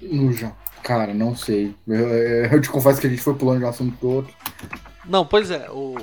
[0.00, 0.62] No Japão.
[0.82, 1.74] Cara, não sei.
[1.86, 2.08] Eu,
[2.52, 4.34] eu te confesso que a gente foi pulando de um assunto pro outro.
[5.04, 5.96] Não, pois é, o,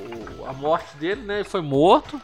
[0.47, 1.35] a morte dele, né?
[1.39, 2.19] Ele foi morto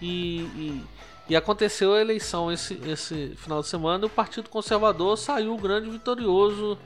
[0.00, 0.84] e, e,
[1.28, 5.90] e aconteceu a eleição esse, esse final de semana e o Partido Conservador saiu grande
[5.90, 6.78] vitorioso,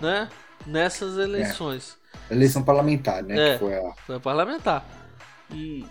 [0.00, 0.28] né?
[0.66, 1.96] Nessas eleições.
[2.30, 3.54] Eleição parlamentar, né?
[3.54, 3.58] É.
[3.58, 3.92] Foi a.
[4.06, 4.84] Foi a parlamentar.
[5.50, 5.84] E,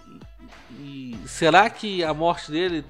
[0.79, 2.85] e- e será que a morte dele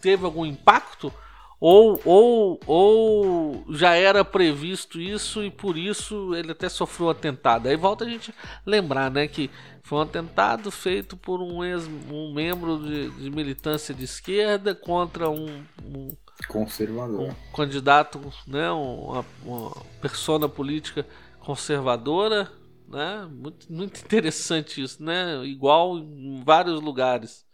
[0.00, 1.12] teve algum impacto?
[1.58, 7.66] Ou, ou, ou já era previsto isso e por isso ele até sofreu um atentado.
[7.68, 8.32] Aí volta a gente
[8.64, 9.50] lembrar, né, que
[9.82, 15.30] foi um atentado feito por um, ex, um membro de, de militância de esquerda contra
[15.30, 16.08] um, um
[16.48, 21.06] conservador, um candidato, né, uma, uma persona política
[21.40, 22.50] conservadora,
[22.88, 23.28] né?
[23.30, 25.44] Muito, muito interessante isso, né?
[25.44, 27.44] Igual em vários lugares.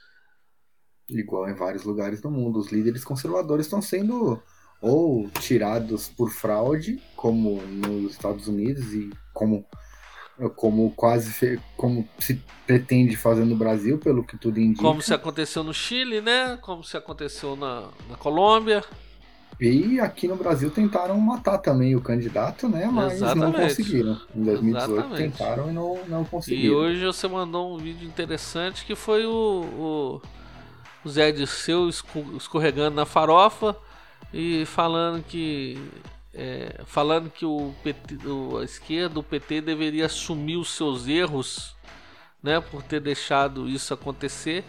[1.09, 4.43] Igual em vários lugares do mundo, os líderes conservadores estão sendo
[4.81, 9.65] ou tirados por fraude, como nos Estados Unidos e como
[10.51, 14.83] como quase como se pretende fazer no Brasil, pelo que tudo indica.
[14.83, 16.59] Como se aconteceu no Chile, né?
[16.61, 18.85] Como se aconteceu na, na Colômbia.
[19.61, 22.91] E aqui no Brasil tentaram matar também o candidato, né?
[22.93, 23.53] Mas Exatamente.
[23.53, 24.21] não conseguiram.
[24.35, 25.33] Em 2018 Exatamente.
[25.33, 26.65] tentaram e não, não conseguiram.
[26.65, 30.23] E hoje você mandou um vídeo interessante que foi o, o
[31.05, 33.77] o Zé escorregando na farofa
[34.33, 35.79] e falando que
[36.35, 41.77] é, falando que o PT, o, a esquerda, o PT deveria assumir os seus erros,
[42.43, 44.65] né, por ter deixado isso acontecer,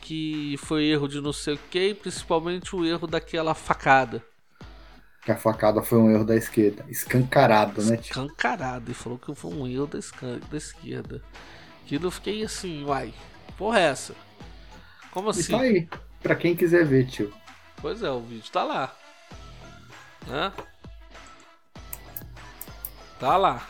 [0.00, 4.24] que foi erro de não sei o que, principalmente o erro daquela facada.
[5.22, 7.98] Que a facada foi um erro da esquerda, escancarado, né?
[8.00, 9.98] Escancarado, e falou que foi um erro da,
[10.50, 11.22] da esquerda.
[11.84, 13.12] Aquilo eu fiquei assim, uai,
[13.58, 14.14] porra é essa?
[15.10, 15.52] Como assim?
[15.52, 15.88] E tá aí,
[16.22, 17.32] pra quem quiser ver, tio.
[17.82, 18.96] Pois é, o vídeo tá lá.
[20.26, 20.52] Né?
[23.20, 23.62] Tá lá.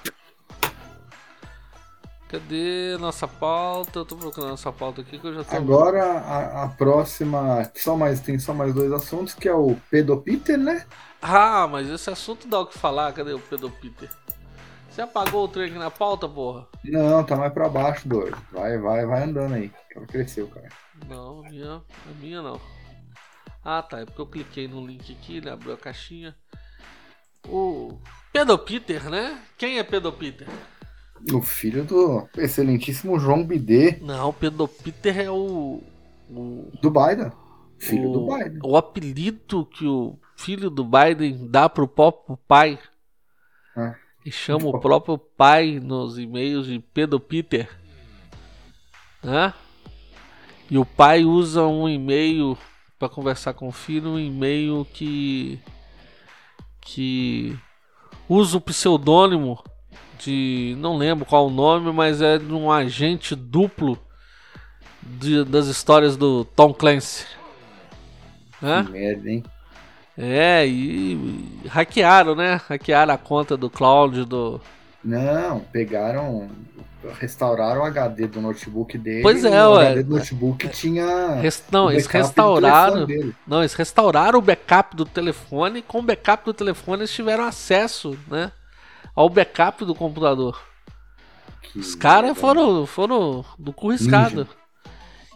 [2.29, 3.99] Cadê nossa pauta?
[3.99, 5.57] Eu tô procurando nossa pauta aqui que eu já tô.
[5.57, 7.69] Agora a, a próxima.
[7.75, 10.87] Só mais, tem só mais dois assuntos, que é o Pedopiter, né?
[11.21, 13.13] Ah, mas esse assunto dá o que falar.
[13.13, 14.09] Cadê o Pedopiter?
[14.89, 16.69] Você apagou o trem aqui na pauta, porra?
[16.85, 18.39] Não, tá mais pra baixo, doido.
[18.53, 19.73] Vai, vai, vai andando aí.
[19.97, 20.69] Ela cresceu, cara.
[21.09, 22.61] Não, a minha, a minha não.
[23.65, 23.99] Ah, tá.
[23.99, 26.37] É porque eu cliquei no link aqui, ele abriu a caixinha.
[27.49, 27.99] O
[28.33, 29.43] Pedro Peter, né?
[29.57, 30.47] Quem é Pedro Peter?
[31.33, 34.03] O filho do excelentíssimo João Bidet.
[34.03, 35.83] Não, Pedro Peter é o.
[36.31, 37.31] o do Biden.
[37.79, 38.59] Filho o, do Biden.
[38.65, 42.79] O apelido que o filho do Biden dá pro próprio pai.
[43.77, 43.95] É.
[44.25, 47.69] E chama o próprio pai nos e-mails de Pedro Peter.
[49.23, 49.53] Né?
[50.71, 52.57] E o pai usa um e-mail
[52.99, 55.59] para conversar com o filho, um e-mail que
[56.81, 57.59] que
[58.29, 59.63] usa o pseudônimo
[60.19, 63.99] de não lembro qual o nome, mas é de um agente duplo
[65.03, 67.27] de, das histórias do Tom Clancy.
[68.61, 68.85] Né?
[68.85, 69.45] Que merda, hein?
[70.17, 71.13] É, e,
[71.65, 72.61] e hackearam, né?
[72.69, 74.61] Hackearam a conta do Cloud do.
[75.03, 76.49] Não, pegaram
[77.19, 79.23] restauraram o HD do notebook dele.
[79.23, 79.89] Pois é, o ué.
[79.89, 81.35] HD do notebook tinha.
[81.37, 81.65] Rest...
[81.71, 83.07] Não, eles restauraram.
[83.47, 85.79] Não, eles restauraram o backup do telefone.
[85.79, 88.53] E com o backup do telefone eles tiveram acesso, né?
[89.15, 90.63] Ao backup do computador.
[91.63, 94.47] Que Os caras foram, foram do cu riscado.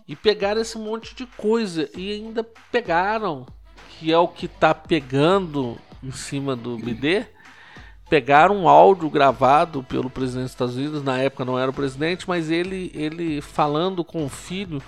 [0.06, 1.88] E pegaram esse monte de coisa.
[1.96, 3.46] E ainda pegaram,
[3.88, 7.26] que é o que tá pegando em cima do BD
[8.08, 12.28] pegaram um áudio gravado pelo presidente dos Estados Unidos, na época não era o presidente,
[12.28, 14.82] mas ele, ele falando com o filho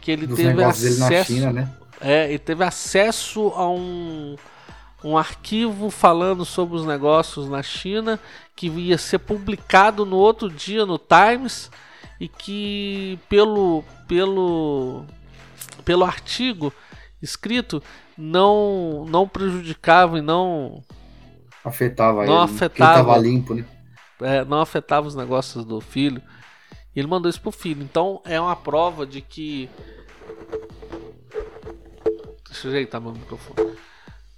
[0.00, 1.32] que ele Dos teve acesso.
[1.32, 1.68] China, né?
[2.00, 4.36] É, ele teve acesso a um,
[5.04, 8.18] um arquivo falando sobre os negócios na China
[8.56, 11.70] que ia ser publicado no outro dia no Times
[12.18, 15.04] e que pelo pelo
[15.84, 16.72] pelo artigo
[17.20, 17.80] escrito
[18.18, 20.82] não não prejudicava e não
[21.64, 22.44] afetava não ele.
[22.44, 23.64] Afetava, ele tava limpo, né?
[24.20, 26.22] É, não afetava os negócios do filho.
[26.94, 27.82] E ele mandou isso pro filho.
[27.82, 29.68] Então é uma prova de que.
[32.48, 33.76] Deixa eu ajeitar meu microfone.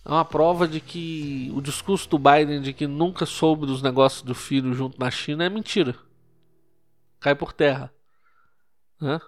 [0.05, 4.22] É uma prova de que o discurso do Biden de que nunca soube dos negócios
[4.22, 5.96] do filho junto na China é mentira.
[7.18, 7.90] Cai por terra.
[9.01, 9.18] Né?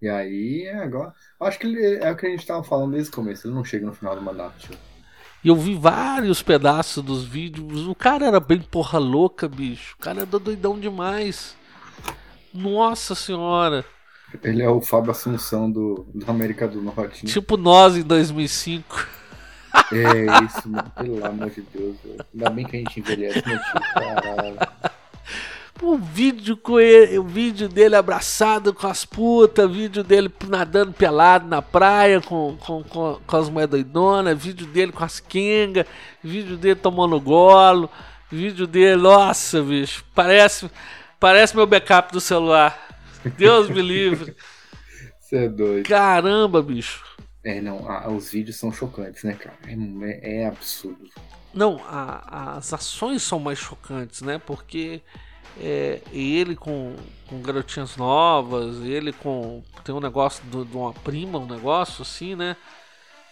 [0.00, 1.14] E aí, é agora.
[1.38, 3.46] Acho que ele, é o que a gente tava falando desde o começo.
[3.46, 4.76] Ele não chega no final do mandato, tio.
[5.44, 7.86] E eu vi vários pedaços dos vídeos.
[7.86, 9.94] O cara era bem porra louca, bicho.
[9.98, 11.56] O cara era doidão demais.
[12.54, 13.84] Nossa senhora.
[14.42, 17.26] Ele é o Fábio Assunção do, do América do Norte.
[17.26, 17.32] Né?
[17.32, 19.08] Tipo nós em 2005.
[19.90, 20.90] É isso, mano.
[20.90, 21.96] Pelo amor de Deus.
[22.32, 23.80] Ainda bem que a gente envelhece, né, tio?
[23.94, 24.58] Caralho
[25.82, 31.46] um vídeo com ele, o vídeo dele abraçado com as putas, vídeo dele nadando pelado
[31.46, 35.86] na praia com, com, com, com as mulheres doidonas, vídeo dele com as quengas,
[36.22, 37.90] vídeo dele tomando golo,
[38.30, 40.70] vídeo dele, nossa, bicho, parece,
[41.18, 42.78] parece meu backup do celular.
[43.36, 44.34] Deus me livre.
[45.20, 45.88] Você é doido.
[45.88, 47.04] Caramba, bicho.
[47.44, 49.56] É, não, a, os vídeos são chocantes, né, cara?
[49.66, 51.08] É, é absurdo.
[51.52, 54.38] Não, a, as ações são mais chocantes, né?
[54.38, 55.02] Porque
[55.60, 56.94] é, ele com,
[57.28, 59.62] com garotinhas novas, ele com.
[59.84, 62.56] Tem um negócio de uma prima, um negócio assim, né?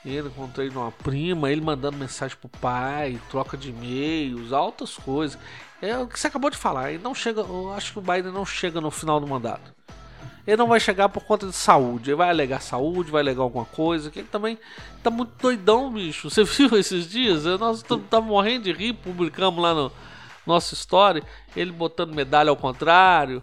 [0.05, 5.39] Ele encontrei uma prima, ele mandando mensagem pro pai, troca de e-mails, altas coisas.
[5.83, 6.93] É o que você acabou de falar.
[6.93, 7.41] Ele não chega.
[7.41, 9.75] Eu acho que o Biden não chega no final do mandato.
[10.47, 12.11] Ele não vai chegar por conta de saúde.
[12.11, 14.11] Ele vai alegar saúde, vai alegar alguma coisa.
[14.11, 14.59] Que ele também
[15.03, 16.31] tá muito doidão, bicho.
[16.31, 17.45] Você viu esses dias?
[17.59, 19.93] Nós estamos morrendo de rir, publicamos lá no
[20.51, 21.23] nossa história.
[21.57, 23.43] Ele botando medalha ao contrário.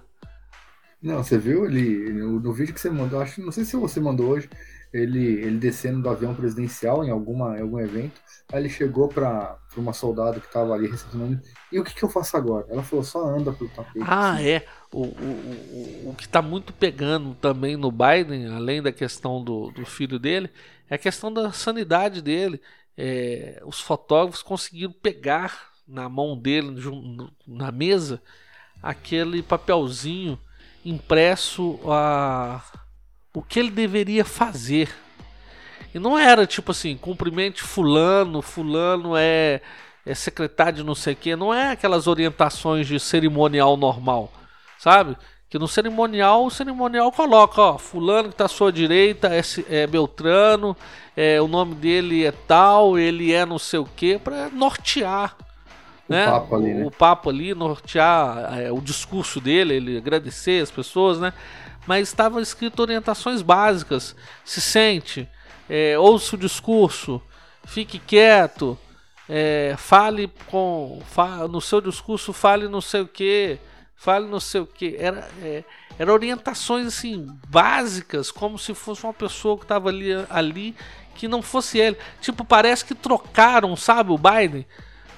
[1.01, 3.21] Não, você viu ele no, no vídeo que você mandou?
[3.21, 4.49] Acho, não sei se você mandou hoje
[4.93, 8.21] ele, ele descendo do avião presidencial em, alguma, em algum evento.
[8.51, 11.41] Aí ele chegou para uma soldado que estava ali recepcionando.
[11.71, 12.65] E o que, que eu faço agora?
[12.69, 14.05] Ela falou: só anda pro tapete.
[14.07, 14.47] Ah, assim.
[14.47, 14.65] é.
[14.91, 19.69] O, o, o, o que está muito pegando também no Biden, além da questão do,
[19.71, 20.49] do filho dele,
[20.89, 22.61] é a questão da sanidade dele.
[22.97, 26.75] É, os fotógrafos conseguiram pegar na mão dele,
[27.47, 28.21] na mesa,
[28.81, 30.37] aquele papelzinho
[30.83, 32.61] impresso a
[33.33, 34.89] o que ele deveria fazer.
[35.93, 39.61] E não era tipo assim, cumprimente fulano, fulano é,
[40.03, 44.33] é secretário de não sei o que, não é aquelas orientações de cerimonial normal,
[44.79, 45.15] sabe?
[45.49, 49.85] Que no cerimonial, o cerimonial coloca, ó, fulano que está à sua direita é, é
[49.85, 50.75] Beltrano,
[51.15, 55.37] é, o nome dele é tal, ele é não sei o que, para nortear
[56.09, 56.25] o né?
[56.25, 56.83] Papo ali, né?
[56.83, 61.33] o, o papo ali, nortear é, o discurso dele, ele agradecer as pessoas, né?
[61.87, 64.15] mas estava escrito orientações básicas.
[64.43, 65.27] Se sente,
[65.69, 67.21] é, ouça o discurso,
[67.65, 68.77] fique quieto,
[69.27, 71.01] é, fale com.
[71.09, 73.57] Fa, no seu discurso, fale não sei o que,
[73.95, 74.97] fale não sei o que.
[74.99, 75.63] Era, é,
[75.97, 80.75] era orientações assim, básicas, como se fosse uma pessoa que estava ali, ali
[81.15, 81.97] que não fosse ele.
[82.21, 84.65] Tipo, parece que trocaram, sabe, o Biden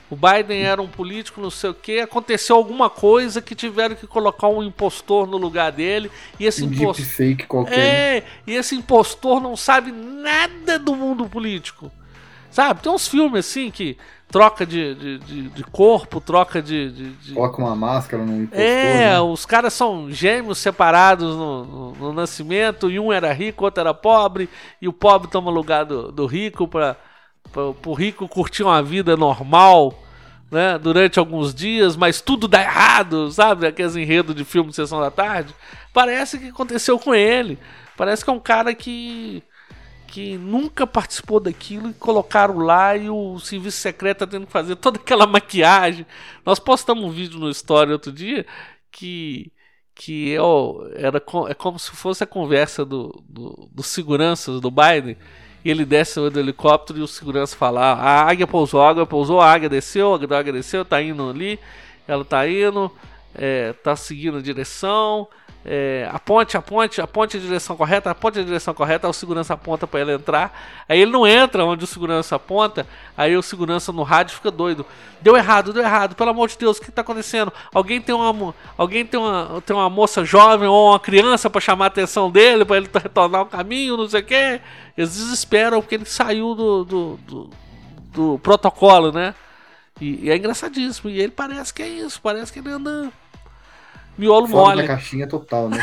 [0.09, 4.07] o Biden era um político, não sei o que, aconteceu alguma coisa que tiveram que
[4.07, 6.09] colocar um impostor no lugar dele.
[6.39, 7.05] E esse um impostor.
[7.05, 7.77] fake qualquer.
[7.77, 11.91] É, e esse impostor não sabe nada do mundo político.
[12.49, 12.81] Sabe?
[12.81, 13.95] Tem uns filmes assim que
[14.29, 18.65] troca de, de, de, de corpo, troca de, de, Coloca uma máscara no impostor.
[18.65, 19.21] É, né?
[19.21, 23.93] os caras são gêmeos separados no, no, no, nascimento, e um era rico, outro era
[23.93, 24.49] pobre,
[24.81, 26.95] e o pobre toma lugar do, do rico para
[27.85, 29.93] o rico curtir uma vida normal,
[30.51, 33.67] né, durante alguns dias, mas tudo dá errado, sabe?
[33.67, 35.53] Aqueles enredos de filme de sessão da tarde.
[35.93, 37.57] Parece que aconteceu com ele.
[37.97, 39.43] Parece que é um cara que
[40.07, 44.75] que nunca participou daquilo e colocaram lá e o serviço secreto tá tendo que fazer
[44.75, 46.03] toda aquela maquiagem.
[46.43, 48.45] Nós postamos um vídeo no Story outro dia
[48.91, 49.51] que
[49.93, 55.17] que eu, era é como se fosse a conversa do, do, dos seguranças do Biden
[55.63, 59.05] e ele desce do helicóptero e o segurança fala: ah, a águia pousou, a águia
[59.05, 61.59] pousou, a águia desceu, a águia desceu, tá indo ali,
[62.07, 62.91] ela tá indo,
[63.35, 65.27] é, tá seguindo a direção,
[65.71, 68.43] é, a ponte, a ponte, a ponte é a direção correta, a ponte é a
[68.43, 70.51] direção correta, o segurança aponta para ele entrar.
[70.89, 74.83] Aí ele não entra onde o segurança aponta, aí o segurança no rádio fica doido.
[75.21, 77.53] Deu errado, deu errado, pelo amor de Deus, o que está acontecendo?
[77.71, 81.85] Alguém tem uma alguém tem uma, tem uma moça jovem ou uma criança para chamar
[81.85, 84.61] a atenção dele, para ele retornar o caminho, não sei o quê.
[84.97, 87.49] Eles desesperam porque ele saiu do, do, do,
[88.11, 89.35] do protocolo, né?
[90.01, 91.11] E, e é engraçadíssimo.
[91.11, 93.13] E ele parece que é isso, parece que ele anda
[94.19, 94.81] miolo fora mole.
[94.81, 95.77] da caixinha total, né?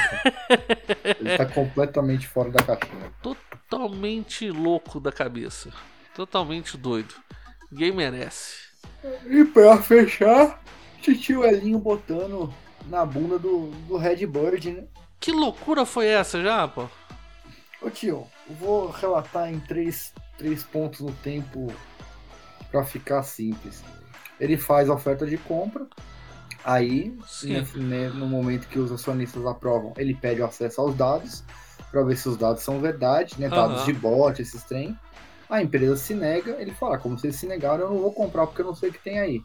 [1.21, 3.13] Ele tá completamente fora da caixinha.
[3.23, 5.73] Totalmente louco da cabeça.
[6.15, 7.15] Totalmente doido.
[7.71, 8.67] Ninguém merece.
[9.27, 10.63] E pra fechar,
[11.01, 12.53] tio Elinho botando
[12.89, 14.85] na bunda do, do Red Bird, né?
[15.19, 16.89] Que loucura foi essa já, pô?
[17.81, 21.73] Ô tio, vou relatar em três, três pontos no tempo
[22.71, 23.83] para ficar simples.
[24.39, 25.87] Ele faz a oferta de compra,
[26.67, 27.17] Aí,
[27.77, 31.45] né, no momento que os acionistas aprovam, ele pede o acesso aos dados
[31.93, 33.49] para ver se os dados são verdade, né?
[33.49, 33.87] Dados uhum.
[33.87, 34.99] de bot, esses trem.
[35.49, 38.63] A empresa se nega, ele fala, como vocês se negaram, eu não vou comprar porque
[38.63, 39.41] eu não sei o que tem aí.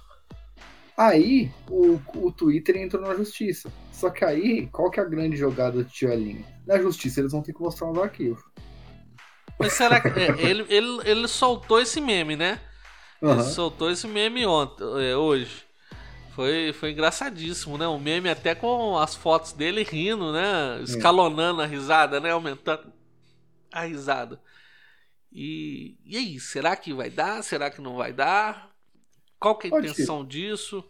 [0.97, 3.71] Aí, o, o Twitter entrou na justiça.
[3.91, 6.43] Só que aí, qual que é a grande jogada do tio Elinho?
[6.65, 8.43] Na justiça eles vão ter que mostrar os arquivos.
[9.59, 10.07] Mas será que.
[10.07, 12.59] É, ele, ele, ele soltou esse meme, né?
[13.21, 13.33] Uhum.
[13.33, 15.69] Ele soltou esse meme ontem, é, hoje.
[16.35, 17.87] Foi, foi engraçadíssimo, né?
[17.87, 20.81] O meme até com as fotos dele rindo, né?
[20.81, 22.31] Escalonando a risada, né?
[22.31, 22.91] Aumentando
[23.71, 24.39] a risada.
[25.31, 27.43] E, e aí, será que vai dar?
[27.43, 28.69] Será que não vai dar?
[29.39, 30.83] Qual que é a intenção disso?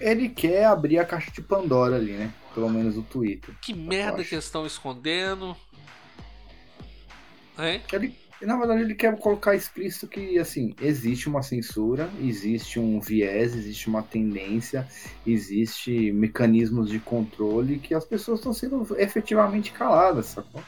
[0.00, 2.32] Ele quer abrir a caixa de Pandora ali, né?
[2.54, 3.54] Pelo menos o Twitter.
[3.60, 5.56] Que merda que eles estão escondendo.
[7.58, 7.82] Hein?
[7.92, 13.00] Ele, E na verdade ele quer colocar explícito que assim, existe uma censura, existe um
[13.00, 14.86] viés, existe uma tendência,
[15.26, 20.62] existe mecanismos de controle que as pessoas estão sendo efetivamente caladas, sacou?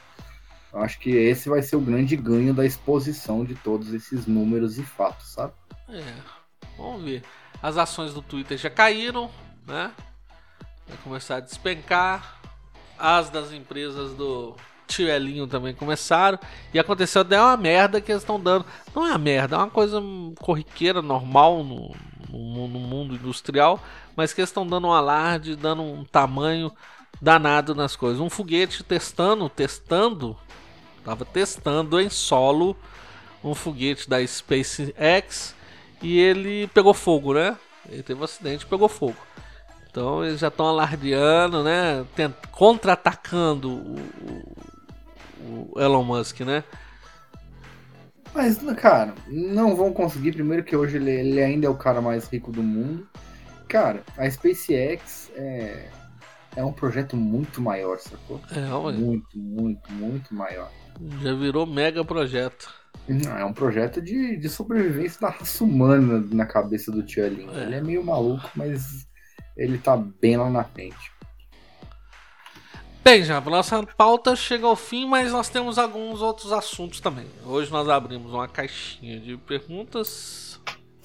[0.72, 4.78] Eu acho que esse vai ser o grande ganho da exposição de todos esses números
[4.78, 5.52] e fatos, sabe?
[5.88, 6.14] É,
[6.76, 7.22] vamos ver.
[7.62, 9.30] As ações do Twitter já caíram,
[9.66, 9.92] né?
[10.86, 12.40] Vai começar a despencar.
[12.96, 14.54] As das empresas do
[14.90, 16.38] Tielinho também começaram.
[16.74, 18.64] E aconteceu até uma merda que eles estão dando.
[18.94, 20.02] Não é uma merda, é uma coisa
[20.38, 21.94] corriqueira, normal no,
[22.28, 23.80] no, no mundo industrial.
[24.16, 26.72] Mas que eles estão dando um alarde, dando um tamanho
[27.20, 28.20] danado nas coisas.
[28.20, 30.36] Um foguete testando, testando,
[31.04, 32.76] tava testando em solo
[33.42, 35.54] um foguete da SpaceX
[36.02, 37.56] e ele pegou fogo, né?
[37.88, 39.16] Ele teve um acidente e pegou fogo.
[39.90, 42.06] Então eles já estão alardeando, né?
[42.52, 43.96] Contra-atacando
[45.46, 46.64] o Elon Musk, né?
[48.34, 50.32] Mas, cara, não vão conseguir.
[50.32, 53.08] Primeiro que hoje ele, ele, ainda é o cara mais rico do mundo.
[53.68, 55.88] Cara, a SpaceX é,
[56.56, 58.40] é um projeto muito maior, sacou?
[58.54, 58.96] É, olha.
[58.96, 60.70] Muito, muito, muito maior.
[61.22, 62.72] Já virou mega projeto.
[63.08, 67.48] É um projeto de, de sobrevivência da raça humana na cabeça do Tio Elin.
[67.50, 67.62] É.
[67.62, 69.08] Ele é meio maluco, mas
[69.56, 71.12] ele tá bem lá na frente.
[73.02, 77.26] Bem, já a nossa pauta chega ao fim, mas nós temos alguns outros assuntos também.
[77.44, 80.60] Hoje nós abrimos uma caixinha de perguntas,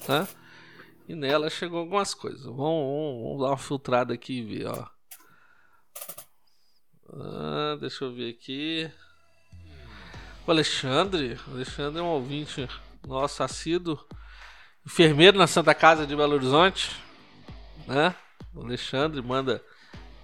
[0.06, 0.28] né?
[1.08, 2.44] E nela chegou algumas coisas.
[2.44, 4.86] Vamos, vamos, vamos dar uma filtrada aqui e ver, ó.
[7.14, 8.90] Ah, deixa eu ver aqui.
[10.46, 12.68] O Alexandre, Alexandre é um ouvinte
[13.06, 13.98] nosso assíduo,
[14.86, 16.94] enfermeiro na Santa Casa de Belo Horizonte,
[17.86, 18.14] né?
[18.54, 19.64] O Alexandre manda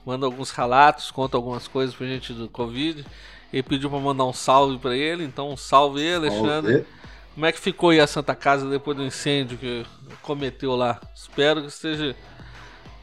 [0.05, 3.05] manda alguns relatos, conta algumas coisas pra gente do Covid.
[3.53, 6.73] Ele pediu pra mandar um salve pra ele, então um salve aí, Alexandre.
[6.73, 6.87] Salve.
[7.35, 9.87] Como é que ficou aí a Santa Casa depois do incêndio que
[10.21, 11.01] cometeu lá?
[11.15, 12.15] Espero que esteja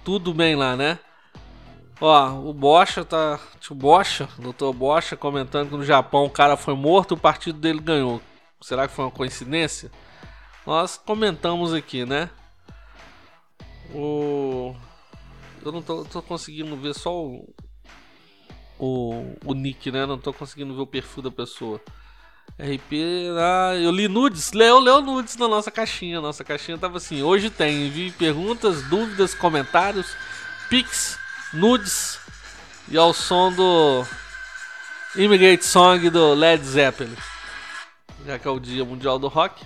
[0.03, 0.99] tudo bem lá, né?
[2.01, 3.39] Ó, o Bocha tá.
[3.69, 7.59] O Bocha, doutor Bocha, comentando que no Japão o cara foi morto e o partido
[7.59, 8.21] dele ganhou.
[8.61, 9.91] Será que foi uma coincidência?
[10.65, 12.29] Nós comentamos aqui, né?
[13.93, 14.75] O.
[15.63, 17.53] Eu não tô, tô conseguindo ver só o,
[18.77, 20.05] o, o nick, né?
[20.05, 21.81] Não tô conseguindo ver o perfil da pessoa.
[22.57, 22.93] RP,
[23.37, 26.19] ah, eu li nudes, leu, leu nudes na nossa caixinha.
[26.19, 30.15] Nossa caixinha tava assim: hoje tem, envie perguntas, dúvidas, comentários,
[30.69, 31.17] pics,
[31.53, 32.19] nudes
[32.89, 34.05] e ao som do
[35.15, 37.15] Immigrate Song do Led Zeppelin.
[38.25, 39.63] Já que é o Dia Mundial do Rock.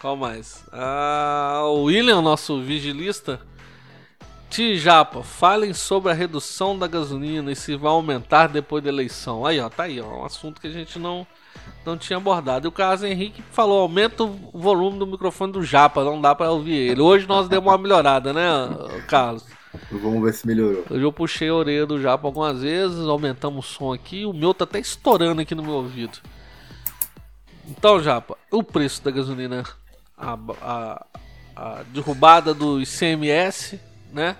[0.00, 0.64] Qual mais?
[0.72, 3.40] Ah, o William, nosso vigilista
[4.48, 9.44] Tijapa, falem sobre a redução da gasolina e se vai aumentar depois da eleição.
[9.44, 11.26] Aí, ó, tá aí, ó, um assunto que a gente não
[11.84, 12.66] não tinha abordado.
[12.66, 16.50] E o Carlos Henrique falou: aumenta o volume do microfone do Japa, não dá para
[16.50, 17.00] ouvir ele.
[17.00, 18.42] Hoje nós demos uma melhorada, né,
[19.08, 19.44] Carlos?
[19.90, 20.84] Vamos ver se melhorou.
[20.90, 24.24] Hoje eu puxei a orelha do Japa algumas vezes, aumentamos o som aqui.
[24.24, 26.18] O meu tá até estourando aqui no meu ouvido.
[27.68, 29.64] Então, Japa, o preço da gasolina,
[30.16, 31.06] a, a,
[31.54, 33.78] a derrubada do ICMS
[34.12, 34.36] né?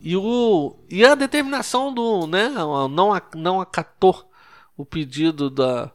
[0.00, 4.30] E, o, e a determinação do, né, não, não acatou
[4.76, 5.90] o pedido da,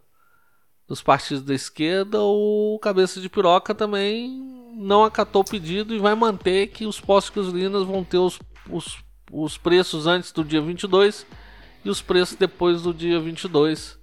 [0.88, 4.30] dos partidos da esquerda, o cabeça de piroca também
[4.76, 8.40] não acatou o pedido e vai manter que os postos de gasolina vão ter os,
[8.70, 8.98] os,
[9.32, 11.26] os preços antes do dia 22
[11.86, 13.98] e os preços depois do dia 22,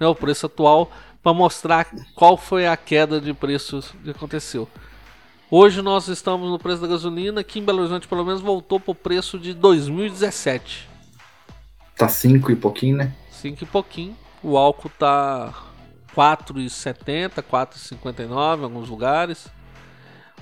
[0.00, 0.90] né, o preço atual,
[1.22, 4.68] para mostrar qual foi a queda de preços que aconteceu.
[5.54, 8.92] Hoje nós estamos no preço da gasolina, aqui em Belo Horizonte pelo menos voltou para
[8.92, 10.88] o preço de 2017.
[11.94, 13.12] Tá 5 e pouquinho, né?
[13.32, 14.16] 5 e pouquinho.
[14.42, 15.52] O álcool tá
[16.16, 19.46] 4,70, 4,59 em alguns lugares.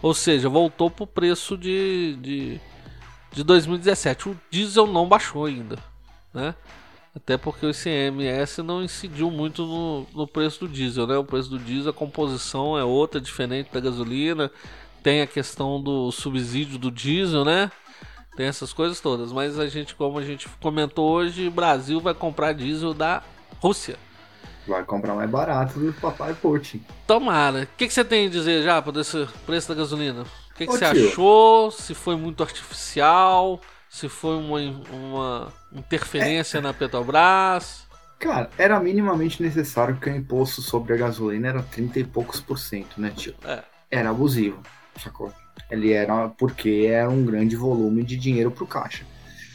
[0.01, 2.61] Ou seja, voltou para o preço de, de,
[3.33, 4.29] de 2017.
[4.29, 5.77] O diesel não baixou ainda,
[6.33, 6.55] né?
[7.13, 11.17] Até porque o ICMS não incidiu muito no, no preço do diesel, né?
[11.17, 14.53] O preço do diesel, a composição é outra, diferente da gasolina
[15.03, 17.71] tem a questão do subsídio do diesel, né?
[18.37, 19.33] Tem essas coisas todas.
[19.33, 23.23] Mas a gente, como a gente comentou hoje, o Brasil vai comprar diesel da
[23.61, 23.97] Rússia.
[24.67, 26.83] Vai comprar mais barato do papai Putin.
[27.07, 27.63] Tomara.
[27.63, 30.23] O que, que você tem a dizer já por esse preço da gasolina?
[30.23, 31.09] O que, que você tio.
[31.09, 31.71] achou?
[31.71, 33.61] Se foi muito artificial?
[33.89, 34.59] Se foi uma,
[34.93, 36.61] uma interferência é.
[36.61, 37.89] na Petrobras?
[38.19, 42.59] Cara, era minimamente necessário porque o imposto sobre a gasolina era 30 e poucos por
[42.59, 43.35] cento, né, tio?
[43.43, 43.63] É.
[43.91, 44.63] Era abusivo
[45.03, 45.33] sacou?
[45.71, 49.05] Ele era porque era um grande volume de dinheiro para o caixa.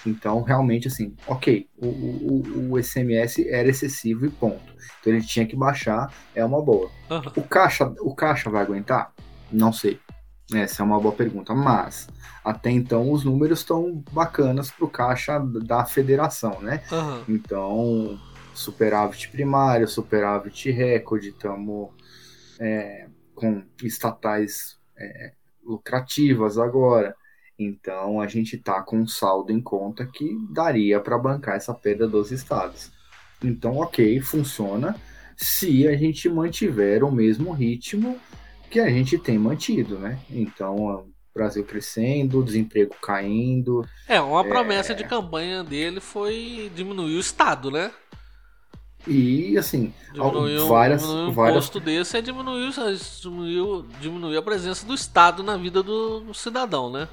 [0.06, 4.74] Então, realmente, assim, ok, o, o, o SMS era excessivo e ponto.
[5.00, 6.92] Então ele tinha que baixar, é uma boa.
[7.10, 7.32] Aham.
[7.36, 9.12] O caixa, o caixa vai aguentar?
[9.52, 10.00] Não sei.
[10.54, 11.56] Essa é uma boa pergunta.
[11.56, 12.08] Mas,
[12.44, 16.84] até então, os números estão bacanas para o caixa da federação, né?
[16.92, 17.24] Aham.
[17.28, 18.20] Então,
[18.54, 21.90] superávit primário, superávit recorde, estamos
[23.34, 27.16] com estatais é, lucrativas agora.
[27.58, 32.08] Então, a gente está com um saldo em conta que daria para bancar essa perda
[32.08, 32.92] dos estados.
[33.44, 34.96] Então, ok, funciona
[35.38, 38.20] se a gente mantiver o mesmo ritmo
[38.70, 40.20] que a gente tem mantido, né?
[40.30, 47.20] Então, o Brasil crescendo, desemprego caindo, É, uma promessa de campanha dele foi diminuir o
[47.20, 47.92] Estado, né?
[49.08, 52.72] E assim, Diminuir, o- várias, um várias desse é diminuir, o-
[53.22, 57.08] diminuir, diminuir a presença do Estado na vida do, do cidadão, né?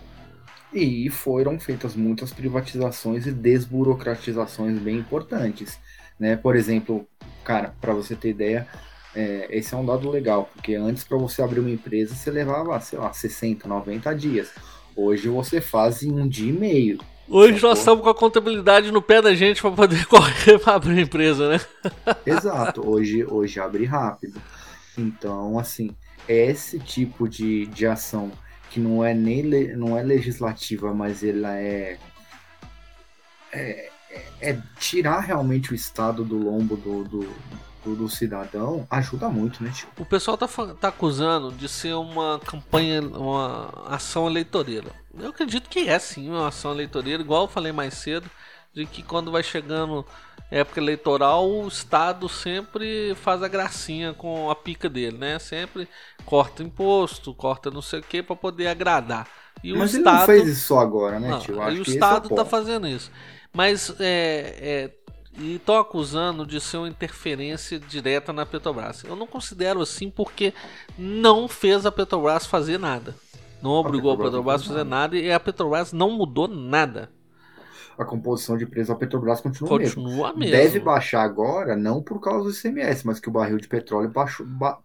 [0.72, 5.78] E foram feitas muitas privatizações e desburocratizações bem importantes.
[6.18, 6.36] Né?
[6.36, 7.06] Por exemplo,
[7.44, 8.66] cara, para você ter ideia,
[9.14, 12.78] é, esse é um dado legal, porque antes para você abrir uma empresa você levava,
[12.80, 14.50] sei lá, 60, 90 dias.
[14.96, 16.98] Hoje você faz em um dia e meio.
[17.28, 17.70] Hoje Sacou?
[17.70, 21.02] nós estamos com a contabilidade no pé da gente para poder correr para abrir a
[21.02, 21.60] empresa, né?
[22.26, 24.40] Exato, hoje, hoje abre rápido.
[24.98, 25.90] Então, assim,
[26.28, 28.30] esse tipo de, de ação
[28.70, 29.42] que não é nem
[29.76, 31.98] não é legislativa, mas ela é,
[33.52, 37.34] é, é- é tirar realmente o Estado do lombo do, do,
[37.84, 39.88] do, do cidadão, ajuda muito, né, tio?
[39.98, 40.48] O pessoal tá,
[40.80, 44.92] tá acusando de ser uma campanha, uma ação eleitoreira.
[45.18, 48.30] Eu acredito que é sim uma ação eleitoreira, igual eu falei mais cedo,
[48.72, 50.06] de que quando vai chegando
[50.50, 55.38] época eleitoral, o Estado sempre faz a gracinha com a pica dele, né?
[55.38, 55.88] Sempre
[56.24, 59.28] corta imposto, corta não sei o que para poder agradar.
[59.62, 61.60] E mas o ele Estado não fez isso só agora, né, Não, tio?
[61.60, 63.10] Acho o que esse é Estado tá fazendo isso.
[63.52, 64.90] Mas é, é,
[65.38, 69.02] e estão acusando de ser uma interferência direta na Petrobras.
[69.04, 70.52] Eu não considero assim porque
[70.98, 73.14] não fez a Petrobras fazer nada.
[73.62, 77.10] Não obrigou a Petrobras a fazer nada e a Petrobras não mudou nada.
[77.98, 80.02] A composição de preço da Petrobras continua mesmo.
[80.02, 80.52] Continua mesmo.
[80.56, 84.46] Deve baixar agora, não por causa do ICMS, mas que o barril de petróleo baixou,
[84.46, 84.78] ba-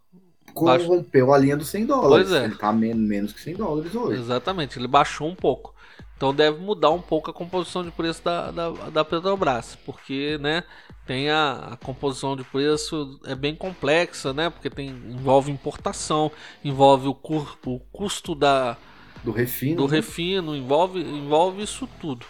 [0.54, 2.28] corrompeu a linha dos 100 dólares.
[2.30, 2.46] Pois é.
[2.46, 4.20] Ele tá men- menos que 100 dólares hoje.
[4.20, 5.74] Exatamente, ele baixou um pouco.
[6.16, 10.64] Então deve mudar um pouco a composição de preço da, da, da Petrobras, porque né,
[11.06, 14.50] tem a, a composição de preço é bem complexa, né?
[14.50, 16.32] Porque tem, envolve importação,
[16.64, 18.78] envolve o, cur, o custo da,
[19.24, 19.84] Do refino.
[19.84, 19.98] do né?
[19.98, 22.26] refino, envolve, envolve isso tudo.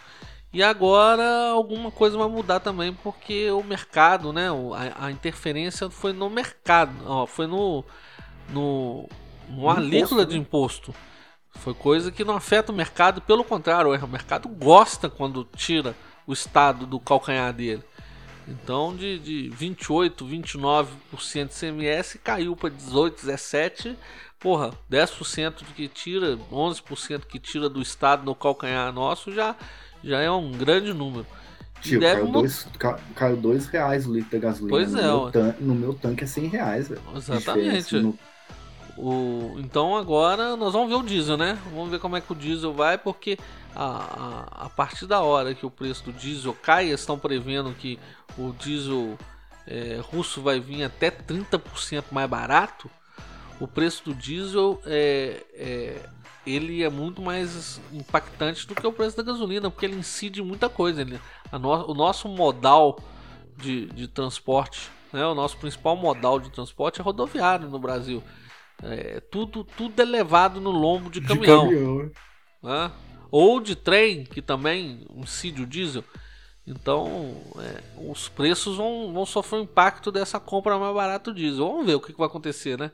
[0.54, 4.48] E agora alguma coisa vai mudar também, porque o mercado, né?
[4.76, 7.84] A, a interferência foi no mercado, ó, foi no,
[8.50, 9.08] no,
[9.48, 10.40] no No alíquota de né?
[10.40, 10.94] imposto.
[11.56, 15.96] Foi coisa que não afeta o mercado, pelo contrário, o mercado gosta quando tira
[16.26, 17.84] o Estado do calcanhar dele.
[18.48, 23.98] Então, de, de 28, 29% de CMS caiu para 18, 17.
[24.40, 29.56] Porra, 10% de que tira, 11% que tira do Estado no calcanhar nosso já,
[30.04, 31.26] já é um grande número.
[31.82, 34.70] Tio, caiu, mu- dois, ca- caiu dois reais o litro da gasolina.
[34.70, 35.32] Pois no, é, meu ué.
[35.32, 37.02] tan- no meu tanque é 100 reais, velho.
[37.16, 38.00] Exatamente.
[38.00, 38.18] No-
[38.98, 41.58] O, então agora nós vamos ver o diesel, né?
[41.72, 43.38] Vamos ver como é que o diesel vai, porque
[43.76, 48.00] a, a, a partir da hora que o preço do diesel cai, estão prevendo que
[48.38, 49.18] o diesel
[49.68, 52.90] é, russo vai vir até 30% mais barato.
[53.60, 56.10] O preço do diesel é, é,
[56.46, 60.70] ele é muito mais impactante do que o preço da gasolina, porque ele incide muita
[60.70, 61.02] coisa.
[61.02, 61.20] Ele,
[61.52, 62.98] no- o nosso modal
[63.58, 68.24] de, de transporte, né, o nosso principal modal de transporte é rodoviário no Brasil.
[68.84, 72.12] É, tudo, tudo é levado no lombo de de caminhão, caminhão,
[72.62, 72.92] né?
[73.32, 76.04] ou de trem, que também incide o diesel.
[76.66, 81.66] Então, é, os preços vão, vão sofrer o impacto dessa compra mais barata do diesel.
[81.66, 82.92] Vamos ver o que, que vai acontecer, né?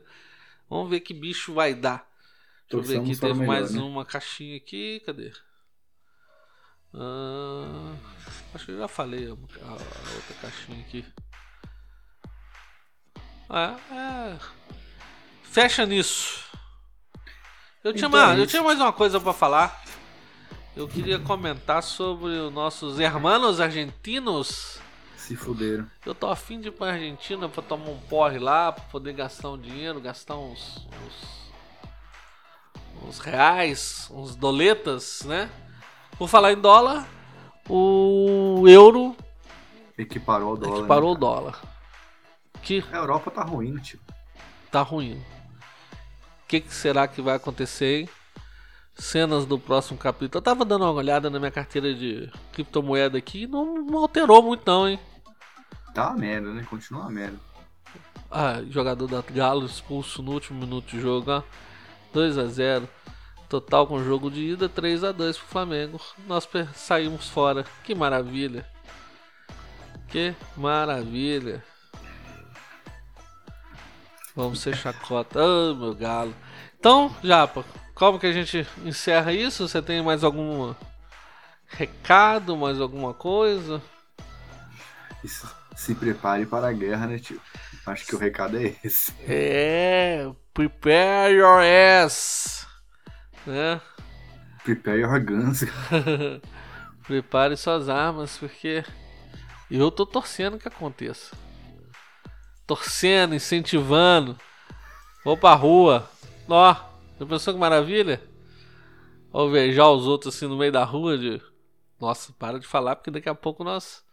[0.69, 2.07] Vamos ver que bicho vai dar.
[2.69, 3.81] Deixa eu ver aqui, teve melhor, mais né?
[3.81, 5.31] uma caixinha aqui, cadê?
[6.93, 7.95] Ah,
[8.53, 11.05] acho que eu já falei a outra caixinha aqui.
[13.49, 14.82] Ah, é.
[15.53, 16.45] Fecha nisso.
[17.83, 19.83] Eu tinha, Então é mais, eu tinha mais uma coisa pra falar.
[20.75, 24.79] Eu queria comentar sobre os nossos hermanos argentinos.
[25.15, 25.85] Se fuderam.
[26.03, 29.51] Eu tô afim de ir pra Argentina pra tomar um porre lá, pra poder gastar
[29.51, 31.53] um dinheiro, gastar uns, uns,
[33.07, 35.51] uns reais, uns doletas, né?
[36.17, 37.07] Por falar em dólar,
[37.69, 39.15] o euro
[39.95, 40.79] Equiparou o dólar.
[40.79, 41.61] equiparou o né, dólar.
[42.63, 42.83] Que?
[42.91, 43.99] A Europa tá ruim, tio.
[44.71, 45.23] tá ruim.
[46.53, 48.07] O que, que será que vai acontecer?
[48.93, 50.37] cenas do próximo capítulo.
[50.37, 54.43] Eu tava dando uma olhada na minha carteira de criptomoeda aqui e não, não alterou
[54.43, 54.99] muito não, hein?
[55.95, 56.63] Tá uma merda, né?
[56.69, 57.39] Continua uma merda.
[58.29, 61.41] Ah, jogador da Galo expulso no último minuto de jogo, ó.
[62.13, 62.87] 2 a 0
[63.49, 65.99] Total com jogo de ida, 3 a 2 pro Flamengo.
[66.27, 67.65] Nós saímos fora.
[67.83, 68.63] Que maravilha.
[70.07, 71.63] Que maravilha.
[74.35, 75.39] Vamos ser chacota.
[75.39, 76.33] Oh, meu galo.
[76.79, 79.67] Então, Japa, como que a gente encerra isso?
[79.67, 80.73] Você tem mais algum
[81.67, 83.81] recado, mais alguma coisa?
[85.23, 85.49] Isso.
[85.75, 87.41] Se prepare para a guerra, né, tio?
[87.85, 89.13] Acho que o recado é esse.
[89.27, 91.61] É, prepare your
[92.03, 92.67] ass.
[93.45, 93.81] Né?
[94.63, 95.65] Prepare your guns.
[97.05, 98.83] Prepare suas armas, porque
[99.69, 101.35] eu tô torcendo que aconteça.
[102.65, 104.37] Torcendo, incentivando.
[105.23, 106.09] Vou pra rua.
[106.47, 106.75] Ó,
[107.19, 108.21] já pensou que maravilha?
[109.31, 111.41] Alvejar os outros assim no meio da rua de.
[111.99, 114.03] Nossa, para de falar, porque daqui a pouco nós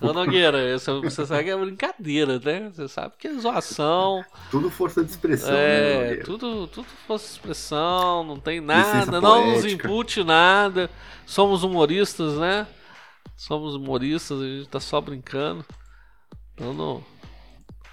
[0.00, 2.70] Ô Nogueira, você sabe que é brincadeira, né?
[2.70, 4.24] Você sabe que é zoação.
[4.50, 9.52] Tudo força de expressão, é, né, tudo, tudo força de expressão, não tem nada, não
[9.52, 10.90] nos impute nada.
[11.24, 12.66] Somos humoristas, né?
[13.36, 15.64] Somos humoristas, a gente tá só brincando.
[16.54, 17.04] Então não.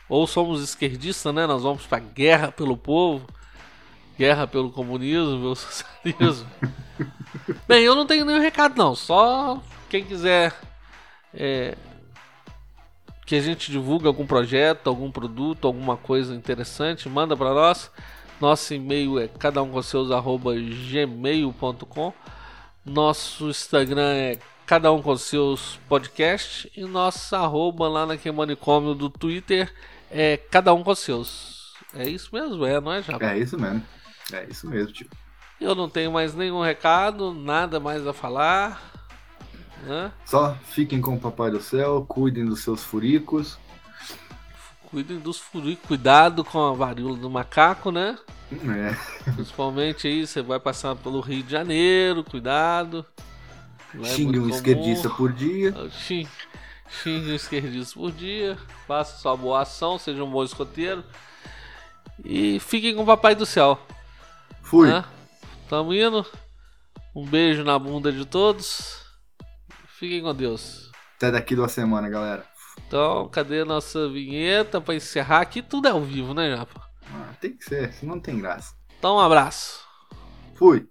[0.10, 1.48] Ou somos esquerdistas, né?
[1.48, 3.26] Nós vamos pra guerra pelo povo,
[4.18, 6.50] guerra pelo comunismo, pelo socialismo.
[7.68, 8.96] Bem, eu não tenho nenhum recado, não.
[8.96, 10.54] Só quem quiser
[11.34, 11.76] é,
[13.26, 17.90] que a gente divulgue algum projeto, algum produto, alguma coisa interessante, manda para nós.
[18.40, 22.14] Nosso e-mail é cada um com seus arroba gmail.com.
[22.86, 29.10] Nosso Instagram é cada um com seus podcast e nossa arroba lá na Manicômio do
[29.10, 29.74] Twitter
[30.14, 31.74] é cada um com seus.
[31.94, 33.18] É isso mesmo, é, não é, já?
[33.20, 33.84] É isso mesmo.
[34.32, 35.08] É isso mesmo, tio.
[35.60, 38.82] Eu não tenho mais nenhum recado, nada mais a falar.
[39.84, 40.12] Né?
[40.26, 43.58] Só fiquem com o Papai do Céu, cuidem dos seus furicos.
[44.90, 48.18] Cuidem dos furicos, cuidado com a varíola do macaco, né?
[48.52, 49.32] É.
[49.32, 53.06] Principalmente aí, você vai passar pelo Rio de Janeiro, cuidado.
[54.00, 55.74] É xingue um esquerdista por dia.
[55.92, 56.30] Xingue,
[57.02, 58.58] xingue um esquerdista por dia.
[58.88, 61.04] Faça sua boa ação, seja um bom escoteiro.
[62.24, 63.80] E fiquem com o Papai do Céu.
[64.62, 64.88] Fui.
[64.88, 65.04] Né?
[65.70, 66.26] Tamo indo.
[67.16, 69.02] Um beijo na bunda de todos.
[70.00, 70.92] Fiquem com Deus.
[71.18, 72.46] Até daqui duas semanas, galera.
[72.88, 75.42] Então, cadê a nossa vinheta para encerrar?
[75.42, 76.82] Aqui tudo é ao vivo, né, Japa?
[77.12, 78.76] Ah, tem que ser, senão não tem graça.
[78.98, 79.84] Então, um abraço.
[80.56, 80.88] Fui.